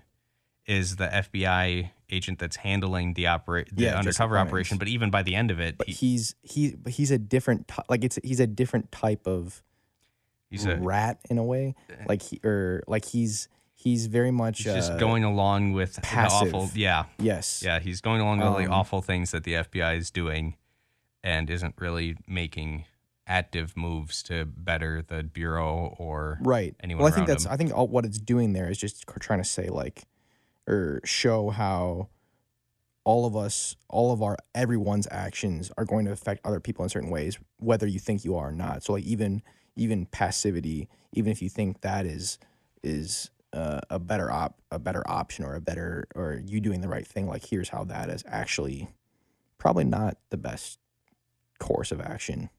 is 0.68 0.98
the 0.98 1.08
FBI 1.08 1.92
agent 2.10 2.40
that's 2.40 2.58
handling 2.58 3.14
the 3.14 3.28
operate 3.28 3.68
the 3.76 3.86
Yeah, 3.86 3.98
undercover 3.98 4.38
operation. 4.38 4.78
But 4.78 4.88
even 4.88 5.10
by 5.10 5.24
the 5.24 5.36
end 5.36 5.52
of 5.52 5.60
it, 5.60 5.78
but 5.78 5.88
he, 5.88 5.94
he's 5.94 6.36
he 6.42 6.76
but 6.76 6.94
he's 6.94 7.12
a 7.12 7.18
different 7.18 7.68
ty- 7.68 7.84
like 7.90 8.04
it's 8.04 8.20
he's 8.24 8.40
a 8.40 8.48
different 8.48 8.92
type 8.92 9.26
of 9.28 9.64
he's 10.50 10.66
a, 10.66 10.76
rat 10.78 11.20
in 11.30 11.38
a 11.38 11.44
way. 11.44 11.76
Like 12.08 12.22
he 12.22 12.40
or 12.44 12.84
like 12.88 13.06
he's 13.06 13.48
he's 13.76 14.08
very 14.08 14.32
much 14.32 14.58
he's 14.60 14.74
just 14.74 14.92
uh, 14.94 14.98
going 14.98 15.24
along 15.24 15.72
with 15.74 16.02
passive. 16.02 16.52
the 16.52 16.58
awful. 16.58 16.70
Yeah, 16.76 17.04
Yes. 17.20 17.62
yeah, 17.66 17.80
he's 17.80 18.02
going 18.02 18.22
along 18.22 18.40
with 18.40 18.58
the 18.66 18.72
Um, 18.72 18.72
awful 18.80 19.02
things 19.02 19.32
that 19.32 19.44
the 19.44 19.54
FBI 19.54 19.98
is 19.98 20.12
doing, 20.12 20.56
and 21.24 21.50
isn't 21.50 21.76
really 21.80 22.18
making 22.28 22.86
active 23.30 23.76
moves 23.76 24.24
to 24.24 24.46
better 24.46 25.04
the 25.06 25.22
bureau 25.22 25.94
or 26.00 26.40
Right. 26.42 26.74
anyone 26.82 27.04
well, 27.04 27.12
I 27.12 27.16
think 27.16 27.28
that's 27.28 27.46
him. 27.46 27.52
I 27.52 27.58
think 27.58 27.74
all, 27.76 27.86
what 27.88 28.06
it's 28.06 28.18
doing 28.18 28.54
there 28.54 28.70
is 28.72 28.78
just 28.78 29.06
trying 29.20 29.40
to 29.40 29.48
say 29.48 29.68
like 29.68 30.04
or 30.68 31.02
show 31.04 31.50
how 31.50 32.10
all 33.04 33.26
of 33.26 33.38
us, 33.38 33.76
all 33.88 34.12
of 34.12 34.22
our 34.22 34.38
everyone's 34.54 35.08
actions 35.10 35.72
are 35.78 35.86
going 35.86 36.06
to 36.06 36.12
affect 36.12 36.46
other 36.46 36.60
people 36.60 36.84
in 36.84 36.90
certain 36.90 37.10
ways, 37.10 37.40
whether 37.58 37.88
you 37.88 38.00
think 38.00 38.26
you 38.26 38.36
are 38.36 38.50
or 38.50 38.52
not. 38.52 38.84
So 38.84 38.94
like 38.94 39.06
even 39.06 39.42
even 39.76 40.08
passivity, 40.08 40.90
even 41.14 41.32
if 41.32 41.42
you 41.42 41.50
think 41.50 41.82
that 41.82 42.06
is 42.06 42.38
is 42.84 43.30
uh, 43.54 43.80
a 43.90 44.00
better 44.00 44.30
op 44.30 44.60
a 44.72 44.80
better 44.80 45.04
option 45.10 45.46
or 45.46 45.56
a 45.56 45.62
better 45.62 46.08
or 46.16 46.42
you 46.46 46.60
doing 46.60 46.82
the 46.82 46.90
right 46.90 47.08
thing, 47.08 47.28
like 47.28 47.46
here's 47.46 47.70
how 47.70 47.86
that 47.86 48.10
is 48.10 48.24
actually 48.28 48.90
probably 49.58 49.86
not 49.86 50.18
the 50.30 50.38
best 50.38 50.80
course 51.60 51.92
of 51.92 52.02
action 52.02 52.50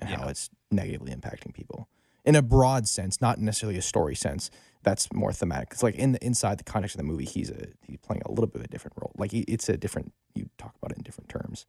and 0.00 0.10
how 0.10 0.28
it's 0.28 0.50
negatively 0.70 1.12
impacting 1.12 1.52
people 1.52 1.88
in 2.24 2.34
a 2.34 2.42
broad 2.42 2.86
sense, 2.86 3.20
not 3.20 3.38
necessarily 3.38 3.78
a 3.78 3.82
story 3.82 4.14
sense. 4.14 4.50
That's 4.82 5.12
more 5.12 5.32
thematic. 5.32 5.68
It's 5.72 5.82
like 5.82 5.96
in 5.96 6.12
the 6.12 6.24
inside 6.24 6.58
the 6.58 6.64
context 6.64 6.94
of 6.96 6.98
the 6.98 7.04
movie, 7.04 7.24
he's 7.24 7.50
a 7.50 7.66
he's 7.82 7.98
playing 7.98 8.22
a 8.26 8.30
little 8.30 8.46
bit 8.46 8.60
of 8.60 8.64
a 8.64 8.68
different 8.68 8.96
role. 9.00 9.12
Like 9.18 9.32
he, 9.32 9.40
it's 9.40 9.68
a 9.68 9.76
different. 9.76 10.12
You 10.34 10.48
talk 10.56 10.74
about 10.80 10.92
it 10.92 10.98
in 10.98 11.02
different 11.02 11.28
terms. 11.28 11.66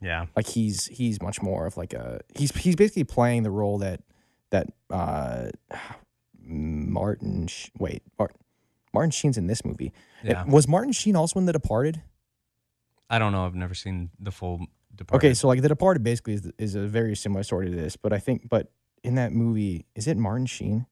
yeah, 0.00 0.26
Like 0.36 0.46
he's 0.46 0.86
he's 0.86 1.20
much 1.22 1.40
more 1.42 1.66
of 1.66 1.76
like 1.76 1.92
a 1.94 2.20
he's 2.36 2.54
he's 2.54 2.76
basically 2.76 3.04
playing 3.04 3.42
the 3.44 3.50
role 3.50 3.78
that 3.78 4.02
that 4.50 4.68
uh 4.90 5.48
Martin 6.40 7.48
wait 7.78 8.02
Martin 8.18 8.38
Martin 8.94 9.10
Sheen's 9.10 9.36
in 9.36 9.46
this 9.46 9.64
movie. 9.64 9.92
Yeah. 10.22 10.44
Was 10.46 10.66
Martin 10.66 10.92
Sheen 10.92 11.14
also 11.16 11.38
in 11.38 11.46
The 11.46 11.52
Departed? 11.52 12.02
I 13.10 13.18
don't 13.18 13.32
know. 13.32 13.44
I've 13.44 13.54
never 13.54 13.74
seen 13.74 14.10
the 14.18 14.30
full. 14.30 14.66
Departed. 14.94 15.26
Okay, 15.28 15.34
so 15.34 15.46
like 15.46 15.62
The 15.62 15.68
Departed 15.68 16.02
basically 16.02 16.34
is 16.34 16.50
is 16.58 16.74
a 16.74 16.80
very 16.86 17.14
similar 17.14 17.42
story 17.42 17.70
to 17.70 17.76
this, 17.76 17.96
but 17.96 18.12
I 18.12 18.18
think 18.18 18.48
but 18.48 18.72
in 19.04 19.14
that 19.14 19.32
movie 19.32 19.86
is 19.94 20.06
it 20.08 20.16
Martin 20.16 20.46
Sheen? 20.46 20.86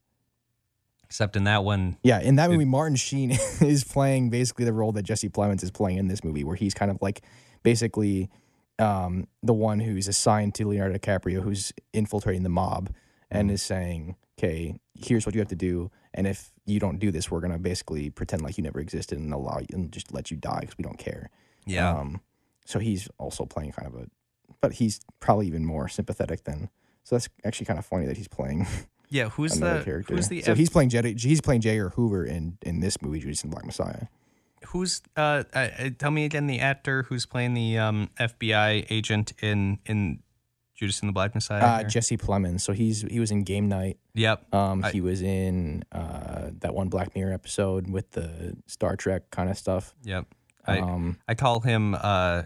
Except 1.07 1.37
in 1.37 1.45
that 1.45 1.65
one, 1.65 1.97
Yeah, 2.03 2.21
in 2.21 2.37
that 2.37 2.51
movie, 2.51 2.65
Martin 2.65 2.97
Sheen 2.97 3.31
is 3.61 3.85
playing 3.85 4.31
basically 4.31 4.65
the 4.65 4.73
role 4.73 4.93
that 4.93 5.03
Jesse 5.03 5.29
Plemons 5.29 5.63
is 5.63 5.71
playing 5.71 5.99
in 5.99 6.09
this 6.09 6.23
movie, 6.23 6.45
where 6.45 6.57
he's 6.57 6.75
kind 6.75 6.91
of 6.91 6.99
like 7.01 7.23
basically 7.63 8.29
um, 8.79 9.27
the 9.43 9.55
one 9.55 9.81
who's 9.81 10.09
assigned 10.09 10.55
to 10.57 10.69
Leonardo 10.69 10.99
DiCaprio, 10.99 11.43
who's 11.43 11.73
infiltrating 11.93 12.43
the 12.43 12.49
mob 12.51 12.91
and 13.31 13.51
is 13.51 13.63
saying, 13.63 14.17
"Okay, 14.39 14.79
here's 14.95 15.27
what 15.27 15.35
you 15.35 15.41
have 15.41 15.49
to 15.49 15.57
do, 15.57 15.91
and 16.15 16.27
if 16.27 16.53
you 16.67 16.79
don't 16.79 16.99
do 16.99 17.11
this, 17.11 17.31
we're 17.31 17.41
gonna 17.41 17.59
basically 17.59 18.11
pretend 18.11 18.43
like 18.43 18.57
you 18.59 18.63
never 18.65 18.81
existed 18.81 19.19
and 19.19 19.33
allow 19.33 19.59
you 19.59 19.67
and 19.73 19.91
just 19.91 20.13
let 20.13 20.31
you 20.31 20.37
die 20.37 20.61
because 20.61 20.77
we 20.79 20.83
don't 20.85 20.99
care." 20.99 21.31
yeah, 21.67 21.91
Um, 21.91 22.21
so 22.65 22.79
he's 22.79 23.09
also 23.19 23.45
playing 23.45 23.73
kind 23.73 23.89
of 23.89 23.95
a, 24.01 24.07
but 24.61 24.75
he's 24.75 25.01
probably 25.21 25.47
even 25.47 25.65
more 25.65 25.89
sympathetic 25.89 26.45
than. 26.45 26.69
So 27.05 27.15
that's 27.15 27.29
actually 27.45 27.67
kind 27.67 27.79
of 27.79 27.87
funny 27.87 28.07
that 28.07 28.17
he's 28.17 28.29
playing 28.29 28.67
yeah. 29.09 29.29
Who's 29.31 29.59
the 29.59 29.83
character. 29.85 30.15
who's 30.15 30.29
the 30.29 30.43
so 30.43 30.53
F- 30.53 30.59
he's 30.59 30.71
playing 30.71 30.89
J. 30.91 31.15
He's 31.15 31.41
playing 31.41 31.61
J. 31.61 31.71
Edgar 31.71 31.91
Hoover 31.91 32.25
in 32.25 32.59
in 32.63 32.81
this 32.81 33.01
movie, 33.03 33.21
Judas 33.21 33.43
and 33.43 33.53
the 33.53 33.55
Black 33.57 33.65
Messiah. 33.67 34.07
who's 34.69 35.03
uh, 35.17 35.45
uh 35.55 35.59
uh, 35.79 35.91
tell 35.99 36.11
me 36.11 36.25
again 36.25 36.47
the 36.47 36.61
actor 36.61 37.05
who's 37.05 37.27
playing 37.27 37.55
the 37.55 37.79
um 37.79 38.09
FBI 38.19 38.87
agent 38.91 39.33
in 39.43 39.79
in 39.87 40.21
Judas 40.75 41.01
and 41.01 41.09
the 41.09 41.13
Black 41.13 41.35
Messiah. 41.35 41.63
Uh. 41.63 41.83
Jesse 41.85 42.17
Plemons. 42.19 42.61
So 42.61 42.73
he's 42.73 43.03
he 43.03 43.19
was 43.21 43.31
in 43.31 43.45
Game 43.45 43.69
Night. 43.69 43.99
yep. 44.15 44.45
Um, 44.55 44.85
I- 44.85 44.91
he 44.91 45.01
was 45.01 45.23
in 45.23 45.85
uh, 45.93 46.51
that 46.61 46.75
one 46.75 46.89
Black 46.89 47.15
Mirror 47.15 47.33
episode 47.33 47.89
with 47.91 48.11
the 48.13 48.57
Star 48.67 48.97
Trek 48.97 49.31
kind 49.31 49.49
of 49.51 49.57
stuff. 49.57 49.95
Yep. 50.05 50.27
I 50.67 50.81
Um, 50.81 51.19
I 51.29 51.35
call 51.35 51.61
him 51.61 51.95
uh, 51.95 52.43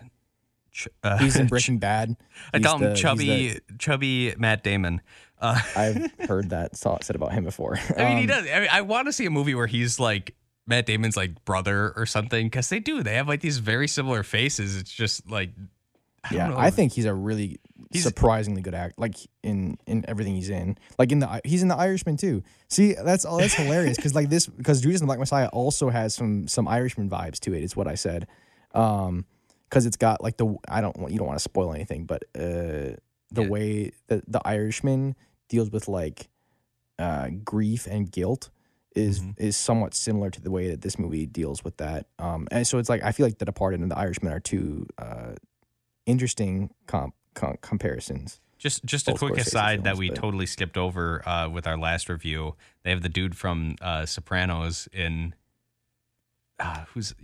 ch- 0.72 0.88
uh 1.02 1.18
he's 1.18 1.36
in 1.36 1.46
Breaking 1.48 1.78
Bad. 1.78 2.16
I 2.54 2.60
call 2.60 2.76
him 2.78 2.90
the- 2.90 2.96
chubby 2.96 3.48
the- 3.54 3.60
chubby 3.78 4.34
Matt 4.38 4.62
Damon. 4.64 5.00
Uh, 5.40 5.58
I've 5.76 6.12
heard 6.28 6.50
that 6.50 6.76
saw, 6.76 6.98
said 7.00 7.16
about 7.16 7.32
him 7.32 7.44
before. 7.44 7.78
I 7.96 8.04
mean, 8.04 8.16
he 8.18 8.22
Um, 8.24 8.26
does. 8.26 8.46
I 8.50 8.60
mean, 8.60 8.68
I 8.70 8.82
want 8.82 9.06
to 9.08 9.12
see 9.12 9.24
a 9.24 9.30
movie 9.30 9.54
where 9.54 9.66
he's 9.66 9.98
like 9.98 10.34
Matt 10.66 10.84
Damon's 10.86 11.16
like 11.16 11.44
brother 11.46 11.92
or 11.96 12.04
something 12.04 12.46
because 12.46 12.68
they 12.68 12.78
do. 12.78 13.02
They 13.02 13.14
have 13.14 13.26
like 13.26 13.40
these 13.40 13.56
very 13.58 13.88
similar 13.88 14.22
faces. 14.22 14.76
It's 14.76 14.92
just 14.92 15.30
like 15.30 15.50
I 16.22 16.28
don't 16.28 16.38
yeah, 16.38 16.48
know. 16.48 16.58
I 16.58 16.68
think 16.70 16.92
he's 16.92 17.06
a 17.06 17.14
really 17.14 17.58
He's- 17.90 18.04
surprisingly 18.04 18.60
good 18.60 18.74
act. 18.74 18.98
Like 18.98 19.14
in 19.42 19.78
in 19.86 20.04
everything 20.06 20.34
he's 20.34 20.50
in. 20.50 20.76
Like 20.98 21.10
in 21.10 21.20
the 21.20 21.40
he's 21.44 21.62
in 21.62 21.68
the 21.68 21.76
Irishman 21.76 22.18
too. 22.18 22.42
See, 22.68 22.92
that's 22.92 23.24
all 23.24 23.38
that's 23.38 23.54
hilarious 23.54 23.96
because 23.96 24.14
like 24.14 24.28
this 24.28 24.46
because 24.46 24.82
Judas 24.82 25.00
and 25.00 25.08
the 25.08 25.10
Black 25.10 25.18
Messiah 25.20 25.48
also 25.48 25.88
has 25.88 26.14
some 26.14 26.46
some 26.48 26.68
Irishman 26.68 27.08
vibes 27.08 27.40
to 27.40 27.54
it. 27.54 27.60
it. 27.60 27.64
Is 27.64 27.74
what 27.74 27.88
I 27.88 27.94
said. 27.94 28.26
Um, 28.74 29.24
because 29.70 29.86
it's 29.86 29.96
got 29.96 30.22
like 30.22 30.36
the 30.36 30.54
I 30.68 30.80
don't 30.82 30.96
want 30.98 31.12
you 31.12 31.18
don't 31.18 31.28
want 31.28 31.38
to 31.38 31.42
spoil 31.42 31.72
anything, 31.72 32.04
but 32.04 32.24
uh, 32.36 32.98
the 33.32 33.42
Yeah. 33.42 33.48
way 33.48 33.92
that 34.08 34.24
the 34.30 34.40
Irishman 34.46 35.14
deals 35.48 35.70
with 35.70 35.88
like 35.88 36.28
uh 36.98 37.28
grief 37.44 37.86
and 37.86 38.10
guilt 38.10 38.50
is 38.96 39.20
Mm-hmm. 39.20 39.30
is 39.42 39.56
somewhat 39.56 39.94
similar 39.94 40.30
to 40.30 40.40
the 40.40 40.50
way 40.50 40.68
that 40.70 40.80
this 40.82 40.98
movie 40.98 41.24
deals 41.24 41.62
with 41.64 41.76
that. 41.76 42.06
Um, 42.18 42.48
and 42.50 42.66
so 42.66 42.78
it's 42.78 42.88
like 42.88 43.02
I 43.04 43.12
feel 43.12 43.24
like 43.24 43.38
The 43.38 43.44
Departed 43.44 43.80
and 43.80 43.90
The 43.90 43.96
Irishman 43.98 44.32
are 44.32 44.40
two 44.40 44.86
uh 44.98 45.34
interesting 46.06 46.70
comp, 46.86 47.14
com- 47.34 47.56
comparisons. 47.60 48.40
Just 48.58 48.84
just 48.84 49.08
a 49.08 49.14
quick 49.14 49.34
Scorsese 49.34 49.46
aside 49.46 49.84
that 49.84 49.96
we 49.96 50.08
but- 50.08 50.16
totally 50.18 50.46
skipped 50.46 50.76
over 50.76 51.26
uh, 51.26 51.48
with 51.48 51.66
our 51.66 51.78
last 51.78 52.08
review. 52.10 52.56
They 52.82 52.90
have 52.90 53.00
the 53.02 53.08
dude 53.08 53.36
from 53.36 53.76
uh, 53.80 54.04
Sopranos 54.06 54.86
in 54.92 55.34
uh, 56.58 56.84
who's 56.92 57.14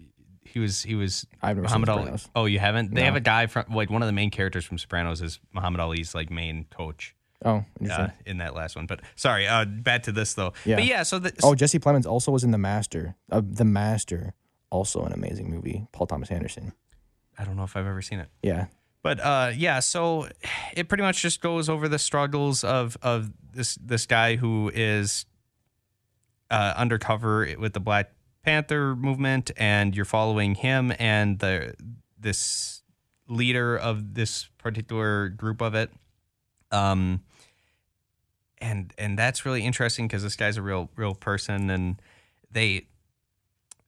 he 0.53 0.59
was 0.61 0.83
he 0.83 0.95
was 0.95 1.27
I've 1.43 1.57
never 1.57 1.69
seen 1.69 1.81
Muhammad 1.83 2.09
Ali. 2.11 2.21
Oh, 2.35 2.45
you 2.47 2.59
haven't? 2.59 2.95
They 2.95 3.01
No. 3.03 3.07
have 3.07 3.17
a 3.17 3.21
guy 3.21 3.47
from 3.47 3.67
like 3.71 3.91
one 3.91 4.03
of 4.03 4.07
the 4.07 4.13
main 4.13 4.31
characters 4.31 4.65
from 4.65 4.79
Sopranos 4.79 5.21
is 5.23 5.41
Muhammad 5.53 5.81
Ali's 5.81 6.15
like 6.15 6.31
main 6.31 6.65
coach 6.71 7.15
Oh, 7.45 7.65
interesting. 7.81 8.07
uh, 8.07 8.11
in 8.25 8.39
that 8.39 8.55
last 8.55 8.77
one. 8.77 8.87
But 8.87 9.01
sorry, 9.15 9.47
uh, 9.47 9.65
back 9.67 10.05
to 10.05 10.13
this 10.13 10.35
though. 10.35 10.53
Yeah. 10.65 10.77
But 10.77 10.85
yeah, 10.87 11.03
so 11.03 11.19
the, 11.19 11.33
oh, 11.43 11.55
Jesse 11.55 11.79
Plemons 11.79 12.07
also 12.07 12.33
was 12.33 12.45
in 12.45 12.51
The 12.51 12.59
Master. 12.59 13.15
Uh, 13.31 13.43
the 13.45 13.65
Master, 13.65 14.33
also 14.71 15.03
an 15.05 15.13
amazing 15.13 15.51
movie. 15.51 15.87
Paul 15.93 16.07
Thomas 16.07 16.31
Anderson. 16.31 16.73
I 17.39 17.45
don't 17.45 17.57
know 17.57 17.65
if 17.65 17.77
I've 17.77 17.87
ever 17.87 18.01
seen 18.01 18.21
it. 18.21 18.29
Yeah, 18.43 18.67
But 19.03 19.21
uh, 19.21 19.53
yeah, 19.55 19.81
so 19.81 20.29
it 20.75 20.89
pretty 20.89 21.03
much 21.03 21.21
just 21.21 21.43
goes 21.43 21.69
over 21.69 21.89
the 21.89 21.99
struggles 21.99 22.65
of 22.65 22.97
of 23.03 23.31
this 23.53 23.77
this 23.77 24.07
guy 24.07 24.37
who 24.37 24.71
is 24.75 25.27
uh, 26.51 26.73
undercover 26.77 27.49
with 27.59 27.75
the 27.75 27.81
Black 27.81 28.13
Panther 28.47 28.95
movement, 28.95 29.51
and 29.57 29.95
you're 29.97 30.05
following 30.05 30.55
him 30.55 30.93
and 31.01 31.41
the 31.41 31.75
this 32.19 32.83
leader 33.29 33.77
of 33.77 34.15
this 34.15 34.49
particular 34.57 35.29
group 35.29 35.61
of 35.61 35.75
it. 35.75 35.91
Um, 36.71 37.23
and 38.59 38.95
and 38.97 39.19
that's 39.19 39.45
really 39.45 39.65
interesting 39.65 40.07
because 40.07 40.23
this 40.23 40.37
guy's 40.37 40.57
a 40.57 40.63
real 40.63 40.89
real 40.95 41.15
person, 41.15 41.69
and 41.71 42.01
they 42.51 42.87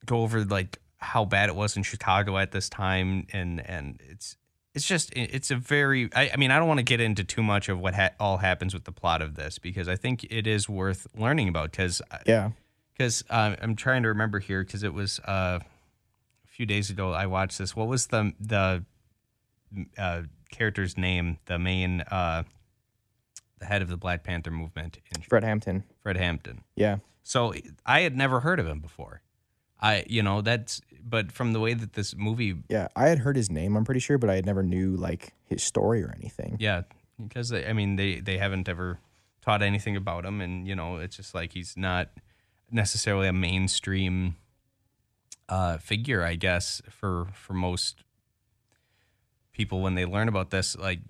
go 0.05 0.23
over 0.23 0.45
like 0.45 0.81
how 0.97 1.25
bad 1.25 1.49
it 1.49 1.55
was 1.55 1.77
in 1.77 1.85
Chicago 1.85 2.37
at 2.37 2.51
this 2.51 2.69
time, 2.69 3.29
and 3.33 3.65
and 3.65 4.01
it's 4.11 4.37
it's 4.75 4.87
just 4.87 5.13
it's 5.15 5.53
a 5.53 5.57
very 5.57 6.11
I, 6.17 6.31
I 6.35 6.37
mean 6.37 6.51
I 6.51 6.59
don't 6.59 6.67
want 6.67 6.79
to 6.79 6.85
get 6.85 7.01
into 7.01 7.23
too 7.23 7.45
much 7.45 7.69
of 7.69 7.79
what 7.79 7.95
ha- 7.95 8.11
all 8.19 8.39
happens 8.39 8.75
with 8.75 8.85
the 8.85 8.93
plot 8.93 9.23
of 9.23 9.37
this 9.37 9.59
because 9.61 9.89
I 9.89 9.95
think 9.95 10.25
it 10.31 10.49
is 10.49 10.69
worth 10.69 11.07
learning 11.17 11.49
about 11.49 11.71
because 11.71 12.03
yeah. 12.27 12.51
Because 12.99 13.25
uh, 13.31 13.55
I'm 13.63 13.77
trying 13.77 14.03
to 14.03 14.09
remember 14.09 14.41
here 14.41 14.65
because 14.65 14.83
it 14.83 14.93
was 14.93 15.21
uh, 15.21 15.61
a 15.63 16.49
few 16.49 16.67
days 16.67 16.91
ago 16.91 17.13
I 17.13 17.27
watched 17.27 17.59
this. 17.59 17.77
What 17.77 17.87
was 17.87 18.09
the 18.09 18.33
the 18.41 18.85
uh, 19.97 20.23
character's 20.51 20.99
name? 20.99 21.39
The 21.47 21.59
main 21.59 22.01
uh, 22.01 22.43
the 23.61 23.67
head 23.67 23.83
of 23.83 23.89
the 23.89 23.97
Black 23.97 24.25
Panther 24.25 24.51
movement 24.51 24.99
in 25.15 25.23
Fred 25.23 25.45
Hampton. 25.45 25.85
Fred 26.03 26.17
Hampton. 26.17 26.63
Yeah, 26.75 26.99
So 27.23 27.55
I 27.87 28.01
had 28.01 28.17
never 28.17 28.41
heard 28.41 28.59
of 28.59 28.67
him 28.67 28.81
before. 28.81 29.23
I 29.81 30.05
you 30.09 30.23
know 30.23 30.43
that's 30.43 30.81
but 31.01 31.31
from 31.31 31.53
the 31.53 31.61
way 31.61 31.75
that 31.75 31.93
this 31.93 32.17
movie 32.17 32.57
yeah. 32.69 32.89
I 32.97 33.09
had 33.09 33.21
heard 33.21 33.37
his 33.37 33.49
name. 33.49 33.77
I'm 33.77 33.85
pretty 33.85 34.01
sure, 34.01 34.19
but 34.19 34.29
I 34.29 34.35
had 34.35 34.45
never 34.45 34.65
knew 34.65 34.97
like 34.97 35.33
his 35.45 35.63
story 35.63 36.03
or 36.03 36.13
anything. 36.19 36.57
yeah 36.59 36.83
because 37.23 37.51
they, 37.51 37.65
I 37.65 37.73
mean 37.73 37.95
they 37.95 38.19
they 38.19 38.39
haven't 38.39 38.69
ever 38.69 38.99
taught 39.41 39.63
anything 39.63 39.97
about 39.97 40.25
him 40.25 40.41
and 40.41 40.67
you 40.67 40.75
know 40.75 40.97
it's 40.97 41.17
just 41.17 41.33
like 41.35 41.53
he's 41.53 41.77
not 41.77 42.11
necessarily 42.71 43.29
a 43.29 43.33
mainstream 43.33 44.37
uh, 45.49 45.79
figure 45.79 46.23
I 46.23 46.35
guess 46.35 46.83
for 46.91 47.29
for 47.33 47.55
most 47.55 48.05
people 49.53 49.81
when 49.81 49.95
they 49.95 50.05
learn 50.05 50.29
about 50.29 50.51
this, 50.51 50.77
like, 50.77 51.01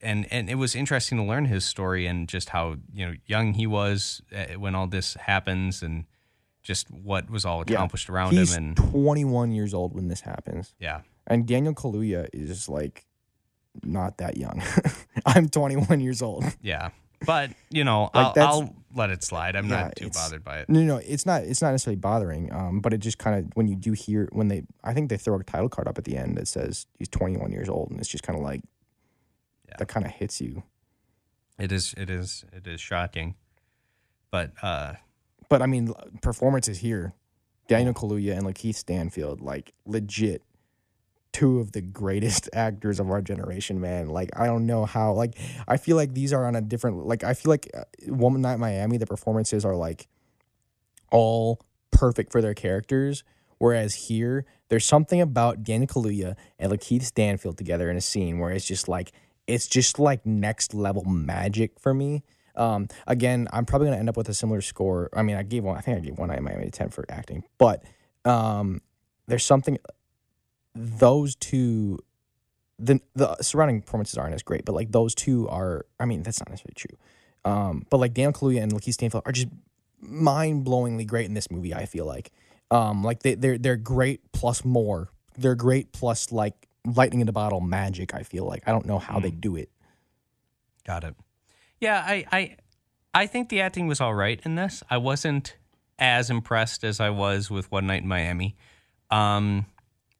and 0.00 0.26
and 0.32 0.48
it 0.48 0.54
was 0.54 0.74
interesting 0.74 1.18
to 1.18 1.24
learn 1.24 1.46
his 1.46 1.64
story 1.64 2.06
and 2.06 2.28
just 2.28 2.50
how 2.50 2.76
you 2.92 3.06
know 3.06 3.14
young 3.26 3.54
he 3.54 3.66
was 3.66 4.22
uh, 4.34 4.58
when 4.58 4.74
all 4.74 4.86
this 4.86 5.14
happens 5.14 5.82
and 5.82 6.04
just 6.62 6.90
what 6.90 7.28
was 7.30 7.44
all 7.44 7.60
accomplished 7.62 8.08
around 8.10 8.32
He's 8.32 8.54
him 8.54 8.76
and 8.76 8.76
21 8.76 9.52
years 9.52 9.72
old 9.74 9.94
when 9.94 10.08
this 10.08 10.20
happens. 10.20 10.74
yeah, 10.78 11.00
And 11.26 11.46
Daniel 11.46 11.74
Kaluuya 11.74 12.28
is 12.32 12.68
like 12.68 13.06
not 13.82 14.18
that 14.18 14.36
young. 14.36 14.62
I'm 15.26 15.48
21 15.48 16.00
years 16.00 16.22
old. 16.22 16.44
yeah. 16.62 16.90
But 17.26 17.50
you 17.70 17.82
know, 17.84 18.10
Like, 18.14 18.38
I'll 18.38 18.74
let 18.94 19.10
it 19.10 19.22
slide. 19.22 19.56
I'm 19.56 19.68
Yeah, 19.68 19.82
not 19.84 19.96
too 19.96 20.10
bothered 20.10 20.44
by 20.44 20.58
it. 20.58 20.68
No, 20.68 20.80
no, 20.80 20.96
it's 20.96 21.26
not. 21.26 21.42
It's 21.42 21.60
not 21.62 21.72
necessarily 21.72 21.96
bothering. 21.96 22.52
Um, 22.52 22.80
but 22.80 22.92
it 22.92 22.98
just 22.98 23.18
kind 23.18 23.38
of 23.38 23.52
when 23.54 23.68
you 23.68 23.76
do 23.76 23.92
hear 23.92 24.28
when 24.32 24.48
they, 24.48 24.62
I 24.82 24.94
think 24.94 25.10
they 25.10 25.16
throw 25.16 25.38
a 25.38 25.44
title 25.44 25.68
card 25.68 25.88
up 25.88 25.98
at 25.98 26.04
the 26.04 26.16
end 26.16 26.36
that 26.38 26.48
says 26.48 26.86
he's 26.98 27.08
21 27.08 27.52
years 27.52 27.68
old, 27.68 27.90
and 27.90 28.00
it's 28.00 28.08
just 28.08 28.24
kind 28.24 28.38
of 28.38 28.44
like 28.44 28.62
that 29.78 29.88
kind 29.88 30.06
of 30.06 30.12
hits 30.12 30.40
you. 30.40 30.62
It 31.58 31.72
is, 31.72 31.94
it 31.96 32.08
is, 32.08 32.44
it 32.52 32.66
is 32.66 32.80
shocking. 32.80 33.34
But 34.30 34.52
uh, 34.62 34.94
But 35.48 35.62
I 35.62 35.66
mean, 35.66 35.92
performances 36.22 36.78
here, 36.78 37.14
Daniel 37.66 37.94
Kaluuya 37.94 38.36
and 38.36 38.46
Lakeith 38.46 38.76
Stanfield, 38.76 39.40
like 39.40 39.72
legit, 39.84 40.42
two 41.32 41.60
of 41.60 41.72
the 41.72 41.80
greatest 41.80 42.48
actors 42.54 43.00
of 43.00 43.10
our 43.10 43.22
generation. 43.22 43.80
Man, 43.80 44.08
like 44.08 44.30
I 44.36 44.46
don't 44.46 44.66
know 44.66 44.84
how. 44.84 45.12
Like 45.12 45.38
I 45.66 45.76
feel 45.76 45.96
like 45.96 46.14
these 46.14 46.32
are 46.32 46.46
on 46.46 46.56
a 46.56 46.60
different. 46.60 47.06
Like 47.06 47.24
I 47.24 47.34
feel 47.34 47.50
like 47.50 47.68
uh, 47.74 47.84
One 48.06 48.40
Night 48.40 48.58
Miami, 48.58 48.96
the 48.98 49.06
performances 49.06 49.64
are 49.64 49.76
like 49.76 50.08
all 51.10 51.60
perfect 51.90 52.32
for 52.32 52.42
their 52.42 52.54
characters. 52.54 53.24
Whereas 53.58 53.94
here, 53.94 54.44
there's 54.68 54.84
something 54.84 55.20
about 55.20 55.64
Daniel 55.64 55.88
Kaluuya 55.88 56.36
and 56.58 56.70
Lakeith 56.70 57.02
Stanfield 57.02 57.58
together 57.58 57.90
in 57.90 57.96
a 57.96 58.00
scene 58.00 58.38
where 58.38 58.52
it's 58.52 58.64
just 58.64 58.88
like 58.88 59.12
it's 59.48 59.66
just 59.66 59.98
like 59.98 60.24
next 60.24 60.74
level 60.74 61.04
magic 61.04 61.80
for 61.80 61.92
me. 61.92 62.22
Um, 62.54 62.88
again, 63.06 63.48
I'm 63.52 63.64
probably 63.64 63.88
gonna 63.88 63.98
end 63.98 64.08
up 64.08 64.16
with 64.16 64.28
a 64.28 64.34
similar 64.34 64.60
score. 64.60 65.08
I 65.12 65.22
mean, 65.22 65.36
I 65.36 65.42
gave 65.42 65.64
one. 65.64 65.76
I 65.76 65.80
think 65.80 65.96
I 65.96 66.00
gave 66.00 66.18
one 66.18 66.30
I 66.30 66.38
Miami 66.40 66.70
ten 66.70 66.90
for 66.90 67.04
acting, 67.08 67.44
but 67.56 67.82
um, 68.24 68.80
there's 69.26 69.44
something. 69.44 69.78
Those 70.80 71.34
two, 71.34 71.98
the 72.78 73.00
the 73.14 73.36
surrounding 73.42 73.82
performances 73.82 74.16
aren't 74.16 74.34
as 74.34 74.42
great, 74.42 74.64
but 74.64 74.74
like 74.74 74.92
those 74.92 75.14
two 75.14 75.48
are. 75.48 75.86
I 75.98 76.04
mean, 76.04 76.22
that's 76.22 76.40
not 76.40 76.48
necessarily 76.50 76.74
true. 76.74 76.96
Um, 77.44 77.86
but 77.90 77.98
like 77.98 78.14
Daniel 78.14 78.32
Kaluuya 78.32 78.62
and 78.62 78.72
Lakeith 78.72 78.94
Stanfield 78.94 79.22
are 79.26 79.32
just 79.32 79.48
mind 80.00 80.64
blowingly 80.64 81.06
great 81.06 81.26
in 81.26 81.34
this 81.34 81.50
movie. 81.50 81.74
I 81.74 81.86
feel 81.86 82.06
like, 82.06 82.30
um, 82.70 83.02
like 83.02 83.22
they 83.22 83.34
they're 83.34 83.58
they're 83.58 83.76
great 83.76 84.32
plus 84.32 84.64
more. 84.64 85.08
They're 85.36 85.54
great 85.54 85.92
plus 85.92 86.30
like 86.30 86.68
lightning 86.84 87.20
in 87.20 87.26
the 87.26 87.32
bottle 87.32 87.60
magic. 87.60 88.14
I 88.14 88.22
feel 88.22 88.44
like 88.44 88.62
I 88.66 88.70
don't 88.70 88.86
know 88.86 88.98
how 88.98 89.18
they 89.20 89.30
do 89.30 89.56
it. 89.56 89.70
Got 90.86 91.04
it. 91.04 91.14
Yeah, 91.80 92.02
I, 92.06 92.24
I 92.32 92.56
I 93.14 93.26
think 93.26 93.48
the 93.48 93.60
acting 93.60 93.86
was 93.86 94.00
all 94.00 94.14
right 94.14 94.40
in 94.44 94.54
this. 94.54 94.82
I 94.90 94.98
wasn't 94.98 95.56
as 95.98 96.30
impressed 96.30 96.84
as 96.84 97.00
I 97.00 97.10
was 97.10 97.50
with 97.50 97.70
One 97.70 97.86
Night 97.86 98.02
in 98.02 98.08
Miami. 98.08 98.56
Um, 99.10 99.66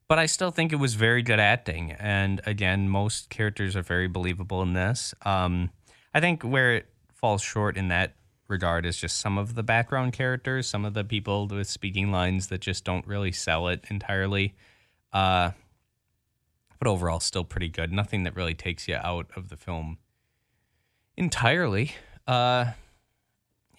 but 0.08 0.18
I 0.18 0.26
still 0.26 0.50
think 0.50 0.72
it 0.72 0.76
was 0.76 0.94
very 0.94 1.22
good 1.22 1.38
acting. 1.38 1.92
And 1.92 2.40
again, 2.46 2.88
most 2.88 3.28
characters 3.28 3.76
are 3.76 3.82
very 3.82 4.08
believable 4.08 4.62
in 4.62 4.72
this. 4.72 5.14
Um, 5.24 5.70
I 6.14 6.20
think 6.20 6.42
where 6.42 6.74
it 6.74 6.86
falls 7.14 7.42
short 7.42 7.76
in 7.76 7.88
that 7.88 8.14
regard 8.48 8.86
is 8.86 8.96
just 8.96 9.18
some 9.18 9.36
of 9.36 9.54
the 9.54 9.62
background 9.62 10.14
characters, 10.14 10.66
some 10.66 10.86
of 10.86 10.94
the 10.94 11.04
people 11.04 11.46
with 11.46 11.68
speaking 11.68 12.10
lines 12.10 12.46
that 12.46 12.62
just 12.62 12.84
don't 12.84 13.06
really 13.06 13.32
sell 13.32 13.68
it 13.68 13.84
entirely. 13.90 14.54
Uh, 15.12 15.50
but 16.78 16.88
overall, 16.88 17.20
still 17.20 17.44
pretty 17.44 17.68
good. 17.68 17.92
Nothing 17.92 18.22
that 18.24 18.34
really 18.34 18.54
takes 18.54 18.88
you 18.88 18.96
out 18.96 19.26
of 19.36 19.48
the 19.50 19.56
film 19.56 19.98
entirely. 21.16 21.92
Uh, 22.26 22.72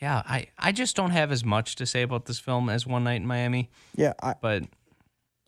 yeah, 0.01 0.21
I, 0.25 0.47
I 0.57 0.71
just 0.71 0.95
don't 0.95 1.11
have 1.11 1.31
as 1.31 1.43
much 1.43 1.75
to 1.77 1.85
say 1.85 2.03
about 2.03 2.25
this 2.25 2.39
film 2.39 2.69
as 2.69 2.85
One 2.85 3.03
Night 3.03 3.15
in 3.21 3.25
Miami, 3.25 3.69
Yeah, 3.95 4.13
I, 4.21 4.35
but 4.39 4.63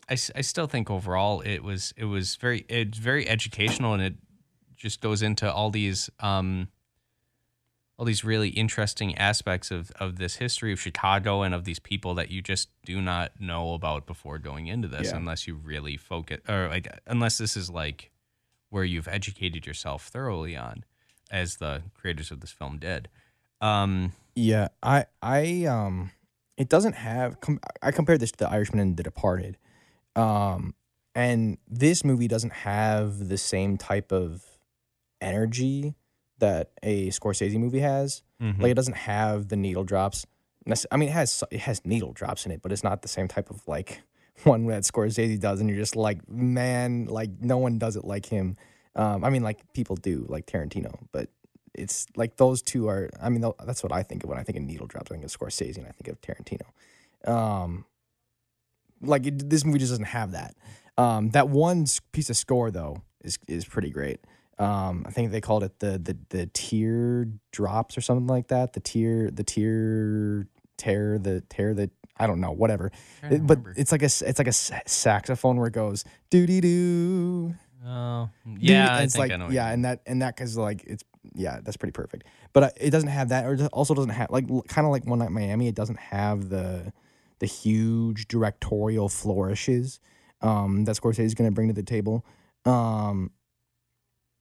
I, 0.08 0.14
I 0.34 0.40
still 0.40 0.66
think 0.66 0.90
overall 0.90 1.40
it 1.42 1.62
was 1.62 1.94
it 1.96 2.04
was 2.06 2.36
very 2.36 2.64
it's 2.68 2.98
very 2.98 3.28
educational 3.28 3.94
and 3.94 4.02
it 4.02 4.14
just 4.76 5.00
goes 5.00 5.22
into 5.22 5.50
all 5.50 5.70
these 5.70 6.10
um 6.20 6.68
all 7.98 8.04
these 8.06 8.24
really 8.24 8.48
interesting 8.48 9.16
aspects 9.16 9.70
of, 9.70 9.92
of 10.00 10.16
this 10.16 10.36
history 10.36 10.72
of 10.72 10.80
Chicago 10.80 11.42
and 11.42 11.54
of 11.54 11.64
these 11.64 11.78
people 11.78 12.14
that 12.14 12.30
you 12.30 12.42
just 12.42 12.68
do 12.84 13.00
not 13.00 13.32
know 13.40 13.74
about 13.74 14.06
before 14.06 14.38
going 14.38 14.66
into 14.66 14.88
this 14.88 15.08
Yeah. 15.10 15.16
unless 15.16 15.46
you 15.46 15.54
really 15.54 15.96
focus 15.96 16.40
or 16.48 16.68
like 16.68 16.88
unless 17.06 17.38
this 17.38 17.56
is 17.56 17.70
like 17.70 18.10
where 18.70 18.84
you've 18.84 19.08
educated 19.08 19.66
yourself 19.66 20.08
thoroughly 20.08 20.56
on 20.56 20.84
as 21.30 21.56
the 21.56 21.82
creators 21.94 22.30
of 22.30 22.40
this 22.40 22.50
film 22.50 22.78
did. 22.78 23.08
Um 23.60 24.12
Yeah, 24.34 24.68
I 24.82 25.06
I 25.22 25.66
um 25.66 26.10
it 26.56 26.68
doesn't 26.68 26.94
have 26.94 27.40
com- 27.40 27.60
I 27.82 27.92
compared 27.92 28.20
this 28.20 28.32
to 28.32 28.38
The 28.38 28.50
Irishman 28.50 28.80
and 28.80 28.96
The 28.96 29.02
Departed. 29.04 29.58
Um 30.16 30.74
and 31.14 31.58
this 31.68 32.04
movie 32.04 32.28
doesn't 32.28 32.52
have 32.52 33.28
the 33.28 33.36
same 33.38 33.76
type 33.76 34.12
of 34.12 34.42
energy 35.20 35.94
that 36.38 36.70
a 36.82 37.08
Scorsese 37.08 37.56
movie 37.56 37.80
has. 37.80 38.22
Like 38.62 38.70
it 38.72 38.74
doesn't 38.74 38.96
have 38.96 39.48
the 39.48 39.56
needle 39.56 39.84
drops. 39.84 40.26
I 40.90 40.96
mean 40.96 41.08
it 41.08 41.12
has 41.12 41.44
it 41.50 41.60
has 41.60 41.84
needle 41.84 42.12
drops 42.12 42.46
in 42.46 42.52
it, 42.52 42.62
but 42.62 42.72
it's 42.72 42.84
not 42.84 43.02
the 43.02 43.08
same 43.08 43.28
type 43.28 43.50
of 43.50 43.66
like 43.68 44.02
one 44.44 44.66
that 44.66 44.82
Scorsese 44.82 45.38
does 45.38 45.60
and 45.60 45.68
you're 45.68 45.78
just 45.78 45.96
like, 45.96 46.28
man, 46.28 47.06
like 47.06 47.30
no 47.40 47.58
one 47.58 47.78
does 47.78 47.96
it 47.96 48.04
like 48.04 48.26
him. 48.26 48.56
Um 48.96 49.24
I 49.24 49.30
mean 49.30 49.42
like 49.42 49.72
people 49.72 49.96
do 49.96 50.26
like 50.28 50.46
Tarantino, 50.46 50.98
but 51.12 51.28
it's 51.74 52.06
like 52.16 52.36
those 52.36 52.62
two 52.62 52.88
are. 52.88 53.08
I 53.20 53.28
mean, 53.28 53.44
that's 53.64 53.82
what 53.82 53.92
I 53.92 54.02
think 54.02 54.24
of 54.24 54.30
when 54.30 54.38
I 54.38 54.42
think 54.42 54.58
of 54.58 54.64
needle 54.64 54.86
drops. 54.86 55.10
I 55.10 55.14
think 55.14 55.24
of 55.24 55.30
Scorsese 55.30 55.78
and 55.78 55.86
I 55.86 55.90
think 55.90 56.08
of 56.08 56.20
Tarantino. 56.20 57.30
Um, 57.30 57.84
like 59.02 59.26
it, 59.26 59.48
this 59.50 59.64
movie 59.64 59.78
just 59.78 59.92
doesn't 59.92 60.06
have 60.06 60.32
that. 60.32 60.54
Um, 60.98 61.30
that 61.30 61.48
one 61.48 61.86
piece 62.12 62.30
of 62.30 62.36
score 62.36 62.70
though 62.70 63.02
is 63.24 63.38
is 63.48 63.64
pretty 63.64 63.90
great. 63.90 64.20
Um, 64.58 65.04
I 65.06 65.10
think 65.10 65.32
they 65.32 65.40
called 65.40 65.64
it 65.64 65.78
the 65.80 65.98
the 65.98 66.16
the 66.30 66.46
tear 66.46 67.26
drops 67.50 67.96
or 67.96 68.00
something 68.00 68.26
like 68.26 68.48
that. 68.48 68.72
The 68.74 68.80
tear 68.80 69.30
the 69.30 69.42
tear 69.44 70.46
tear 70.76 71.18
the 71.18 71.40
tear 71.48 71.74
the 71.74 71.90
I 72.18 72.26
don't 72.26 72.40
know 72.40 72.52
whatever. 72.52 72.92
It- 73.22 73.46
but 73.46 73.58
it's 73.76 73.90
like 73.92 74.02
a 74.02 74.06
it's 74.06 74.38
like 74.38 74.48
a 74.48 74.52
saxophone 74.52 75.56
where 75.56 75.68
it 75.68 75.72
goes 75.74 76.04
doo 76.30 76.46
doo 76.46 76.60
doo. 76.60 77.54
Oh, 77.84 78.28
yeah, 78.60 79.00
it's 79.04 79.14
think 79.14 79.20
like 79.20 79.30
yeah, 79.52 79.70
and 79.70 79.84
that 79.84 80.02
and 80.06 80.22
that 80.22 80.36
because 80.36 80.56
like 80.56 80.84
it's 80.84 81.02
yeah, 81.34 81.58
that's 81.62 81.76
pretty 81.76 81.92
perfect. 81.92 82.24
But 82.52 82.62
uh, 82.62 82.70
it 82.80 82.90
doesn't 82.90 83.08
have 83.08 83.30
that, 83.30 83.46
or 83.46 83.54
it 83.54 83.62
also 83.72 83.94
doesn't 83.94 84.10
have 84.10 84.30
like 84.30 84.46
kind 84.68 84.84
of 84.86 84.92
like 84.92 85.04
One 85.06 85.18
Night 85.18 85.30
Miami. 85.30 85.66
It 85.66 85.74
doesn't 85.74 85.98
have 85.98 86.48
the 86.48 86.92
the 87.42 87.48
huge 87.48 88.28
directorial 88.28 89.08
flourishes 89.08 89.98
um, 90.42 90.84
that 90.84 90.94
Scorsese 90.94 91.24
is 91.24 91.34
going 91.34 91.50
to 91.50 91.52
bring 91.52 91.66
to 91.66 91.74
the 91.74 91.82
table. 91.82 92.24
Um, 92.64 93.32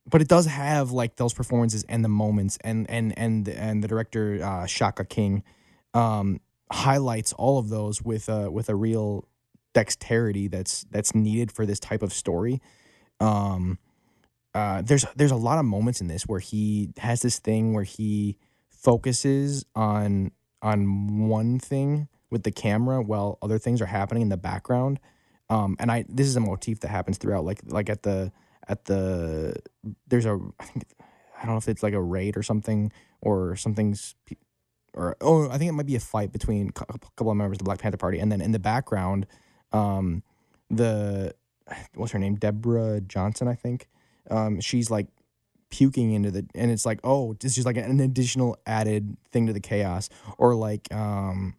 but 0.07 0.21
it 0.21 0.27
does 0.27 0.45
have 0.45 0.91
like 0.91 1.15
those 1.15 1.33
performances 1.33 1.83
and 1.89 2.05
the 2.05 2.09
moments, 2.09 2.59
and 2.63 2.87
and 2.91 3.17
and 3.17 3.49
and 3.49 3.83
the 3.83 3.87
director 3.87 4.39
uh, 4.43 4.67
Shaka 4.67 5.03
King 5.03 5.41
um, 5.95 6.41
highlights 6.71 7.33
all 7.33 7.57
of 7.57 7.69
those 7.69 8.03
with 8.03 8.29
a 8.29 8.51
with 8.51 8.69
a 8.69 8.75
real 8.75 9.27
dexterity 9.73 10.47
that's 10.47 10.85
that's 10.91 11.15
needed 11.15 11.51
for 11.51 11.65
this 11.65 11.79
type 11.79 12.03
of 12.03 12.13
story. 12.13 12.61
Um, 13.19 13.79
uh, 14.53 14.83
there's 14.83 15.05
there's 15.15 15.31
a 15.31 15.35
lot 15.35 15.57
of 15.57 15.65
moments 15.65 16.01
in 16.01 16.07
this 16.07 16.27
where 16.27 16.39
he 16.39 16.91
has 16.97 17.23
this 17.23 17.39
thing 17.39 17.73
where 17.73 17.83
he 17.83 18.37
focuses 18.69 19.65
on 19.75 20.33
on 20.61 21.27
one 21.27 21.57
thing 21.57 22.07
with 22.31 22.43
the 22.43 22.51
camera 22.51 23.01
while 23.01 23.37
other 23.41 23.59
things 23.59 23.81
are 23.81 23.85
happening 23.85 24.23
in 24.23 24.29
the 24.29 24.37
background. 24.37 24.99
Um, 25.49 25.75
and 25.79 25.91
I 25.91 26.05
this 26.07 26.27
is 26.27 26.35
a 26.35 26.39
motif 26.39 26.79
that 26.79 26.87
happens 26.87 27.17
throughout, 27.17 27.43
like 27.43 27.61
like 27.65 27.89
at 27.89 28.03
the 28.03 28.31
at 28.67 28.85
the 28.85 29.55
there's 30.07 30.25
a 30.25 30.39
I 30.59 30.63
think 30.65 30.85
I 31.37 31.45
don't 31.45 31.55
know 31.55 31.57
if 31.57 31.67
it's 31.67 31.83
like 31.83 31.93
a 31.93 32.01
raid 32.01 32.37
or 32.37 32.43
something 32.43 32.91
or 33.21 33.55
something's 33.55 34.15
or 34.93 35.17
oh 35.21 35.49
I 35.49 35.57
think 35.57 35.69
it 35.69 35.73
might 35.73 35.85
be 35.85 35.95
a 35.95 35.99
fight 35.99 36.31
between 36.31 36.69
a 36.69 36.71
couple 36.71 37.31
of 37.31 37.37
members 37.37 37.55
of 37.55 37.59
the 37.59 37.63
Black 37.65 37.79
Panther 37.79 37.97
Party, 37.97 38.19
and 38.19 38.31
then 38.31 38.41
in 38.41 38.51
the 38.51 38.59
background, 38.59 39.27
um, 39.71 40.23
the 40.69 41.35
what's 41.95 42.11
her 42.13 42.19
name? 42.19 42.35
Deborah 42.35 43.01
Johnson 43.01 43.47
I 43.47 43.55
think, 43.55 43.87
um, 44.29 44.59
she's 44.61 44.89
like 44.89 45.07
puking 45.69 46.11
into 46.11 46.29
the 46.31 46.45
and 46.53 46.69
it's 46.69 46.85
like 46.85 46.99
oh 47.03 47.31
it's 47.41 47.55
just 47.55 47.65
like 47.65 47.77
an 47.77 48.01
additional 48.01 48.57
added 48.65 49.17
thing 49.31 49.47
to 49.47 49.53
the 49.53 49.59
chaos. 49.59 50.09
Or 50.37 50.55
like 50.55 50.93
um 50.93 51.55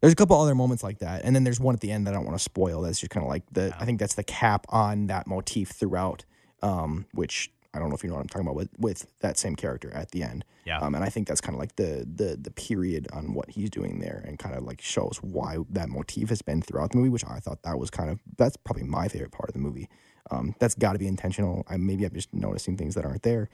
there's 0.00 0.12
a 0.12 0.16
couple 0.16 0.40
other 0.40 0.54
moments 0.54 0.82
like 0.82 0.98
that 1.00 1.22
and 1.24 1.34
then 1.34 1.44
there's 1.44 1.60
one 1.60 1.74
at 1.74 1.80
the 1.80 1.90
end 1.90 2.06
that 2.06 2.12
i 2.12 2.16
don't 2.16 2.24
want 2.26 2.36
to 2.36 2.42
spoil 2.42 2.82
that's 2.82 3.00
just 3.00 3.10
kind 3.10 3.24
of 3.24 3.28
like 3.30 3.42
the 3.52 3.74
i 3.80 3.84
think 3.84 3.98
that's 3.98 4.14
the 4.14 4.24
cap 4.24 4.66
on 4.70 5.06
that 5.08 5.26
motif 5.26 5.70
throughout 5.70 6.24
um 6.62 7.06
which 7.12 7.50
I 7.74 7.78
don't 7.80 7.90
know 7.90 7.94
if 7.96 8.02
you 8.02 8.08
know 8.08 8.16
what 8.16 8.22
I'm 8.22 8.28
talking 8.28 8.46
about 8.46 8.56
with 8.56 8.70
with 8.78 9.06
that 9.20 9.36
same 9.36 9.54
character 9.54 9.92
at 9.92 10.10
the 10.10 10.22
end. 10.22 10.42
Yeah. 10.64 10.78
Um, 10.78 10.94
and 10.94 11.04
I 11.04 11.10
think 11.10 11.28
that's 11.28 11.42
kind 11.42 11.54
of 11.54 11.60
like 11.60 11.76
the 11.76 12.08
the 12.12 12.34
the 12.40 12.50
period 12.50 13.06
on 13.12 13.34
what 13.34 13.50
he's 13.50 13.68
doing 13.68 14.00
there, 14.00 14.24
and 14.26 14.38
kind 14.38 14.54
of 14.56 14.64
like 14.64 14.80
shows 14.80 15.18
why 15.20 15.58
that 15.68 15.90
motif 15.90 16.30
has 16.30 16.40
been 16.40 16.62
throughout 16.62 16.92
the 16.92 16.96
movie, 16.96 17.10
which 17.10 17.26
I 17.26 17.40
thought 17.40 17.62
that 17.64 17.78
was 17.78 17.90
kind 17.90 18.08
of 18.08 18.20
that's 18.38 18.56
probably 18.56 18.84
my 18.84 19.06
favorite 19.08 19.32
part 19.32 19.50
of 19.50 19.52
the 19.52 19.60
movie. 19.60 19.86
Um, 20.30 20.54
that's 20.58 20.74
got 20.74 20.94
to 20.94 20.98
be 20.98 21.06
intentional. 21.06 21.62
I 21.68 21.76
maybe 21.76 22.04
I'm 22.06 22.14
just 22.14 22.32
noticing 22.32 22.78
things 22.78 22.94
that 22.94 23.04
aren't 23.04 23.22
there. 23.22 23.50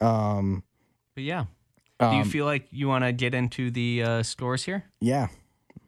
Um, 0.00 0.62
But 1.16 1.24
yeah. 1.24 1.46
Do 1.98 2.06
you 2.06 2.22
Um, 2.22 2.30
feel 2.30 2.44
like 2.44 2.68
you 2.70 2.86
want 2.86 3.04
to 3.04 3.12
get 3.12 3.34
into 3.34 3.72
the 3.72 4.02
uh, 4.04 4.22
scores 4.22 4.62
here? 4.62 4.84
yeah, 5.00 5.26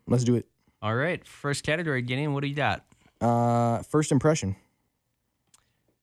let's 0.09 0.25
do 0.25 0.35
it. 0.35 0.47
All 0.83 0.95
right. 0.95 1.25
First 1.27 1.65
category, 1.65 2.03
Gideon, 2.03 2.35
what 2.35 2.43
do 2.43 2.49
you 2.49 2.55
got? 2.55 2.85
Uh, 3.21 3.83
first 3.83 4.13
impression. 4.13 4.57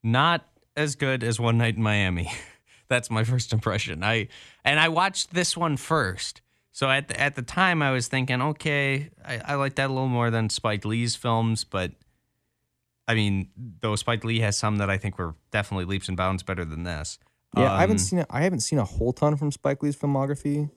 Not 0.03 0.45
as 0.75 0.95
good 0.95 1.23
as 1.23 1.39
One 1.39 1.57
Night 1.57 1.75
in 1.77 1.83
Miami. 1.83 2.31
That's 2.87 3.09
my 3.09 3.23
first 3.23 3.51
impression. 3.51 4.03
I 4.03 4.27
and 4.63 4.79
I 4.79 4.89
watched 4.89 5.33
this 5.33 5.57
one 5.57 5.77
first. 5.77 6.41
So 6.71 6.89
at 6.89 7.07
the, 7.07 7.19
at 7.19 7.35
the 7.35 7.41
time, 7.41 7.81
I 7.81 7.91
was 7.91 8.07
thinking, 8.09 8.41
okay, 8.41 9.09
I, 9.25 9.39
I 9.45 9.55
like 9.55 9.75
that 9.75 9.89
a 9.89 9.93
little 9.93 10.09
more 10.09 10.29
than 10.29 10.49
Spike 10.49 10.83
Lee's 10.85 11.15
films, 11.15 11.63
but 11.63 11.93
I 13.07 13.15
mean, 13.15 13.47
though 13.79 13.95
Spike 13.95 14.23
Lee 14.25 14.41
has 14.41 14.57
some 14.57 14.77
that 14.77 14.89
I 14.89 14.97
think 14.97 15.17
were 15.17 15.35
definitely 15.51 15.85
leaps 15.85 16.09
and 16.09 16.17
bounds 16.17 16.43
better 16.43 16.65
than 16.65 16.83
this. 16.83 17.17
Yeah, 17.55 17.71
I 17.71 17.79
haven't 17.79 17.95
Um, 17.95 17.99
seen 17.99 18.19
a, 18.19 18.25
I 18.29 18.41
haven't 18.41 18.59
seen 18.59 18.77
a 18.77 18.83
whole 18.83 19.13
ton 19.13 19.37
from 19.37 19.51
Spike 19.51 19.81
Lee's 19.81 19.95
filmography, 19.95 20.69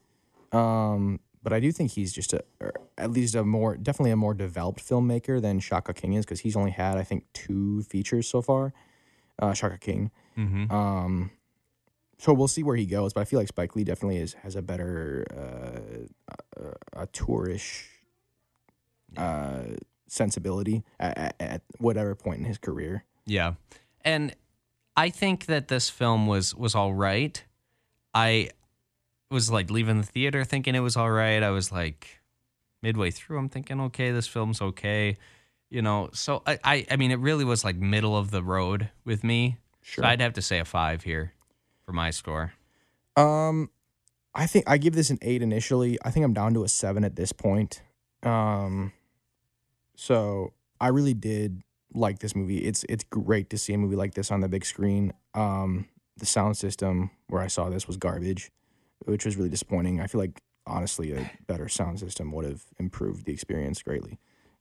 um, 0.53 1.19
but 1.43 1.53
I 1.53 1.61
do 1.61 1.73
think 1.73 1.93
he's 1.93 2.13
just 2.13 2.33
a 2.33 2.43
or 2.61 2.73
at 2.97 3.11
least 3.11 3.35
a 3.35 3.45
more 3.45 3.77
definitely 3.77 4.11
a 4.11 4.17
more 4.17 4.35
developed 4.35 4.81
filmmaker 4.87 5.41
than 5.41 5.61
Shaka 5.61 5.95
King 5.95 6.15
is 6.15 6.25
because 6.25 6.41
he's 6.41 6.57
only 6.57 6.71
had 6.73 6.97
I 6.99 7.05
think 7.05 7.25
two 7.33 7.83
features 7.83 8.29
so 8.29 8.43
far. 8.43 8.73
Uh, 9.41 9.53
Shaka 9.53 9.79
King. 9.79 10.11
mhm. 10.37 10.71
Um, 10.71 11.31
so 12.19 12.33
we'll 12.33 12.49
see 12.49 12.65
where 12.65 12.75
he 12.75 12.85
goes, 12.87 13.13
but 13.13 13.21
I 13.21 13.25
feel 13.25 13.39
like 13.39 13.47
Spike 13.49 13.77
Lee 13.77 13.85
definitely 13.85 14.19
is 14.19 14.33
has 14.43 14.57
a 14.57 14.63
better 14.63 15.25
uh, 15.37 16.63
a, 16.97 17.03
a 17.03 17.07
tourish 17.07 17.89
uh, 19.17 19.63
sensibility 20.09 20.83
at, 20.99 21.17
at, 21.17 21.37
at 21.41 21.63
whatever 21.79 22.15
point 22.15 22.41
in 22.41 22.45
his 22.45 22.59
career. 22.59 23.05
Yeah. 23.27 23.55
And 24.05 24.35
I 24.97 25.11
think 25.11 25.47
that 25.47 25.69
this 25.69 25.89
film 25.89 26.27
was 26.27 26.55
was 26.55 26.75
all 26.75 26.93
right. 26.93 27.43
I 28.15 28.51
was 29.31 29.51
like 29.51 29.71
leaving 29.71 30.01
the 30.01 30.07
theater 30.07 30.45
thinking 30.45 30.75
it 30.75 30.81
was 30.81 30.97
all 30.97 31.11
right. 31.11 31.43
I 31.43 31.51
was 31.51 31.71
like 31.73 32.21
midway 32.83 33.11
through 33.11 33.39
I'm 33.39 33.49
thinking 33.49 33.81
okay, 33.83 34.11
this 34.11 34.27
film's 34.27 34.61
okay. 34.61 35.17
You 35.71 35.83
know, 35.83 36.11
so 36.13 36.43
I 36.47 36.59
I, 36.65 36.87
I 36.93 36.97
mean 36.97 37.11
it 37.11 37.19
really 37.19 37.45
was 37.45 37.65
like 37.65 37.77
middle 37.77 38.17
of 38.17 38.31
the 38.31 38.43
road 38.43 38.91
with 39.05 39.23
me. 39.25 39.59
Sure. 39.83 40.05
So 40.05 40.09
I'd 40.09 40.21
have 40.21 40.35
to 40.35 40.43
say 40.43 40.59
a 40.59 40.65
5 40.65 41.03
here 41.03 41.33
for 41.85 41.93
my 41.93 42.11
score. 42.11 42.53
Um, 43.17 43.71
I 44.35 44.47
think 44.47 44.67
I 44.69 44.79
give 44.79 44.95
this 44.95 45.11
an 45.11 45.19
eight 45.23 45.43
initially. 45.43 45.99
I 46.05 46.11
think 46.11 46.25
I'm 46.25 46.35
down 46.35 46.55
to 46.55 46.63
a 46.63 46.69
seven 46.69 47.03
at 47.05 47.17
this 47.17 47.33
point. 47.33 47.83
Um, 48.23 48.93
so 49.97 50.53
I 50.81 50.89
really 50.89 51.15
did 51.15 51.63
like 51.93 52.21
this 52.21 52.37
movie. 52.37 52.59
It's 52.59 52.85
it's 52.89 53.05
great 53.05 53.51
to 53.51 53.59
see 53.59 53.73
a 53.73 53.79
movie 53.79 53.97
like 53.97 54.15
this 54.15 54.31
on 54.31 54.41
the 54.41 54.49
big 54.49 54.65
screen. 54.65 55.13
Um, 55.35 55.89
the 56.17 56.27
sound 56.27 56.57
system 56.57 57.11
where 57.27 57.43
I 57.43 57.49
saw 57.49 57.69
this 57.69 57.87
was 57.87 57.97
garbage, 57.97 58.51
which 59.05 59.25
was 59.25 59.37
really 59.37 59.49
disappointing. 59.51 60.01
I 60.01 60.07
feel 60.07 60.21
like 60.21 60.43
honestly 60.67 61.13
a 61.13 61.31
better 61.47 61.69
sound 61.69 62.01
system 62.01 62.33
would 62.33 62.45
have 62.45 62.65
improved 62.79 63.25
the 63.25 63.33
experience 63.33 63.83
greatly. 63.83 64.19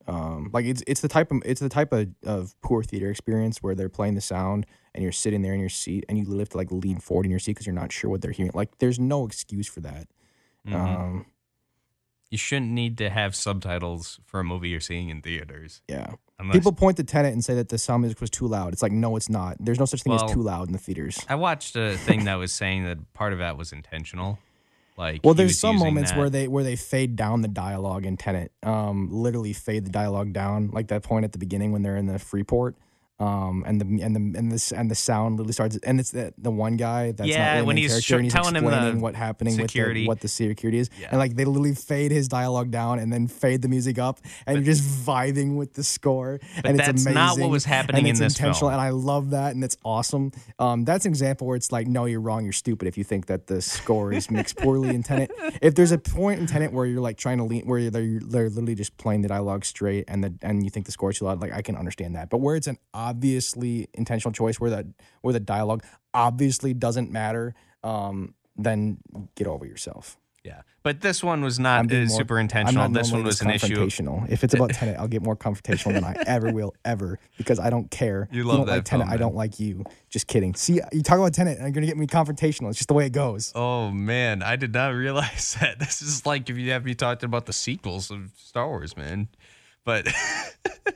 Um, 0.08 0.52
like 0.54 0.66
it's 0.66 0.82
it's 0.88 1.02
the 1.02 1.10
type 1.10 1.32
of 1.32 1.42
it's 1.44 1.60
the 1.60 1.68
type 1.68 1.92
of, 1.92 2.08
of 2.26 2.56
poor 2.62 2.82
theater 2.82 3.10
experience 3.10 3.62
where 3.62 3.76
they're 3.76 3.90
playing 3.90 4.16
the 4.16 4.22
sound 4.22 4.66
and 4.96 5.04
you're 5.04 5.12
sitting 5.12 5.42
there 5.42 5.54
in 5.54 5.60
your 5.60 5.68
seat 5.68 6.06
and 6.08 6.18
you 6.18 6.40
have 6.40 6.50
to 6.50 6.58
like 6.58 6.72
lean 6.72 7.00
forward 7.00 7.26
in 7.26 7.30
your 7.30 7.40
seat 7.40 7.52
because 7.54 7.66
you're 7.66 7.76
not 7.76 7.92
sure 7.92 8.10
what 8.10 8.22
they're 8.22 8.32
hearing. 8.32 8.52
Like 8.54 8.78
there's 8.78 9.00
no 9.00 9.26
excuse 9.26 9.68
for 9.68 9.82
that. 9.82 10.08
Mhm. 10.66 10.74
Um, 10.74 11.26
you 12.30 12.38
shouldn't 12.38 12.72
need 12.72 12.98
to 12.98 13.10
have 13.10 13.36
subtitles 13.36 14.20
for 14.26 14.40
a 14.40 14.44
movie 14.44 14.70
you're 14.70 14.80
seeing 14.80 15.10
in 15.10 15.22
theaters. 15.22 15.82
yeah. 15.88 16.12
Unless 16.40 16.56
People 16.58 16.72
point 16.74 16.98
to 16.98 17.04
Tenet 17.04 17.34
and 17.34 17.44
say 17.44 17.56
that 17.56 17.70
the 17.70 17.80
sound 17.80 18.04
music 18.04 18.22
was 18.22 18.30
too 18.30 18.46
loud. 18.46 18.72
It's 18.72 18.84
like 18.84 18.92
no, 18.92 19.16
it's 19.16 19.28
not. 19.28 19.58
There's 19.60 19.80
no 19.80 19.86
such 19.86 20.04
thing 20.04 20.14
Well- 20.14 20.26
as 20.26 20.32
too 20.32 20.44
loud 20.44 20.68
in 20.68 20.74
the 20.74 20.78
theaters. 20.78 21.20
I 21.28 21.34
watched 21.34 21.76
a 21.76 21.98
thing 21.98 22.26
that 22.26 22.36
was 22.36 22.52
saying 22.54 22.84
that 22.86 23.12
part 23.14 23.34
of 23.34 23.40
that 23.40 23.58
was 23.58 23.72
intentional. 23.74 24.38
Like 24.98 25.22
Well, 25.24 25.34
there's 25.34 25.58
some 25.58 25.78
moments 25.78 26.12
that- 26.12 26.18
where 26.20 26.30
they 26.30 26.48
where 26.48 26.64
they 26.64 26.76
fade 26.76 27.16
down 27.16 27.42
the 27.42 27.48
dialogue 27.48 28.06
in 28.06 28.18
Tenet. 28.18 28.52
Um, 28.62 29.10
literally 29.12 29.52
fade 29.54 29.86
the 29.86 29.90
dialogue 29.90 30.32
down, 30.32 30.70
like 30.72 30.90
that 30.90 31.02
point 31.02 31.26
at 31.26 31.32
the 31.32 31.40
beginning 31.40 31.72
when 31.72 31.82
they're 31.82 31.98
in 31.98 32.06
the 32.06 32.20
Freeport. 32.20 32.76
Um, 33.20 33.64
and 33.66 33.82
the 33.82 34.04
and 34.04 34.16
the 34.16 34.38
and 34.38 34.52
this 34.52 34.72
and 34.72 34.92
the 34.92 34.96
sound 34.96 35.38
literally 35.38 35.54
starts, 35.54 35.76
and 35.78 36.00
it's 36.00 36.12
the 36.12 36.34
the 36.38 36.52
one 36.52 36.78
guy 36.78 37.14
that's 37.14 37.28
Yeah, 37.28 37.46
not 37.46 37.52
really 37.54 37.66
when 37.66 37.78
he's 37.78 37.90
character, 37.90 38.02
sho- 38.08 38.16
and 38.18 38.26
he's 38.26 38.34
telling 38.34 38.56
him 38.56 39.02
what 39.02 39.16
happening 39.16 39.56
security. 39.56 40.02
with 40.02 40.06
the, 40.06 40.08
what 40.08 40.20
the 40.22 40.28
security 40.28 40.78
is, 40.78 40.92
Yeah. 41.02 41.08
and 41.10 41.18
like 41.18 41.36
they 41.36 41.44
literally 41.46 41.74
fade 41.74 42.12
his 42.12 42.28
dialogue 42.28 42.70
down 42.70 43.00
and 43.00 43.12
then 43.12 43.28
fade 43.28 43.64
the 43.64 43.70
music 43.70 43.98
up, 43.98 44.20
and 44.46 44.58
you're 44.58 44.66
just 44.66 44.84
vibing 44.84 45.56
with 45.56 45.74
the 45.74 45.84
score, 45.84 46.40
and 46.64 46.78
it's 46.78 46.86
that's 46.86 46.90
amazing. 47.06 47.14
not 47.16 47.40
what 47.40 47.50
was 47.50 47.66
happening 47.66 48.02
and 48.08 48.08
in 48.10 48.24
this 48.24 48.36
intentional, 48.36 48.70
film. 48.70 48.74
and 48.74 48.82
I 48.82 48.90
love 48.90 49.32
that, 49.32 49.56
and 49.56 49.64
it's 49.64 49.78
awesome. 49.84 50.32
Um, 50.60 50.86
that's 50.86 51.06
an 51.06 51.12
example 51.12 51.48
where 51.48 51.56
it's 51.56 51.72
like, 51.72 51.88
no, 51.88 52.06
you're 52.06 52.22
wrong, 52.22 52.44
you're 52.44 52.54
stupid 52.54 52.88
if 52.88 53.00
you 53.00 53.04
think 53.04 53.26
that 53.26 53.48
the 53.48 53.64
score 53.64 54.14
is 54.14 54.30
mixed 54.30 54.58
poorly 54.58 54.90
in 54.94 55.02
Tenet. 55.02 55.32
If 55.62 55.74
there's 55.74 55.92
a 55.92 55.98
point 55.98 56.40
in 56.40 56.46
Tenet 56.46 56.72
where 56.72 56.86
you're 56.86 57.02
like 57.02 57.18
trying 57.18 57.40
to 57.40 57.44
lean, 57.44 57.66
where 57.66 57.90
they're, 57.90 58.20
they're 58.22 58.50
literally 58.50 58.76
just 58.76 58.96
playing 58.98 59.22
the 59.24 59.28
dialogue 59.28 59.66
straight, 59.66 60.06
and 60.08 60.24
the 60.24 60.36
and 60.44 60.64
you 60.64 60.70
think 60.70 60.86
the 60.86 60.92
score 60.92 61.10
is 61.10 61.18
too 61.18 61.26
loud, 61.26 61.42
like 61.42 61.52
I 61.52 61.64
can 61.64 61.76
understand 61.76 62.16
that. 62.16 62.30
But 62.30 62.42
where 62.42 62.56
it's 62.56 62.68
an 62.68 62.78
obviously 63.08 63.88
intentional 63.94 64.32
choice, 64.34 64.60
where 64.60 64.70
the 64.70 64.88
where 65.22 65.34
the 65.34 65.40
dialogue 65.40 65.84
obviously 66.14 66.74
doesn't 66.74 67.12
matter, 67.12 67.54
um, 67.84 68.34
then 68.56 68.98
get 69.36 69.48
over 69.48 69.66
yourself. 69.66 70.18
Yeah, 70.44 70.62
but 70.82 71.02
this 71.02 71.22
one 71.22 71.42
was 71.44 71.60
not 71.60 71.92
uh, 71.92 71.96
more- 71.96 72.08
super 72.08 72.40
intentional. 72.40 72.88
This 72.88 73.12
one 73.12 73.24
was 73.24 73.42
an 73.42 73.50
issue. 73.50 73.90
If 74.30 74.46
it's 74.46 74.54
about 74.54 74.70
Tenet, 74.70 74.98
I'll 74.98 75.10
get 75.10 75.22
more 75.22 75.36
confrontational 75.36 75.94
than 75.94 76.06
I 76.06 76.16
ever 76.26 76.54
will 76.54 76.74
ever 76.86 77.20
because 77.38 77.60
I 77.60 77.70
don't 77.70 77.92
care. 77.92 78.30
You 78.32 78.46
love 78.46 78.58
don't 78.60 78.66
that 78.68 78.72
like 78.76 78.86
Tenet. 78.86 79.08
film, 79.08 79.14
I 79.14 79.18
don't 79.18 79.36
like 79.36 79.60
you. 79.60 79.84
Just 80.10 80.28
kidding. 80.28 80.56
See, 80.56 80.80
you 80.94 81.02
talk 81.02 81.18
about 81.20 81.34
Tenet 81.34 81.58
and 81.58 81.64
you're 81.64 81.72
gonna 81.72 81.86
get 81.88 81.98
me 81.98 82.08
confrontational. 82.08 82.70
It's 82.70 82.78
just 82.78 82.88
the 82.88 82.94
way 82.94 83.06
it 83.08 83.12
goes. 83.12 83.52
Oh 83.56 83.92
man, 83.92 84.42
I 84.42 84.56
did 84.56 84.74
not 84.74 84.94
realize 84.94 85.58
that. 85.62 85.80
This 85.80 86.02
is 86.02 86.26
like 86.26 86.50
if 86.50 86.58
you 86.58 86.72
have 86.72 86.86
me 86.86 86.96
talking 86.96 87.26
about 87.28 87.46
the 87.46 87.54
sequels 87.54 88.10
of 88.10 88.32
Star 88.38 88.70
Wars, 88.70 88.96
man. 88.96 89.28
But 89.88 90.06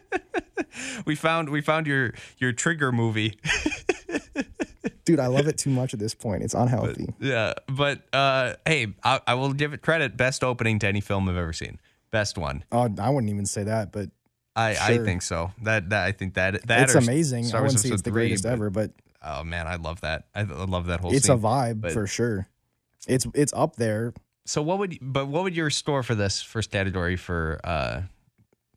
we 1.05 1.15
found 1.15 1.49
we 1.49 1.61
found 1.61 1.87
your 1.87 2.13
your 2.39 2.51
trigger 2.51 2.91
movie. 2.91 3.39
Dude, 5.05 5.17
I 5.19 5.27
love 5.27 5.47
it 5.47 5.57
too 5.57 5.69
much 5.69 5.93
at 5.93 5.99
this 5.99 6.13
point. 6.13 6.43
It's 6.43 6.53
unhealthy. 6.53 7.07
yeah, 7.19 7.53
but 7.67 8.01
uh, 8.13 8.55
hey, 8.65 8.87
I, 9.03 9.21
I 9.25 9.33
will 9.35 9.53
give 9.53 9.71
it 9.73 9.81
credit. 9.81 10.17
Best 10.17 10.43
opening 10.43 10.77
to 10.79 10.87
any 10.87 10.99
film 10.99 11.27
I've 11.29 11.37
ever 11.37 11.53
seen. 11.53 11.79
Best 12.11 12.37
one. 12.37 12.65
Oh, 12.71 12.89
I 12.99 13.09
wouldn't 13.09 13.31
even 13.31 13.45
say 13.45 13.63
that, 13.63 13.93
but 13.93 14.09
I, 14.57 14.75
I 14.79 14.97
think 14.97 15.21
so. 15.21 15.51
That 15.63 15.89
that 15.91 16.03
I 16.05 16.11
think 16.11 16.33
that 16.33 16.67
that 16.67 16.83
it's 16.83 16.95
amazing. 16.95 17.45
Star 17.45 17.59
I 17.59 17.61
Wars 17.61 17.71
wouldn't 17.75 17.87
say 17.87 17.93
it's 17.93 18.01
the 18.01 18.11
3, 18.11 18.13
greatest 18.27 18.43
but- 18.43 18.51
ever, 18.51 18.69
but 18.69 18.91
Oh 19.23 19.43
man, 19.45 19.67
I 19.67 19.75
love 19.77 20.01
that. 20.01 20.25
I, 20.35 20.41
I 20.41 20.43
love 20.43 20.87
that 20.87 20.99
whole 20.99 21.13
it's 21.15 21.27
scene. 21.27 21.35
a 21.37 21.39
vibe 21.39 21.79
but- 21.81 21.93
for 21.93 22.05
sure. 22.07 22.49
It's 23.07 23.25
it's 23.33 23.53
up 23.53 23.77
there. 23.77 24.13
So 24.45 24.61
what 24.61 24.79
would 24.79 24.97
but 25.01 25.27
what 25.27 25.43
would 25.43 25.55
your 25.55 25.69
score 25.69 26.03
for 26.03 26.13
this 26.15 26.41
first 26.41 26.71
category 26.71 27.15
for 27.15 27.59
uh 27.63 28.01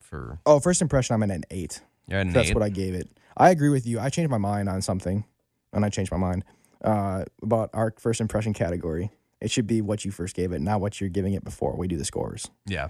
for 0.04 0.38
Oh, 0.46 0.60
first 0.60 0.80
impression, 0.82 1.14
I'm 1.14 1.22
at 1.22 1.30
an 1.30 1.44
eight. 1.50 1.80
you're 2.06 2.20
at 2.20 2.26
an 2.26 2.32
That's 2.32 2.48
eight? 2.50 2.54
what 2.54 2.62
I 2.62 2.68
gave 2.68 2.94
it. 2.94 3.08
I 3.36 3.50
agree 3.50 3.68
with 3.70 3.86
you. 3.86 3.98
I 3.98 4.08
changed 4.10 4.30
my 4.30 4.38
mind 4.38 4.68
on 4.68 4.80
something, 4.82 5.24
and 5.72 5.84
I 5.84 5.88
changed 5.88 6.12
my 6.12 6.18
mind 6.18 6.44
uh, 6.82 7.24
about 7.42 7.70
our 7.72 7.92
first 7.98 8.20
impression 8.20 8.52
category. 8.52 9.10
It 9.40 9.50
should 9.50 9.66
be 9.66 9.80
what 9.82 10.04
you 10.04 10.10
first 10.10 10.36
gave 10.36 10.52
it, 10.52 10.60
not 10.60 10.80
what 10.80 11.00
you're 11.00 11.10
giving 11.10 11.34
it 11.34 11.44
before 11.44 11.76
we 11.76 11.88
do 11.88 11.96
the 11.96 12.04
scores. 12.04 12.50
yeah. 12.66 12.88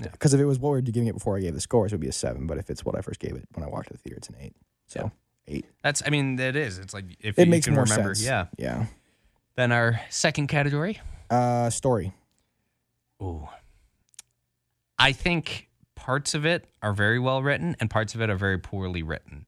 Because 0.00 0.34
if 0.34 0.40
it 0.40 0.46
was 0.46 0.58
what 0.58 0.70
we 0.72 0.78
are 0.78 0.80
giving 0.80 1.06
it 1.06 1.14
before 1.14 1.36
I 1.36 1.40
gave 1.40 1.54
the 1.54 1.60
scores, 1.60 1.92
it 1.92 1.94
would 1.94 2.00
be 2.00 2.08
a 2.08 2.12
seven. 2.12 2.46
But 2.48 2.58
if 2.58 2.70
it's 2.70 2.84
what 2.84 2.96
I 2.96 3.02
first 3.02 3.20
gave 3.20 3.36
it 3.36 3.46
when 3.54 3.64
I 3.64 3.68
walked 3.68 3.86
to 3.88 3.92
the 3.92 3.98
theater, 3.98 4.16
it's 4.16 4.28
an 4.28 4.34
eight. 4.40 4.54
So 4.88 5.12
eight. 5.46 5.64
That's 5.82 6.02
I 6.04 6.10
mean 6.10 6.40
it 6.40 6.56
is. 6.56 6.78
It's 6.78 6.92
like 6.92 7.04
if 7.20 7.38
It 7.38 7.44
you 7.46 7.50
makes 7.50 7.66
can 7.66 7.74
more 7.74 7.84
remember. 7.84 8.14
sense. 8.14 8.26
Yeah. 8.26 8.46
Yeah. 8.58 8.86
Then 9.54 9.70
our 9.70 10.00
second 10.10 10.48
category. 10.48 10.98
Uh, 11.30 11.70
story. 11.70 12.12
Ooh. 13.22 13.46
I 14.98 15.12
think 15.12 15.68
parts 16.02 16.34
of 16.34 16.44
it 16.44 16.66
are 16.82 16.92
very 16.92 17.18
well 17.20 17.42
written 17.42 17.76
and 17.78 17.88
parts 17.88 18.14
of 18.16 18.20
it 18.20 18.28
are 18.28 18.36
very 18.36 18.58
poorly 18.58 19.02
written. 19.04 19.46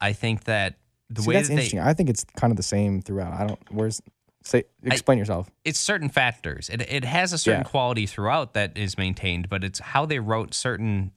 I 0.00 0.14
think 0.14 0.44
that 0.44 0.76
the 1.10 1.20
See, 1.22 1.28
way 1.28 1.34
that's 1.34 1.48
that 1.48 1.54
they 1.54 1.60
interesting. 1.60 1.80
I 1.80 1.92
think 1.92 2.08
it's 2.08 2.24
kind 2.36 2.50
of 2.50 2.56
the 2.56 2.62
same 2.62 3.02
throughout. 3.02 3.34
I 3.34 3.46
don't. 3.46 3.60
Where's 3.70 4.00
say 4.42 4.64
explain 4.82 5.18
yourself. 5.18 5.50
it's 5.64 5.78
certain 5.78 6.08
factors. 6.08 6.68
It 6.70 6.80
it 6.82 7.04
has 7.04 7.32
a 7.34 7.38
certain 7.38 7.60
Yeah. 7.60 7.64
quality 7.68 8.06
throughout 8.06 8.54
that 8.54 8.76
is 8.78 8.96
maintained, 8.96 9.48
but 9.50 9.62
it's 9.62 9.78
how 9.78 10.06
they 10.06 10.18
wrote 10.18 10.54
certain, 10.54 11.12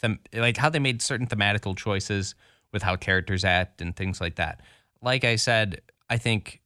them, 0.00 0.20
like 0.32 0.56
how 0.56 0.70
they 0.70 0.78
made 0.78 1.02
certain 1.02 1.26
thematical 1.26 1.76
choices 1.76 2.34
with 2.72 2.82
how 2.82 2.94
characters 2.96 3.44
act 3.44 3.80
and 3.80 3.94
things 3.96 4.20
like 4.20 4.36
that. 4.36 4.60
Like 5.02 5.24
I 5.24 5.36
said, 5.36 5.80
I 6.08 6.16
think 6.18 6.60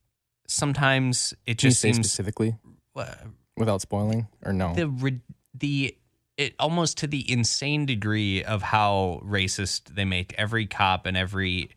sometimes 0.47 1.35
it 1.47 1.59
Can 1.59 1.67
you 1.67 1.71
just 1.71 1.81
say 1.81 1.93
seems 1.93 2.07
specifically 2.11 2.57
uh, 2.97 3.07
without 3.57 3.81
spoiling 3.81 4.29
or 4.45 4.53
no? 4.53 4.75
the 4.75 5.21
the 5.55 5.95
it 6.39 6.55
almost 6.59 6.97
to 6.99 7.07
the 7.07 7.31
insane 7.31 7.85
degree 7.85 8.43
of 8.45 8.63
how 8.63 9.21
racist 9.25 9.95
they 9.95 10.07
make 10.07 10.35
every 10.39 10.67
cop 10.67 11.05
and 11.05 11.17
every 11.17 11.69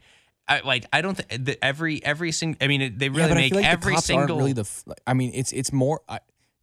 I 0.47 0.61
like 0.61 0.85
I 0.93 1.01
don't 1.01 1.15
think 1.15 1.57
every 1.61 2.03
every 2.03 2.31
single. 2.31 2.57
I 2.63 2.67
mean, 2.67 2.81
it- 2.81 2.99
they 2.99 3.07
Yeah, 3.07 3.11
really 3.25 3.31
I 3.31 3.35
make 3.35 3.53
like 3.55 3.65
every 3.65 3.97
single. 3.97 4.21
aren't 4.21 4.37
really 4.37 4.53
the. 4.53 4.61
f- 4.61 4.83
I 5.07 5.13
mean, 5.13 5.31
it's 5.33 5.51
it's 5.53 5.71
more. 5.73 6.01
I, 6.09 6.19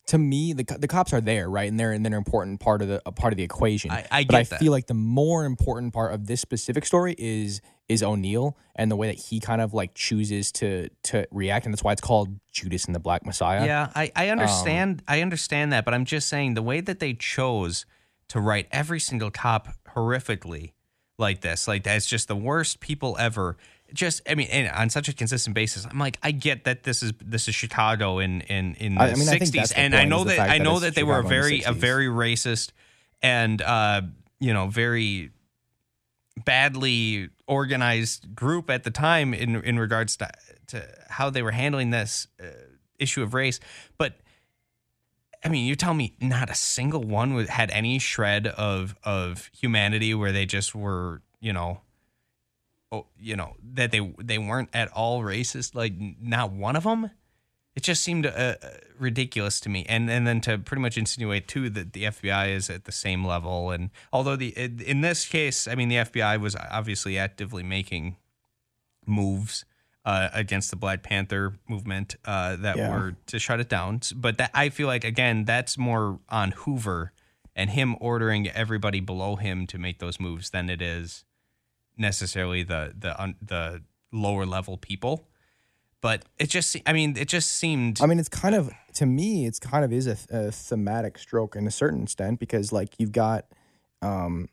to 0.09 0.19
me, 0.19 0.53
the 0.53 0.65
the 0.79 0.89
cops 0.89 1.13
are 1.13 1.21
there, 1.21 1.49
right, 1.51 1.69
and 1.71 1.79
they're 1.81 1.93
and 1.93 2.05
they're 2.05 2.13
an 2.13 2.19
important 2.19 2.61
part 2.61 2.83
of 2.83 2.89
the 2.89 3.01
a 3.07 3.13
part 3.13 3.33
of 3.33 3.37
the 3.39 3.43
equation. 3.45 3.91
I- 3.91 4.07
I 4.11 4.25
but 4.25 4.35
I 4.35 4.43
that. 4.45 4.59
feel 4.61 4.73
like 4.73 4.87
the 4.89 4.95
more 4.95 5.45
important 5.45 5.93
part 5.95 6.13
of 6.15 6.27
this 6.27 6.41
specific 6.41 6.85
story 6.87 7.15
is 7.19 7.61
is 7.89 8.03
O'Neill 8.03 8.57
and 8.77 8.91
the 8.91 8.97
way 8.97 9.07
that 9.09 9.19
he 9.19 9.41
kind 9.41 9.61
of 9.61 9.73
like 9.75 9.95
chooses 9.95 10.53
to 10.53 10.89
to 11.05 11.27
react, 11.31 11.65
and 11.67 11.73
that's 11.73 11.83
why 11.83 11.93
it's 11.93 12.01
called 12.03 12.39
Judas 12.53 12.85
and 12.85 12.95
the 12.95 13.01
Black 13.01 13.25
Messiah. 13.25 13.65
Yeah, 13.65 13.91
I, 13.95 14.05
Um, 14.07 14.11
I 14.17 14.29
understand. 14.29 15.03
I 15.09 15.23
understand 15.23 15.73
that, 15.73 15.85
but 15.85 15.95
I'm 15.95 16.05
just 16.05 16.29
saying 16.29 16.55
the 16.55 16.63
way 16.63 16.81
that 16.81 16.99
they 17.01 17.15
chose 17.15 17.87
to 18.29 18.41
write 18.41 18.69
every 18.71 19.01
single 19.01 19.31
cop 19.31 19.69
horrifically 19.95 20.73
like 21.19 21.41
this, 21.41 21.67
like 21.67 21.83
that's 21.85 22.07
just 22.07 22.29
the 22.29 22.37
worst 22.37 22.81
people 22.81 23.17
ever. 23.19 23.57
Just, 23.95 24.21
I 24.29 24.35
mean, 24.35 24.49
and 24.51 24.69
on 24.71 24.91
such 24.91 25.09
a 25.09 25.15
consistent 25.15 25.55
basis, 25.55 25.87
I'm 25.91 25.99
like, 25.99 26.19
I 26.23 26.31
get 26.31 26.65
that 26.65 26.83
this 26.83 27.03
is 27.03 27.15
this 27.25 27.49
is 27.49 27.55
Chicago 27.55 28.19
in 28.19 28.43
in 28.43 28.75
in 28.75 28.95
the 28.97 29.01
I- 29.01 29.07
I 29.13 29.15
mean, 29.15 29.27
60s, 29.27 29.51
that's 29.53 29.71
the 29.71 29.79
and 29.79 29.95
I 29.97 30.05
know 30.05 30.25
that 30.25 30.39
I 30.41 30.59
know 30.59 30.73
it's 30.75 30.83
that 30.83 30.95
they 30.95 31.03
were 31.05 31.15
a 31.21 31.23
Chicago 31.23 31.29
the 31.29 31.41
very 31.41 31.63
a 31.63 31.73
very 31.73 32.07
racist 32.07 32.73
and 33.23 33.63
uh, 33.63 34.03
you 34.39 34.53
know 34.53 34.67
very 34.69 35.31
badly 36.45 37.31
organized 37.47 38.35
group 38.35 38.71
at 38.71 38.85
the 38.85 38.91
time 38.91 39.35
in 39.35 39.57
in 39.63 39.79
regards 39.79 40.17
to 40.17 40.29
to 40.69 40.87
how 41.09 41.31
they 41.31 41.43
were 41.43 41.51
handling 41.51 41.91
this 41.91 42.27
uh, 42.41 42.47
issue 42.99 43.23
of 43.23 43.35
race. 43.35 43.61
But 43.97 44.15
I 45.45 45.49
mean, 45.49 45.67
you 45.67 45.75
tell 45.75 45.95
me 45.95 46.15
not 46.21 46.51
a 46.51 46.55
single 46.55 47.03
one 47.03 47.47
had 47.47 47.71
any 47.71 47.99
shred 47.99 48.47
of 48.47 48.95
of 49.05 49.51
humanity 49.59 50.15
where 50.15 50.33
they 50.33 50.47
just 50.47 50.75
were, 50.75 51.23
you 51.41 51.53
know, 51.53 51.81
oh, 52.91 53.07
you 53.19 53.37
know 53.37 53.55
that 53.75 53.91
they 53.91 54.01
they 54.23 54.39
weren't 54.39 54.71
at 54.73 54.89
all 54.93 55.23
racist. 55.23 55.75
Like 55.75 55.95
not 55.99 56.53
one 56.53 56.77
of 56.77 56.85
them. 56.85 57.11
It 57.79 57.85
just 57.85 58.03
seemed 58.03 58.27
uh, 58.27 58.31
uh, 58.31 58.55
ridiculous 58.99 59.61
to 59.61 59.69
me, 59.69 59.87
and 59.89 60.11
and 60.11 60.27
then 60.27 60.41
to 60.41 60.59
pretty 60.59 60.81
much 60.83 60.99
insinuate 60.99 61.47
too 61.47 61.71
that 61.71 61.93
the 61.93 62.03
FBI 62.07 62.49
is 62.53 62.69
at 62.69 62.87
the 62.87 62.91
same 62.91 63.25
level. 63.25 63.71
And 63.71 63.91
although 64.13 64.35
the 64.35 64.49
in 64.49 64.81
in 64.81 65.01
this 65.01 65.25
case, 65.29 65.69
I 65.69 65.77
mean, 65.77 65.89
the 65.89 65.95
FBI 65.99 66.41
was 66.41 66.57
obviously 66.57 67.17
actively 67.17 67.63
making 67.63 68.17
moves 69.07 69.65
uh, 70.05 70.29
against 70.33 70.71
the 70.71 70.77
Black 70.77 71.05
Panther 71.05 71.55
movement 71.69 72.17
uh, 72.25 72.57
that 72.57 72.77
Yeah. 72.79 72.91
were 72.91 73.17
to 73.27 73.39
shut 73.39 73.61
it 73.61 73.69
down. 73.69 74.01
But 74.13 74.39
that 74.39 74.51
I 74.55 74.71
feel 74.71 74.89
like 74.89 75.05
again, 75.05 75.45
that's 75.45 75.79
more 75.79 76.19
on 76.29 76.51
Hoover 76.63 77.13
and 77.55 77.71
him 77.71 77.95
ordering 78.01 78.49
everybody 78.49 78.99
below 78.99 79.37
him 79.37 79.69
to 79.69 79.79
make 79.79 80.01
those 80.01 80.19
moves 80.19 80.51
than 80.51 80.69
it 80.69 80.83
is 80.83 81.23
necessarily 81.97 82.65
the 82.65 82.93
the 82.99 83.35
the 83.41 83.83
lower 84.11 84.45
level 84.47 84.77
people. 84.79 85.29
But 86.01 86.25
it 86.39 86.49
just, 86.49 86.77
I 86.87 86.93
mean, 86.93 87.17
it 87.17 87.29
just 87.29 87.51
seemed. 87.53 88.01
I 88.01 88.07
mean, 88.07 88.19
it's 88.19 88.29
kind 88.29 88.55
of 88.55 88.71
to 88.95 89.07
me, 89.07 89.47
it's 89.47 89.59
kind 89.59 89.85
of 89.85 89.93
is 89.93 90.07
a, 90.07 90.17
a 90.31 90.51
thematic 90.51 91.19
stroke 91.19 91.57
in 91.57 91.67
a 91.67 91.71
certain 91.71 92.03
extent 92.05 92.39
because 92.39 92.73
like 92.73 92.99
you've 92.99 93.13
got, 93.13 93.47
um, 94.03 94.49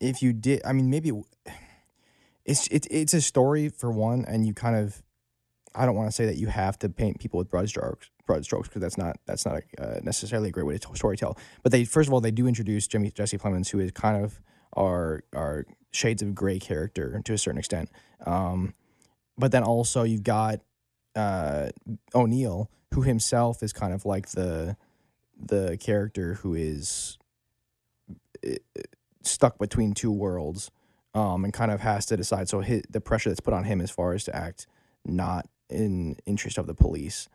if 0.00 0.22
you 0.22 0.32
did, 0.32 0.62
I 0.64 0.72
mean, 0.72 0.90
maybe 0.90 1.12
it's 2.44 2.66
it's 2.68 2.86
it's 2.90 3.14
a 3.14 3.20
story 3.20 3.68
for 3.68 3.90
one, 3.90 4.24
and 4.26 4.46
you 4.46 4.54
kind 4.54 4.76
of, 4.76 5.02
I 5.74 5.86
don't 5.86 5.94
want 5.94 6.08
to 6.08 6.12
say 6.12 6.26
that 6.26 6.36
you 6.36 6.48
have 6.48 6.78
to 6.80 6.88
paint 6.88 7.20
people 7.20 7.38
with 7.38 7.50
broad 7.50 7.68
strokes, 7.68 8.10
broad 8.26 8.44
strokes 8.44 8.68
because 8.68 8.80
that's 8.80 8.98
not 8.98 9.18
that's 9.26 9.44
not 9.44 9.56
a, 9.78 9.82
uh, 9.82 10.00
necessarily 10.02 10.48
a 10.48 10.52
great 10.52 10.66
way 10.66 10.74
to 10.74 10.78
tell, 10.78 10.94
story 10.94 11.16
tell. 11.16 11.38
But 11.62 11.72
they 11.72 11.84
first 11.84 12.08
of 12.08 12.14
all 12.14 12.20
they 12.20 12.30
do 12.30 12.46
introduce 12.46 12.86
Jimmy 12.86 13.10
Jesse 13.10 13.38
Plemons, 13.38 13.68
who 13.68 13.78
is 13.78 13.90
kind 13.92 14.24
of 14.24 14.40
our 14.74 15.22
our 15.34 15.66
shades 15.92 16.22
of 16.22 16.34
gray 16.34 16.58
character 16.58 17.20
to 17.24 17.32
a 17.32 17.38
certain 17.38 17.58
extent. 17.58 17.90
Um, 18.26 18.74
but 19.40 19.52
then 19.52 19.62
also 19.62 20.02
you've 20.04 20.22
got 20.22 20.60
uh, 21.16 21.70
O'Neill, 22.14 22.70
who 22.94 23.02
himself 23.02 23.62
is 23.62 23.72
kind 23.72 23.92
of 23.92 24.04
like 24.04 24.30
the 24.30 24.76
the 25.42 25.78
character 25.78 26.34
who 26.34 26.54
is 26.54 27.18
uh, 28.46 28.56
stuck 29.22 29.58
between 29.58 29.94
two 29.94 30.12
worlds, 30.12 30.70
um, 31.14 31.44
and 31.44 31.52
kind 31.52 31.70
of 31.70 31.80
has 31.80 32.06
to 32.06 32.16
decide. 32.16 32.48
So 32.48 32.60
his, 32.60 32.82
the 32.90 33.00
pressure 33.00 33.30
that's 33.30 33.40
put 33.40 33.54
on 33.54 33.64
him 33.64 33.80
as 33.80 33.90
far 33.90 34.12
as 34.12 34.24
to 34.24 34.36
act 34.36 34.66
not 35.04 35.48
in 35.68 36.16
interest 36.26 36.58
of 36.58 36.66
the 36.66 36.74
police, 36.74 37.28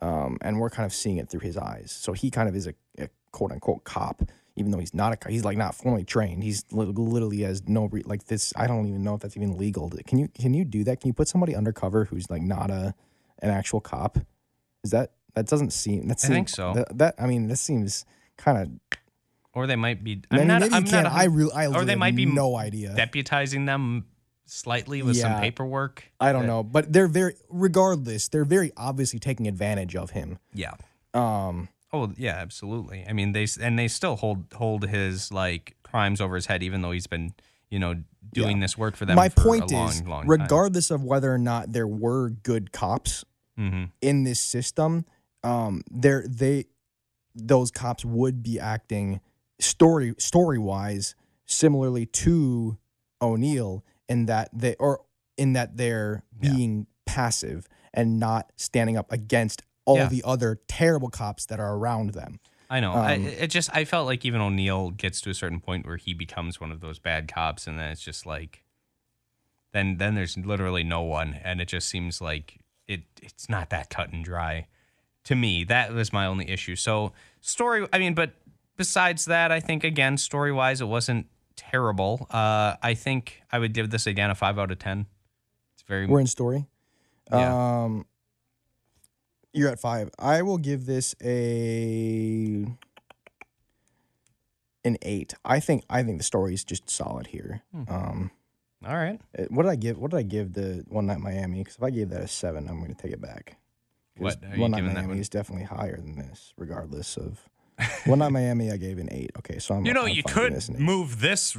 um, 0.00 0.38
and 0.40 0.58
we're 0.58 0.70
kind 0.70 0.86
of 0.86 0.92
seeing 0.92 1.18
it 1.18 1.28
through 1.28 1.40
his 1.40 1.56
eyes. 1.56 1.92
So 1.92 2.12
he 2.12 2.30
kind 2.30 2.48
of 2.48 2.56
is 2.56 2.66
a, 2.66 2.74
a 2.98 3.08
quote 3.32 3.52
unquote 3.52 3.84
cop, 3.84 4.22
even 4.56 4.70
though 4.70 4.78
he's 4.78 4.94
not 4.94 5.12
a. 5.12 5.30
He's 5.30 5.44
like 5.44 5.56
not 5.56 5.74
formally 5.74 6.04
trained. 6.04 6.42
He's 6.42 6.64
literally 6.70 7.40
has 7.40 7.66
no 7.68 7.86
re- 7.86 8.02
like 8.04 8.24
this. 8.26 8.52
I 8.56 8.66
don't 8.66 8.86
even 8.86 9.02
know 9.02 9.14
if 9.14 9.20
that's 9.20 9.36
even 9.36 9.56
legal. 9.56 9.90
Can 10.06 10.18
you 10.18 10.28
can 10.28 10.54
you 10.54 10.64
do 10.64 10.84
that? 10.84 11.00
Can 11.00 11.08
you 11.08 11.14
put 11.14 11.28
somebody 11.28 11.54
undercover 11.54 12.04
who's 12.04 12.28
like 12.30 12.42
not 12.42 12.70
a 12.70 12.94
an 13.40 13.50
actual 13.50 13.80
cop? 13.80 14.18
Is 14.84 14.90
that 14.90 15.12
that 15.34 15.46
doesn't 15.46 15.72
seem? 15.72 16.08
That 16.08 16.22
I 16.24 16.28
think 16.28 16.48
seems- 16.48 16.56
so. 16.56 16.74
That, 16.74 16.98
that 16.98 17.14
I 17.18 17.26
mean, 17.26 17.48
this 17.48 17.60
seems 17.60 18.04
kind 18.36 18.58
of. 18.58 18.98
or 19.54 19.66
they 19.66 19.76
might 19.76 20.04
be. 20.04 20.22
I'm 20.30 20.46
not, 20.46 20.60
maybe 20.62 20.74
I'm 20.74 20.84
not. 20.84 21.06
a 21.06 21.12
I 21.12 21.24
really. 21.24 21.52
I 21.52 21.66
or 21.68 21.84
they 21.84 21.94
might 21.96 22.08
have 22.08 22.16
be 22.16 22.26
no 22.26 22.56
idea. 22.56 22.94
deputizing 22.96 23.66
them 23.66 24.06
slightly 24.44 25.02
with 25.02 25.16
some 25.16 25.40
paperwork. 25.40 26.04
I 26.20 26.32
don't 26.32 26.46
know, 26.46 26.62
but 26.62 26.92
they're 26.92 27.08
very. 27.08 27.34
Regardless, 27.48 28.28
they're 28.28 28.44
very 28.44 28.72
obviously 28.76 29.18
taking 29.18 29.48
advantage 29.48 29.96
of 29.96 30.10
him. 30.10 30.38
Yeah. 30.52 30.72
Um, 31.14 31.68
Oh 31.92 32.12
yeah, 32.16 32.36
absolutely. 32.36 33.04
I 33.08 33.12
mean, 33.12 33.32
they 33.32 33.46
and 33.60 33.78
they 33.78 33.88
still 33.88 34.16
hold 34.16 34.46
hold 34.54 34.88
his 34.88 35.32
like 35.32 35.76
crimes 35.82 36.20
over 36.20 36.34
his 36.34 36.46
head, 36.46 36.62
even 36.62 36.80
though 36.82 36.92
he's 36.92 37.06
been 37.06 37.34
you 37.70 37.78
know 37.78 38.02
doing 38.32 38.60
this 38.60 38.78
work 38.78 38.96
for 38.96 39.04
them. 39.04 39.16
my 39.16 39.28
for 39.28 39.42
point 39.42 39.70
a 39.70 39.74
long, 39.74 39.90
is, 39.90 40.02
long 40.04 40.26
regardless 40.26 40.90
of 40.90 41.02
whether 41.04 41.32
or 41.32 41.38
not 41.38 41.72
there 41.72 41.86
were 41.86 42.30
good 42.30 42.72
cops 42.72 43.24
hmm 43.56 43.84
in 44.00 44.24
this 44.24 44.40
system, 44.40 45.04
um, 45.44 45.82
there 45.90 46.24
they 46.28 46.64
those 47.34 47.70
cops 47.70 48.04
would 48.04 48.42
be 48.42 48.58
acting 48.58 49.20
story 49.60 50.14
story 50.18 50.58
wise 50.58 51.14
similarly 51.46 52.06
to 52.06 52.78
O'Neill 53.20 53.84
in 54.08 54.26
that 54.26 54.48
they 54.52 54.74
or 54.78 55.02
in 55.36 55.52
that 55.52 55.76
they're 55.76 56.24
Yeah. 56.40 56.52
being 56.52 56.86
passive 57.04 57.68
and 57.92 58.18
not 58.18 58.50
standing 58.56 58.96
up 58.96 59.12
against 59.12 59.62
all 59.84 59.96
Yeah. 59.96 60.08
the 60.08 60.22
other 60.24 60.60
terrible 60.68 61.08
cops 61.10 61.46
that 61.46 61.58
are 61.60 61.74
around 61.76 62.10
them. 62.10 62.40
I 62.70 62.80
know. 62.80 62.92
I, 62.92 63.14
Um, 63.16 63.26
it 63.26 63.48
just 63.48 63.68
I 63.74 63.84
felt 63.84 64.06
like 64.06 64.24
even 64.24 64.40
O'Neill 64.40 64.90
gets 64.90 65.20
to 65.22 65.30
a 65.30 65.34
certain 65.34 65.60
point 65.60 65.86
where 65.86 65.98
he 65.98 66.14
becomes 66.14 66.60
one 66.60 66.72
of 66.72 66.80
those 66.80 66.98
bad 66.98 67.28
cops, 67.32 67.66
and 67.66 67.78
then 67.78 67.90
it's 67.90 68.00
just 68.02 68.24
like, 68.24 68.64
then 69.72 69.98
then 69.98 70.14
there's 70.14 70.36
literally 70.38 70.82
no 70.84 71.02
one, 71.02 71.34
and 71.44 71.60
it 71.60 71.68
just 71.68 71.88
seems 71.88 72.20
like 72.20 72.58
it 72.86 73.02
it's 73.20 73.48
not 73.48 73.70
that 73.70 73.90
cut 73.90 74.12
and 74.12 74.24
dry. 74.24 74.66
To 75.24 75.34
me, 75.36 75.64
that 75.64 75.92
was 75.92 76.12
my 76.12 76.26
only 76.26 76.48
issue. 76.50 76.74
So 76.76 77.12
story, 77.40 77.86
I 77.92 77.98
mean, 77.98 78.14
but 78.14 78.32
besides 78.76 79.26
that, 79.26 79.52
I 79.52 79.60
think 79.60 79.84
again 79.84 80.16
story 80.16 80.50
wise, 80.52 80.80
it 80.80 80.86
wasn't 80.88 81.26
terrible. 81.56 82.26
Uh, 82.30 82.76
I 82.82 82.94
think 82.94 83.42
I 83.52 83.58
would 83.58 83.72
give 83.74 83.90
this 83.90 84.06
again 84.06 84.30
a 84.30 84.34
five 84.34 84.58
out 84.58 84.70
of 84.70 84.78
ten. 84.78 85.06
It's 85.74 85.82
very 85.82 86.06
We're 86.06 86.20
in 86.20 86.26
story. 86.26 86.66
Yeah. 87.30 87.82
Um, 87.84 88.06
you're 89.52 89.70
at 89.70 89.78
five. 89.80 90.10
I 90.18 90.42
will 90.42 90.58
give 90.58 90.86
this 90.86 91.14
a 91.22 92.66
an 94.84 94.96
eight. 95.02 95.34
I 95.44 95.60
think 95.60 95.84
I 95.88 96.02
think 96.02 96.18
the 96.18 96.24
story 96.24 96.54
is 96.54 96.64
just 96.64 96.88
solid 96.90 97.28
here. 97.28 97.62
Hmm. 97.72 97.82
Um, 97.88 98.30
all 98.84 98.96
right. 98.96 99.20
uh, 99.38 99.44
what 99.50 99.62
did 99.62 99.70
I 99.70 99.76
give? 99.76 99.98
What 99.98 100.10
did 100.10 100.16
I 100.18 100.22
give 100.22 100.54
the 100.54 100.84
One 100.88 101.06
Night 101.06 101.20
Miami? 101.20 101.58
Because 101.58 101.76
if 101.76 101.82
I 101.82 101.90
gave 101.90 102.10
that 102.10 102.20
a 102.22 102.28
seven, 102.28 102.68
I'm 102.68 102.78
going 102.80 102.94
to 102.94 103.00
take 103.00 103.12
it 103.12 103.20
back. 103.20 103.56
What 104.16 104.38
are 104.44 104.56
you 104.56 104.60
One 104.60 104.72
Night 104.72 104.78
giving 104.78 104.90
that 104.94 105.00
Miami 105.00 105.08
one? 105.14 105.18
is 105.20 105.28
definitely 105.28 105.64
higher 105.66 105.96
than 105.96 106.16
this, 106.16 106.52
regardless 106.56 107.16
of. 107.16 107.48
One 108.04 108.18
Night 108.18 108.30
Miami, 108.32 108.70
I 108.70 108.76
gave 108.76 108.98
an 108.98 109.08
eight. 109.10 109.30
Okay, 109.38 109.58
so 109.58 109.74
I'm. 109.74 109.86
You 109.86 109.94
know, 109.94 110.02
I'm 110.02 110.10
you 110.10 110.22
could 110.22 110.52
this 110.52 110.68
move 110.70 111.20
this 111.20 111.56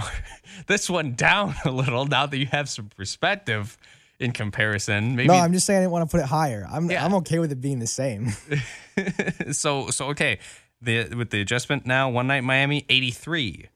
this 0.66 0.90
one 0.90 1.14
down 1.14 1.54
a 1.64 1.70
little 1.70 2.06
now 2.06 2.26
that 2.26 2.36
you 2.36 2.46
have 2.46 2.68
some 2.68 2.86
perspective 2.96 3.78
in 4.20 4.32
comparison. 4.32 5.16
Maybe 5.16 5.28
No, 5.28 5.34
I'm 5.34 5.52
just 5.52 5.66
saying 5.66 5.78
I 5.78 5.82
didn't 5.82 5.92
want 5.92 6.08
to 6.08 6.16
put 6.16 6.22
it 6.22 6.28
higher. 6.28 6.66
I'm 6.70 6.90
Yeah. 6.90 7.04
I'm 7.04 7.14
okay 7.14 7.38
with 7.38 7.52
it 7.52 7.60
being 7.60 7.78
the 7.80 7.86
same. 7.86 8.30
so 9.52 9.90
so 9.90 10.06
okay. 10.08 10.38
The 10.80 11.14
with 11.14 11.30
the 11.30 11.40
adjustment 11.40 11.86
now, 11.86 12.10
one 12.10 12.26
night 12.26 12.42
Miami, 12.42 12.84
eighty 12.88 13.10
three, 13.10 13.68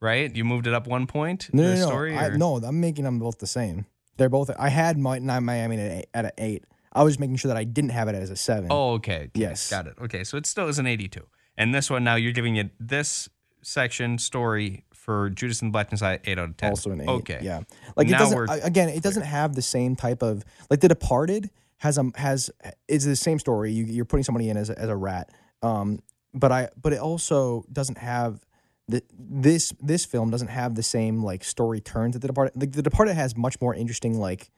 right? 0.00 0.34
You 0.34 0.44
moved 0.44 0.66
it 0.66 0.74
up 0.74 0.86
one 0.86 1.06
point. 1.06 1.50
No, 1.52 1.62
the 1.62 1.68
no, 1.70 1.74
no. 1.80 1.86
story, 1.86 2.16
I, 2.16 2.36
no, 2.36 2.56
I'm 2.56 2.80
making 2.80 3.04
them 3.04 3.18
both 3.18 3.38
the 3.38 3.46
same. 3.46 3.86
They're 4.16 4.28
both. 4.28 4.50
I 4.56 4.68
had 4.68 4.96
my 4.96 5.18
not 5.18 5.42
Miami 5.42 5.76
at, 5.78 5.90
an 5.90 5.98
eight, 5.98 6.06
at 6.14 6.24
an 6.26 6.30
eight. 6.38 6.64
I 6.92 7.02
was 7.02 7.18
making 7.18 7.36
sure 7.36 7.48
that 7.48 7.56
I 7.56 7.64
didn't 7.64 7.90
have 7.90 8.06
it 8.06 8.14
as 8.14 8.30
a 8.30 8.36
seven. 8.36 8.68
Oh, 8.70 8.92
okay. 8.92 9.14
okay, 9.14 9.30
Yes. 9.34 9.68
got 9.68 9.88
it. 9.88 9.94
Okay, 10.00 10.22
so 10.22 10.36
it 10.36 10.46
still 10.46 10.68
is 10.68 10.78
an 10.78 10.86
eighty 10.86 11.08
two, 11.08 11.26
and 11.56 11.74
this 11.74 11.90
one 11.90 12.04
now 12.04 12.14
you're 12.14 12.32
giving 12.32 12.54
it 12.54 12.70
this 12.78 13.28
section 13.62 14.18
story 14.18 14.84
for 15.04 15.28
Judas 15.28 15.60
and 15.60 15.68
the 15.68 15.72
Black 15.72 15.90
Messiah 15.92 16.18
eight 16.24 16.38
out 16.38 16.48
of 16.48 16.56
ten. 16.56 16.70
also 16.70 16.90
an 16.90 17.02
eight. 17.02 17.08
Okay. 17.08 17.38
yeah. 17.42 17.60
Like 17.94 18.08
Now 18.08 18.16
it 18.16 18.18
doesn't. 18.20 18.64
again, 18.64 18.88
it 18.88 19.02
doesn't 19.02 19.24
have 19.24 19.54
the 19.54 19.60
same 19.60 19.96
type 19.96 20.22
of 20.22 20.44
like 20.70 20.80
The 20.80 20.88
Departed 20.88 21.50
has 21.76 21.98
a 21.98 22.10
has 22.16 22.50
is 22.88 23.04
the 23.04 23.14
same 23.14 23.38
story. 23.38 23.70
You, 23.72 23.84
you're 23.84 24.06
putting 24.06 24.24
somebody 24.24 24.48
in 24.48 24.56
as 24.56 24.70
a, 24.70 24.78
as 24.78 24.88
a 24.88 24.96
rat. 24.96 25.30
Um, 25.62 26.00
but 26.32 26.50
I 26.50 26.70
but 26.80 26.94
it 26.94 27.00
also 27.00 27.64
doesn't 27.70 27.98
have 27.98 28.40
the, 28.88 29.02
this 29.12 29.74
this 29.80 30.06
film 30.06 30.30
doesn't 30.30 30.48
have 30.48 30.74
the 30.74 30.82
same 30.82 31.22
like 31.22 31.44
story 31.44 31.80
turns 31.80 32.14
that 32.14 32.20
the 32.20 32.28
Departed. 32.28 32.58
Like 32.58 32.72
the 32.72 32.82
Departed 32.82 33.14
has 33.14 33.36
much 33.36 33.60
more 33.60 33.74
interesting 33.74 34.18
like 34.18 34.50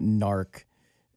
narc, 0.00 0.64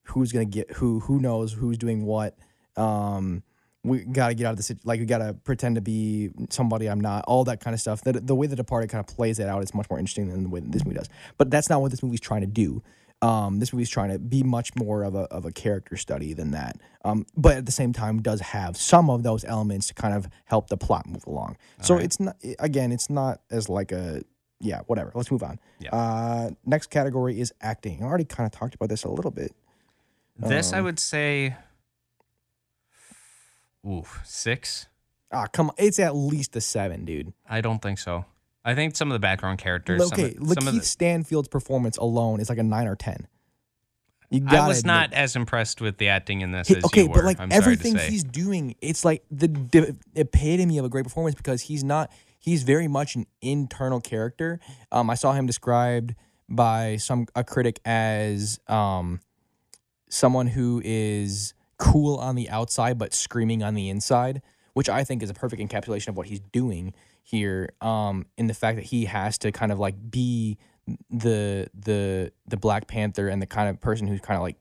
who's 0.04 0.34
gonna 0.34 0.44
get 0.46 0.72
who, 0.74 1.00
who 1.00 1.20
knows 1.20 1.54
who's 1.54 1.78
doing 1.78 2.06
what. 2.06 2.38
Um, 2.76 3.44
we 3.84 4.00
gotta 4.00 4.34
get 4.34 4.46
out 4.46 4.52
of 4.52 4.58
the 4.58 4.64
sit- 4.64 4.86
like 4.86 5.00
we 5.00 5.06
gotta 5.06 5.34
pretend 5.34 5.76
to 5.76 5.82
be 5.82 6.30
somebody 6.50 6.88
I'm 6.88 7.02
not. 7.02 7.26
All 7.28 7.44
that 7.46 7.60
kind 7.60 7.74
of 7.74 7.82
stuff. 7.82 8.02
That 8.04 8.26
the 8.26 8.36
way 8.36 8.48
the 8.48 8.56
Departed 8.56 8.90
kind 8.90 9.00
of 9.00 9.14
plays 9.14 9.40
it 9.40 9.48
out 9.48 9.64
is 9.64 9.74
much 9.74 9.90
more 9.90 10.00
interesting 10.00 10.30
than 10.30 10.44
the 10.44 10.50
way 10.50 10.60
that 10.60 10.72
this 10.72 10.86
movie 10.86 10.98
does. 10.98 11.10
But 11.38 11.52
that's 11.52 11.70
not 11.70 11.82
what 11.82 11.92
this 11.92 12.02
movie's 12.02 12.22
trying 12.22 12.42
to 12.42 12.48
do. 12.48 12.82
Um, 13.22 13.60
this 13.60 13.72
movie's 13.72 13.90
trying 13.90 14.12
to 14.12 14.20
be 14.20 14.44
much 14.44 14.76
more 14.76 15.04
of 15.04 15.16
a 15.16 15.24
of 15.32 15.46
a 15.46 15.52
character 15.52 15.96
study 15.98 16.34
than 16.34 16.52
that. 16.52 16.78
Um, 17.06 17.26
but 17.38 17.58
at 17.58 17.66
the 17.66 17.72
same 17.72 17.94
time, 17.94 18.22
does 18.22 18.42
have 18.42 18.76
some 18.78 19.10
of 19.10 19.24
those 19.24 19.46
elements 19.46 19.88
to 19.88 19.94
kind 19.94 20.14
of 20.14 20.28
help 20.46 20.68
the 20.68 20.78
plot 20.78 21.08
move 21.08 21.26
along. 21.26 21.58
so 21.82 21.98
it's 21.98 22.20
not 22.20 22.36
again, 22.60 22.92
it's 22.92 23.10
not 23.10 23.42
as 23.50 23.70
like 23.70 23.92
a 23.92 24.24
yeah, 24.60 24.80
whatever. 24.88 25.12
Let's 25.14 25.30
move 25.30 25.44
on. 25.44 25.60
Yeah. 25.80 25.94
Uh, 25.94 26.52
next 26.66 26.90
category 26.90 27.40
is 27.40 27.54
acting. 27.62 28.02
I 28.02 28.06
already 28.06 28.24
kind 28.26 28.46
of 28.46 28.58
talked 28.58 28.76
about 28.76 28.90
this 28.90 29.04
a 29.04 29.10
little 29.10 29.32
bit. 29.32 29.54
This 30.38 30.72
Um, 30.72 30.80
I 30.80 30.82
would 30.82 31.00
say, 31.00 31.56
ooh, 33.86 34.04
six. 34.24 34.88
Ah, 35.32 35.48
come 35.48 35.70
on, 35.70 35.76
it's 35.78 36.00
at 36.00 36.16
least 36.16 36.56
a 36.56 36.62
seven, 36.62 37.06
dude. 37.06 37.34
I 37.50 37.62
don't 37.62 37.82
think 37.82 38.00
so. 38.00 38.26
I 38.66 38.76
think 38.76 38.96
some 38.96 39.10
of 39.10 39.14
the 39.14 39.20
background 39.20 39.60
characters. 39.60 40.02
Okay, 40.02 40.36
some 40.36 40.44
of, 40.44 40.54
some 40.54 40.68
of 40.68 40.76
the, 40.76 40.86
Stanfield's 40.86 41.50
performance 41.50 41.98
alone 41.98 42.40
is 42.40 42.50
like 42.50 42.60
a 42.60 42.64
nine 42.64 42.88
or 42.88 42.96
ten. 42.96 43.28
You 44.30 44.44
I 44.48 44.68
was 44.68 44.80
admit- 44.80 44.86
not 44.86 45.14
as 45.14 45.36
impressed 45.36 45.82
with 45.82 45.98
the 45.98 46.08
acting 46.10 46.42
in 46.42 46.52
this 46.52 46.72
okay, 46.72 47.04
you 47.04 47.08
were. 47.10 47.16
but 47.16 47.24
like 47.26 47.40
I'm 47.40 47.52
everything 47.52 47.98
he's 47.98 48.24
doing, 48.24 48.76
it's 48.82 49.06
like 49.06 49.24
the 49.30 49.48
d- 49.48 49.94
epitome 50.16 50.78
of 50.80 50.86
a 50.86 50.90
great 50.90 51.04
performance 51.04 51.36
because 51.36 51.62
he's 51.62 51.84
not. 51.84 52.12
He's 52.40 52.64
very 52.64 52.88
much 52.88 53.16
an 53.16 53.26
internal 53.42 54.02
character. 54.02 54.60
Um, 54.92 55.10
I 55.10 55.16
saw 55.16 55.34
him 55.34 55.46
described 55.46 56.16
by 56.50 56.98
some 56.98 57.28
a 57.36 57.44
critic 57.44 57.80
as 57.86 58.60
um, 58.68 59.20
someone 60.10 60.48
who 60.48 60.82
is 60.84 61.54
cool 61.84 62.16
on 62.16 62.36
the 62.36 62.50
outside 62.50 62.98
but 62.98 63.14
screaming 63.14 63.62
on 63.62 63.74
the 63.74 63.90
inside, 63.90 64.42
which 64.74 64.88
I 64.88 65.04
think 65.04 65.22
is 65.22 65.30
a 65.30 65.34
perfect 65.34 65.62
encapsulation 65.62 66.10
of 66.10 66.18
what 66.18 66.28
he's 66.28 66.40
doing 66.40 66.94
here. 67.22 67.74
Um, 67.82 68.26
in 68.38 68.48
the 68.48 68.54
fact 68.54 68.78
that 68.78 68.86
he 68.86 69.06
has 69.06 69.38
to 69.40 69.52
kind 69.52 69.72
of 69.72 69.80
like 69.80 69.96
be 70.10 70.58
the 71.10 71.68
the 71.78 72.32
the 72.48 72.58
Black 72.58 72.88
Panther 72.88 73.28
and 73.28 73.42
the 73.42 73.46
kind 73.46 73.70
of 73.70 73.82
person 73.82 74.08
who's 74.08 74.22
kind 74.22 74.38
of 74.38 74.44
like 74.44 74.56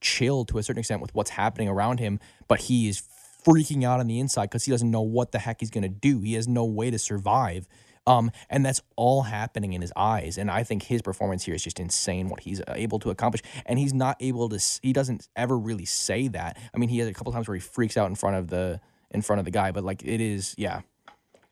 chill 0.00 0.44
to 0.46 0.58
a 0.58 0.62
certain 0.62 0.80
extent 0.80 1.00
with 1.00 1.14
what's 1.14 1.30
happening 1.30 1.68
around 1.68 1.98
him, 1.98 2.20
but 2.46 2.60
he 2.60 2.88
is 2.88 3.02
freaking 3.44 3.84
out 3.84 3.98
on 3.98 4.06
the 4.06 4.20
inside 4.20 4.44
because 4.46 4.64
he 4.64 4.70
doesn't 4.70 4.90
know 4.90 5.02
what 5.02 5.32
the 5.32 5.38
heck 5.40 5.60
he's 5.60 5.70
gonna 5.70 5.88
do. 5.88 6.20
He 6.20 6.34
has 6.34 6.46
no 6.46 6.64
way 6.64 6.90
to 6.90 6.98
survive. 6.98 7.66
Um, 8.06 8.30
and 8.50 8.66
that's 8.66 8.80
all 8.96 9.22
happening 9.22 9.74
in 9.74 9.80
his 9.80 9.92
eyes. 9.94 10.36
And 10.36 10.50
I 10.50 10.64
think 10.64 10.82
his 10.84 11.02
performance 11.02 11.44
here 11.44 11.54
is 11.54 11.62
just 11.62 11.78
insane 11.78 12.28
what 12.28 12.40
he's 12.40 12.60
uh, 12.60 12.72
able 12.74 12.98
to 13.00 13.10
accomplish. 13.10 13.42
And 13.64 13.78
he's 13.78 13.94
not 13.94 14.16
able 14.20 14.48
to, 14.48 14.58
he 14.82 14.92
doesn't 14.92 15.28
ever 15.36 15.56
really 15.56 15.84
say 15.84 16.26
that. 16.28 16.58
I 16.74 16.78
mean, 16.78 16.88
he 16.88 16.98
has 16.98 17.08
a 17.08 17.12
couple 17.12 17.32
times 17.32 17.46
where 17.46 17.54
he 17.54 17.60
freaks 17.60 17.96
out 17.96 18.08
in 18.08 18.16
front 18.16 18.36
of 18.36 18.48
the 18.48 18.80
in 19.12 19.20
front 19.22 19.38
of 19.38 19.44
the 19.44 19.50
guy, 19.50 19.70
but 19.72 19.84
like 19.84 20.02
it 20.02 20.20
is, 20.20 20.54
yeah. 20.56 20.80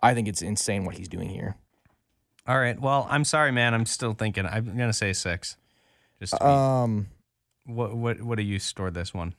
I 0.03 0.14
think 0.14 0.28
it's 0.28 0.40
insane 0.40 0.84
what 0.86 0.96
he's 0.96 1.09
doing 1.09 1.28
here. 1.28 1.57
All 2.46 2.59
right. 2.59 2.80
Well, 2.80 3.07
I'm 3.11 3.22
sorry, 3.24 3.53
man. 3.53 3.74
I'm 3.74 3.84
still 3.86 4.14
thinking. 4.14 4.46
I'm 4.46 4.64
gonna 4.64 4.92
say 4.94 5.12
six. 5.12 5.57
Just 6.18 6.32
to 6.32 6.38
be- 6.38 6.44
Um, 6.44 7.09
what 7.66 7.94
what 7.94 8.22
what 8.22 8.36
do 8.38 8.42
you 8.42 8.59
store 8.59 8.90
this 8.90 9.12
one? 9.12 9.34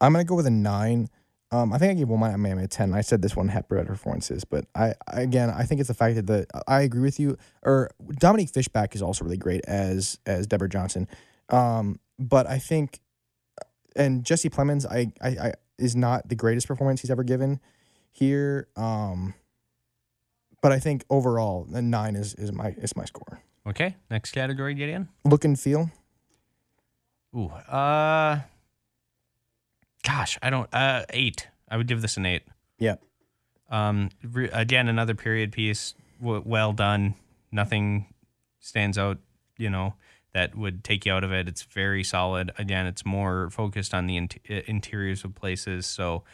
I'm 0.00 0.12
gonna 0.12 0.24
go 0.24 0.34
with 0.34 0.46
a 0.46 0.50
nine. 0.50 1.08
Um, 1.52 1.70
I 1.70 1.78
think 1.78 1.90
I 1.90 1.94
gave 1.94 2.08
one 2.08 2.18
my 2.18 2.34
man 2.36 2.58
a 2.58 2.66
ten. 2.66 2.94
I 2.94 3.02
said 3.02 3.20
this 3.20 3.36
one 3.36 3.48
had 3.48 3.68
better 3.68 3.84
performances, 3.84 4.42
but 4.42 4.64
I, 4.74 4.94
again 5.06 5.50
I 5.50 5.64
think 5.64 5.80
it's 5.80 5.88
the 5.88 5.94
fact 5.94 6.16
that 6.16 6.26
the 6.26 6.46
I 6.66 6.80
agree 6.80 7.02
with 7.02 7.20
you. 7.20 7.36
Or 7.62 7.90
Dominique 8.12 8.48
Fishback 8.48 8.94
is 8.94 9.02
also 9.02 9.24
really 9.24 9.36
great 9.36 9.62
as 9.66 10.18
as 10.24 10.46
Deborah 10.46 10.70
Johnson, 10.70 11.06
um, 11.50 12.00
but 12.18 12.46
I 12.46 12.58
think 12.58 13.00
and 13.94 14.24
Jesse 14.24 14.48
Plemons 14.48 14.86
I, 14.90 15.12
I 15.20 15.48
I 15.48 15.52
is 15.78 15.94
not 15.94 16.28
the 16.28 16.34
greatest 16.34 16.66
performance 16.66 17.02
he's 17.02 17.10
ever 17.10 17.22
given 17.22 17.60
here. 18.12 18.68
Um, 18.74 19.34
but 20.62 20.72
I 20.72 20.78
think 20.78 21.04
overall 21.10 21.66
the 21.68 21.82
nine 21.82 22.16
is 22.16 22.34
is 22.34 22.50
my 22.50 22.68
is 22.78 22.96
my 22.96 23.04
score. 23.04 23.42
Okay. 23.66 23.96
Next 24.10 24.32
category, 24.32 24.74
Gideon. 24.74 25.08
Look 25.24 25.44
and 25.44 25.60
feel. 25.60 25.90
Ooh. 27.36 27.48
Uh. 27.48 28.40
Gosh, 30.04 30.38
I 30.42 30.50
don't. 30.50 30.68
Uh, 30.72 31.04
eight. 31.10 31.48
I 31.68 31.76
would 31.76 31.86
give 31.86 32.02
this 32.02 32.16
an 32.16 32.26
eight. 32.26 32.42
Yeah. 32.78 32.96
Um. 33.70 34.10
Re- 34.22 34.50
again, 34.52 34.88
another 34.88 35.14
period 35.14 35.52
piece. 35.52 35.94
W- 36.20 36.42
well 36.44 36.72
done. 36.72 37.14
Nothing 37.50 38.12
stands 38.60 38.98
out. 38.98 39.18
You 39.56 39.70
know 39.70 39.94
that 40.32 40.56
would 40.56 40.82
take 40.82 41.04
you 41.06 41.12
out 41.12 41.24
of 41.24 41.32
it. 41.32 41.46
It's 41.46 41.62
very 41.62 42.02
solid. 42.02 42.50
Again, 42.58 42.86
it's 42.86 43.04
more 43.04 43.50
focused 43.50 43.92
on 43.94 44.06
the 44.06 44.16
int- 44.16 44.38
uh, 44.50 44.60
interiors 44.66 45.24
of 45.24 45.34
places. 45.34 45.84
So 45.86 46.24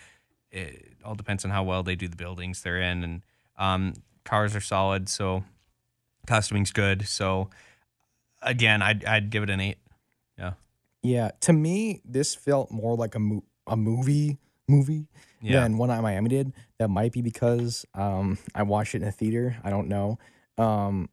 it 0.50 0.92
all 1.04 1.14
depends 1.16 1.44
on 1.44 1.50
how 1.50 1.64
well 1.64 1.82
they 1.82 1.96
do 1.96 2.08
the 2.08 2.16
buildings 2.16 2.62
they're 2.62 2.80
in, 2.80 3.02
and 3.04 3.22
um, 3.58 3.94
cars 4.24 4.54
are 4.56 4.60
solid. 4.60 5.08
So 5.08 5.44
costuming's 6.26 6.72
good. 6.72 7.06
So 7.06 7.50
again, 8.40 8.82
I'd 8.82 9.04
I'd 9.04 9.30
give 9.30 9.42
it 9.42 9.50
an 9.50 9.60
eight. 9.60 9.78
Yeah. 10.38 10.52
Yeah, 11.02 11.30
to 11.42 11.52
me, 11.52 12.00
this 12.04 12.34
felt 12.34 12.70
more 12.72 12.96
like 12.96 13.14
a 13.14 13.18
mo- 13.20 13.44
a 13.68 13.76
movie 13.76 14.38
movie 14.66 15.06
Yeah. 15.40 15.60
than 15.60 15.78
One 15.78 15.88
Night 15.88 15.98
in 15.98 16.02
Miami 16.02 16.28
did. 16.28 16.52
That 16.78 16.88
might 16.88 17.12
be 17.12 17.22
because 17.22 17.86
um, 17.94 18.38
I 18.54 18.62
watched 18.64 18.94
it 18.94 19.02
in 19.02 19.08
a 19.08 19.12
theater. 19.12 19.56
I 19.64 19.70
don't 19.70 19.88
know, 19.88 20.18
um, 20.58 21.08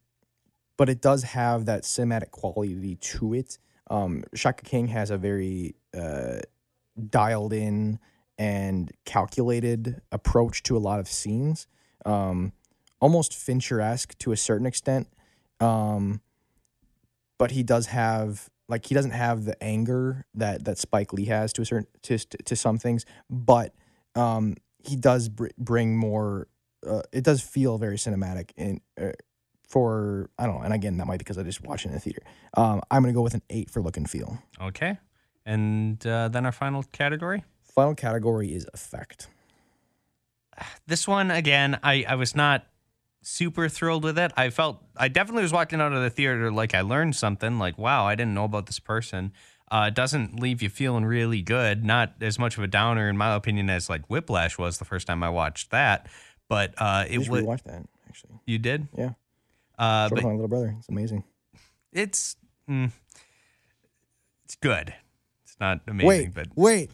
but 0.77 0.89
it 0.89 1.01
does 1.01 1.23
have 1.23 1.65
that 1.65 1.83
cinematic 1.83 2.31
quality 2.31 2.95
to 2.95 3.33
it. 3.33 3.57
Um, 3.89 4.23
Shaka 4.33 4.63
King 4.63 4.87
has 4.87 5.09
a 5.11 5.17
very 5.17 5.75
uh, 5.97 6.39
dialed 7.09 7.53
in 7.53 7.99
and 8.37 8.91
calculated 9.05 10.01
approach 10.11 10.63
to 10.63 10.75
a 10.75 10.79
lot 10.79 10.99
of 10.99 11.07
scenes, 11.07 11.67
um, 12.05 12.51
almost 12.99 13.33
Fincher 13.33 13.79
esque 13.79 14.17
to 14.17 14.31
a 14.33 14.37
certain 14.37 14.65
extent. 14.65 15.07
Um, 15.61 16.19
but 17.37 17.51
he 17.51 17.63
does 17.63 17.87
have 17.87 18.49
like 18.67 18.85
he 18.85 18.95
doesn't 18.95 19.11
have 19.11 19.45
the 19.45 19.61
anger 19.63 20.25
that 20.35 20.65
that 20.65 20.77
Spike 20.77 21.13
Lee 21.13 21.25
has 21.25 21.53
to 21.53 21.61
a 21.61 21.65
certain 21.65 21.87
to 22.03 22.17
to 22.17 22.55
some 22.55 22.77
things, 22.77 23.05
but 23.29 23.73
um, 24.15 24.55
he 24.79 24.95
does 24.95 25.29
br- 25.29 25.47
bring 25.57 25.97
more. 25.97 26.47
Uh, 26.85 27.01
it 27.11 27.23
does 27.23 27.41
feel 27.41 27.77
very 27.77 27.97
cinematic 27.97 28.51
in 28.57 28.81
uh, 29.01 29.11
for 29.67 30.29
I 30.37 30.45
don't 30.45 30.55
know. 30.55 30.61
And 30.61 30.73
again, 30.73 30.97
that 30.97 31.07
might 31.07 31.15
be 31.15 31.17
because 31.19 31.37
I 31.37 31.43
just 31.43 31.63
watched 31.63 31.85
it 31.85 31.89
in 31.89 31.93
the 31.95 31.99
theater. 31.99 32.21
Um, 32.55 32.81
I'm 32.89 33.01
gonna 33.01 33.13
go 33.13 33.21
with 33.21 33.33
an 33.33 33.43
eight 33.49 33.69
for 33.69 33.81
look 33.81 33.97
and 33.97 34.09
feel. 34.09 34.39
Okay. 34.61 34.97
And 35.45 36.05
uh, 36.05 36.29
then 36.29 36.45
our 36.45 36.51
final 36.51 36.83
category. 36.83 37.43
Final 37.63 37.93
category 37.93 38.53
is 38.53 38.67
effect. 38.73 39.27
This 40.87 41.07
one 41.07 41.29
again, 41.31 41.77
I 41.83 42.05
I 42.07 42.15
was 42.15 42.35
not 42.35 42.65
super 43.25 43.67
thrilled 43.67 44.03
with 44.03 44.17
it. 44.19 44.31
I 44.37 44.49
felt 44.49 44.83
I 44.95 45.07
definitely 45.07 45.43
was 45.43 45.51
walking 45.51 45.81
out 45.81 45.91
of 45.93 46.01
the 46.01 46.09
theater 46.09 46.51
like 46.51 46.73
I 46.75 46.81
learned 46.81 47.15
something. 47.15 47.57
Like 47.59 47.77
wow, 47.77 48.05
I 48.05 48.15
didn't 48.15 48.33
know 48.33 48.45
about 48.45 48.67
this 48.67 48.79
person. 48.79 49.33
Uh, 49.71 49.85
it 49.87 49.95
doesn't 49.95 50.39
leave 50.39 50.61
you 50.61 50.69
feeling 50.69 51.05
really 51.05 51.41
good. 51.41 51.83
Not 51.83 52.13
as 52.21 52.37
much 52.37 52.55
of 52.57 52.63
a 52.63 52.67
downer, 52.67 53.09
in 53.09 53.17
my 53.17 53.33
opinion, 53.33 53.69
as 53.69 53.89
like 53.89 54.05
Whiplash 54.07 54.57
was 54.59 54.77
the 54.77 54.85
first 54.85 55.07
time 55.07 55.23
I 55.23 55.29
watched 55.29 55.71
that. 55.71 56.07
But 56.47 56.75
uh, 56.77 57.05
it 57.09 57.17
was 57.17 57.27
rewatched 57.29 57.63
that 57.63 57.83
actually. 58.07 58.39
you 58.45 58.59
did. 58.59 58.87
Yeah, 58.95 59.13
Uh, 59.79 60.07
but 60.09 60.21
my 60.23 60.31
little 60.31 60.47
brother. 60.47 60.75
It's 60.77 60.87
amazing. 60.89 61.23
it's 61.91 62.35
mm, 62.69 62.91
it's 64.43 64.55
good. 64.55 64.93
It's 65.43 65.57
not 65.59 65.81
amazing, 65.87 66.07
Wait, 66.07 66.33
but 66.35 66.47
wait, 66.55 66.91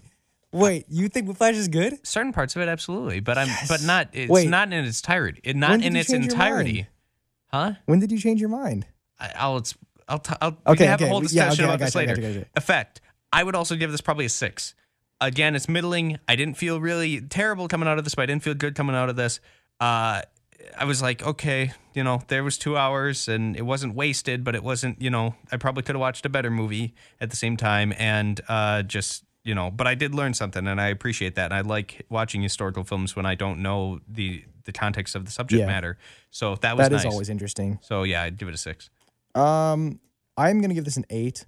wait. 0.51 0.85
You 0.89 1.07
think 1.09 1.27
Whiplash 1.27 1.55
is 1.55 1.67
good? 1.67 2.05
certain 2.05 2.33
parts 2.33 2.55
of 2.55 2.61
it 2.61 2.67
absolutely. 2.69 3.19
But 3.19 3.37
I'm 3.37 3.49
but 3.67 3.83
not. 3.83 4.09
It's 4.13 4.29
Wait. 4.29 4.49
not 4.49 4.71
in 4.71 4.85
its 4.85 4.99
entirety. 4.99 5.41
It 5.43 5.55
not 5.55 5.81
in 5.83 5.95
its 5.95 6.11
entirety. 6.11 6.87
Huh? 7.47 7.73
When 7.85 7.99
did 7.99 8.11
you 8.11 8.19
change 8.19 8.39
your 8.39 8.49
mind? 8.49 8.85
I- 9.19 9.33
I'll 9.35 9.57
it's 9.57 9.75
I'll 10.07 10.19
t- 10.19 10.33
I'll 10.41 10.57
Okay, 10.67 10.85
have 10.85 10.99
okay, 11.01 11.05
a 11.05 11.09
whole 11.11 11.21
we- 11.21 11.27
yeah, 11.27 11.45
discussion 11.49 11.65
okay, 11.65 11.73
about 11.73 11.79
this 11.79 11.93
gotcha, 11.93 11.97
I 11.97 12.01
later. 12.07 12.15
gotcha, 12.21 12.29
I 12.29 12.33
gotcha. 12.39 12.49
Effect. 12.55 13.01
I 13.33 13.43
would 13.43 13.55
also 13.55 13.75
give 13.75 13.91
this 13.91 14.01
probably 14.01 14.25
a 14.25 14.29
six. 14.29 14.73
Again, 15.21 15.55
it's 15.55 15.69
middling. 15.69 16.17
I 16.27 16.35
didn't 16.35 16.55
feel 16.57 16.81
really 16.81 17.21
terrible 17.21 17.67
coming 17.67 17.87
out 17.87 17.97
of 17.97 18.03
this, 18.03 18.15
but 18.15 18.23
I 18.23 18.25
didn't 18.25 18.43
feel 18.43 18.55
good 18.55 18.75
coming 18.75 18.95
out 18.95 19.07
of 19.09 19.15
this. 19.15 19.39
Uh, 19.79 20.21
I 20.77 20.85
was 20.85 21.01
like, 21.01 21.23
okay, 21.23 21.71
you 21.93 22.03
know, 22.03 22.23
there 22.27 22.43
was 22.43 22.57
two 22.57 22.75
hours 22.75 23.27
and 23.27 23.55
it 23.55 23.61
wasn't 23.63 23.93
wasted, 23.95 24.43
but 24.43 24.55
it 24.55 24.63
wasn't, 24.63 25.01
you 25.01 25.09
know, 25.09 25.35
I 25.51 25.57
probably 25.57 25.83
could 25.83 25.95
have 25.95 25.99
watched 26.01 26.25
a 26.25 26.29
better 26.29 26.49
movie 26.51 26.93
at 27.19 27.29
the 27.29 27.35
same 27.35 27.55
time 27.55 27.93
and 27.97 28.41
uh, 28.49 28.81
just, 28.83 29.23
you 29.43 29.55
know, 29.55 29.71
but 29.71 29.87
I 29.87 29.95
did 29.95 30.13
learn 30.13 30.33
something 30.33 30.67
and 30.67 30.79
I 30.79 30.87
appreciate 30.87 31.35
that. 31.35 31.45
And 31.45 31.53
I 31.53 31.61
like 31.61 32.05
watching 32.09 32.41
historical 32.41 32.83
films 32.83 33.15
when 33.15 33.25
I 33.25 33.35
don't 33.35 33.61
know 33.61 33.99
the 34.07 34.43
the 34.65 34.71
context 34.71 35.15
of 35.15 35.25
the 35.25 35.31
subject 35.31 35.59
Yeah. 35.61 35.65
matter. 35.65 35.97
So 36.29 36.55
that 36.57 36.77
was 36.77 36.87
That 36.87 36.95
is 36.95 37.03
nice. 37.03 37.11
always 37.11 37.29
interesting. 37.29 37.79
so 37.81 38.03
yeah, 38.03 38.21
I'd 38.23 38.37
give 38.37 38.47
it 38.47 38.53
a 38.53 38.57
six. 38.57 38.89
Um, 39.33 39.99
I'm 40.37 40.61
gonna 40.61 40.73
give 40.75 40.85
this 40.85 40.97
an 40.97 41.05
eight. 41.09 41.45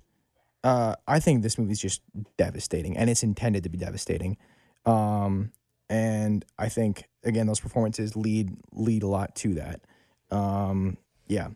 Uh, 0.64 0.96
I 1.08 1.20
think 1.20 1.44
this 1.44 1.58
movie's 1.58 1.80
just 1.80 2.02
devastating, 2.38 2.98
and 2.98 3.10
it's 3.10 3.22
intended 3.22 3.64
to 3.64 3.70
be 3.70 3.78
devastating. 3.78 4.38
Um, 4.86 5.52
and 5.90 6.44
I 6.58 6.70
think 6.70 7.04
again 7.24 7.46
those 7.48 7.60
performances 7.60 8.16
lead 8.16 8.56
lead 8.72 9.04
a 9.04 9.08
lot 9.08 9.36
to 9.38 9.54
that. 9.56 9.82
Um, 10.32 10.98
yeah. 11.28 11.50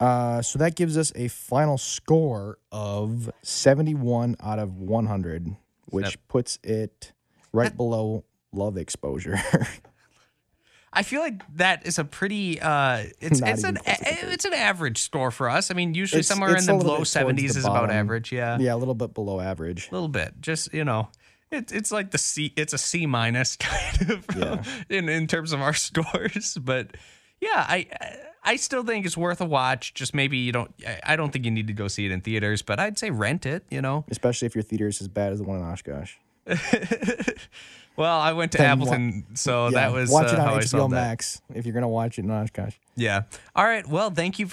Uh, 0.00 0.40
so 0.42 0.58
that 0.58 0.76
gives 0.76 0.96
us 0.96 1.12
a 1.14 1.28
final 1.28 1.76
score 1.78 2.58
of 2.72 3.30
71 3.42 4.34
out 4.40 4.58
of 4.58 4.76
100, 4.78 5.56
which 5.90 6.18
puts 6.28 6.58
it 6.62 7.12
right 7.52 7.76
below 7.76 8.24
Love 8.52 8.76
Exposure. 8.76 9.38
I 10.92 11.04
feel 11.04 11.20
like 11.20 11.42
that 11.56 11.86
is 11.86 11.98
a 12.00 12.04
pretty 12.04 12.60
uh 12.60 13.04
it's 13.20 13.40
Not 13.40 13.50
it's 13.50 13.62
an 13.64 13.76
a- 13.86 14.32
it's 14.32 14.44
an 14.44 14.54
average 14.54 14.98
score 14.98 15.30
for 15.30 15.48
us. 15.48 15.70
I 15.70 15.74
mean, 15.74 15.94
usually 15.94 16.20
It's- 16.20 16.26
somewhere 16.28 16.54
it's 16.56 16.66
in 16.66 16.78
the 16.78 16.84
low 16.84 17.00
70s 17.02 17.36
the 17.36 17.44
is 17.44 17.64
about 17.64 17.90
average, 17.92 18.32
yeah. 18.32 18.58
yeah, 18.58 18.74
a 18.74 18.76
little 18.76 18.94
bit 18.96 19.14
below 19.14 19.40
average. 19.40 19.88
A 19.88 19.92
little 19.92 20.08
bit. 20.08 20.34
Just, 20.40 20.74
you 20.74 20.84
know, 20.84 21.08
it, 21.52 21.70
it's 21.70 21.92
like 21.92 22.10
the 22.10 22.18
C 22.18 22.52
it's 22.56 22.72
a 22.72 22.78
C 22.78 23.06
minus 23.06 23.56
kind 23.60 24.10
of 24.10 24.24
Yeah. 24.36 24.62
in 24.88 25.08
in 25.08 25.28
terms 25.28 25.52
of 25.52 25.60
our 25.60 25.74
scores, 25.86 26.58
but 26.60 26.96
yeah, 27.40 27.64
I 27.68 27.86
I 28.00 28.16
still 28.56 28.82
think 28.84 29.04
it's 29.06 29.16
worth 29.16 29.40
a 29.40 29.44
watch. 29.44 29.92
Just 29.94 30.14
maybe 30.14 30.38
you 30.38 30.52
don't 30.52 30.72
I- 30.86 31.00
I 31.04 31.16
don't 31.16 31.30
think 31.32 31.44
you 31.44 31.50
need 31.50 31.66
to 31.66 31.72
go 31.72 31.88
see 31.88 32.06
it 32.06 32.10
in 32.12 32.20
theaters, 32.20 32.62
but 32.62 32.78
I'd 32.80 32.98
say 32.98 33.10
rent 33.10 33.44
it, 33.46 33.64
you 33.70 33.80
know. 33.82 34.04
Especially 34.10 34.46
if 34.46 34.54
your 34.54 34.62
theater 34.62 34.88
is 34.88 35.00
as 35.00 35.08
bad 35.08 35.32
as 35.32 35.38
the 35.38 35.44
one 35.44 35.58
in 35.58 35.64
Oshkosh. 35.64 36.14
Well, 37.96 38.18
I 38.18 38.32
went 38.32 38.52
to 38.52 38.58
Then 38.58 38.78
wa- 38.78 38.86
Appleton, 38.86 39.26
so 39.34 39.64
yeah, 39.66 39.70
that 39.72 39.92
was 39.92 40.10
watch 40.10 40.28
uh, 40.30 40.34
it 40.34 40.38
how 40.38 40.52
on 40.54 40.58
I 40.58 40.60
saw 40.64 40.78
HBO 40.78 40.90
that. 40.90 40.96
Max 41.08 41.42
if 41.54 41.66
you're 41.66 41.74
gonna 41.74 41.88
watch 41.88 42.18
it 42.18 42.24
in 42.24 42.30
Oshkosh. 42.30 42.74
Yeah. 42.96 43.22
All 43.54 43.64
right. 43.64 43.86
Well, 43.86 44.10
thank 44.10 44.38
you 44.38 44.46
for 44.46 44.48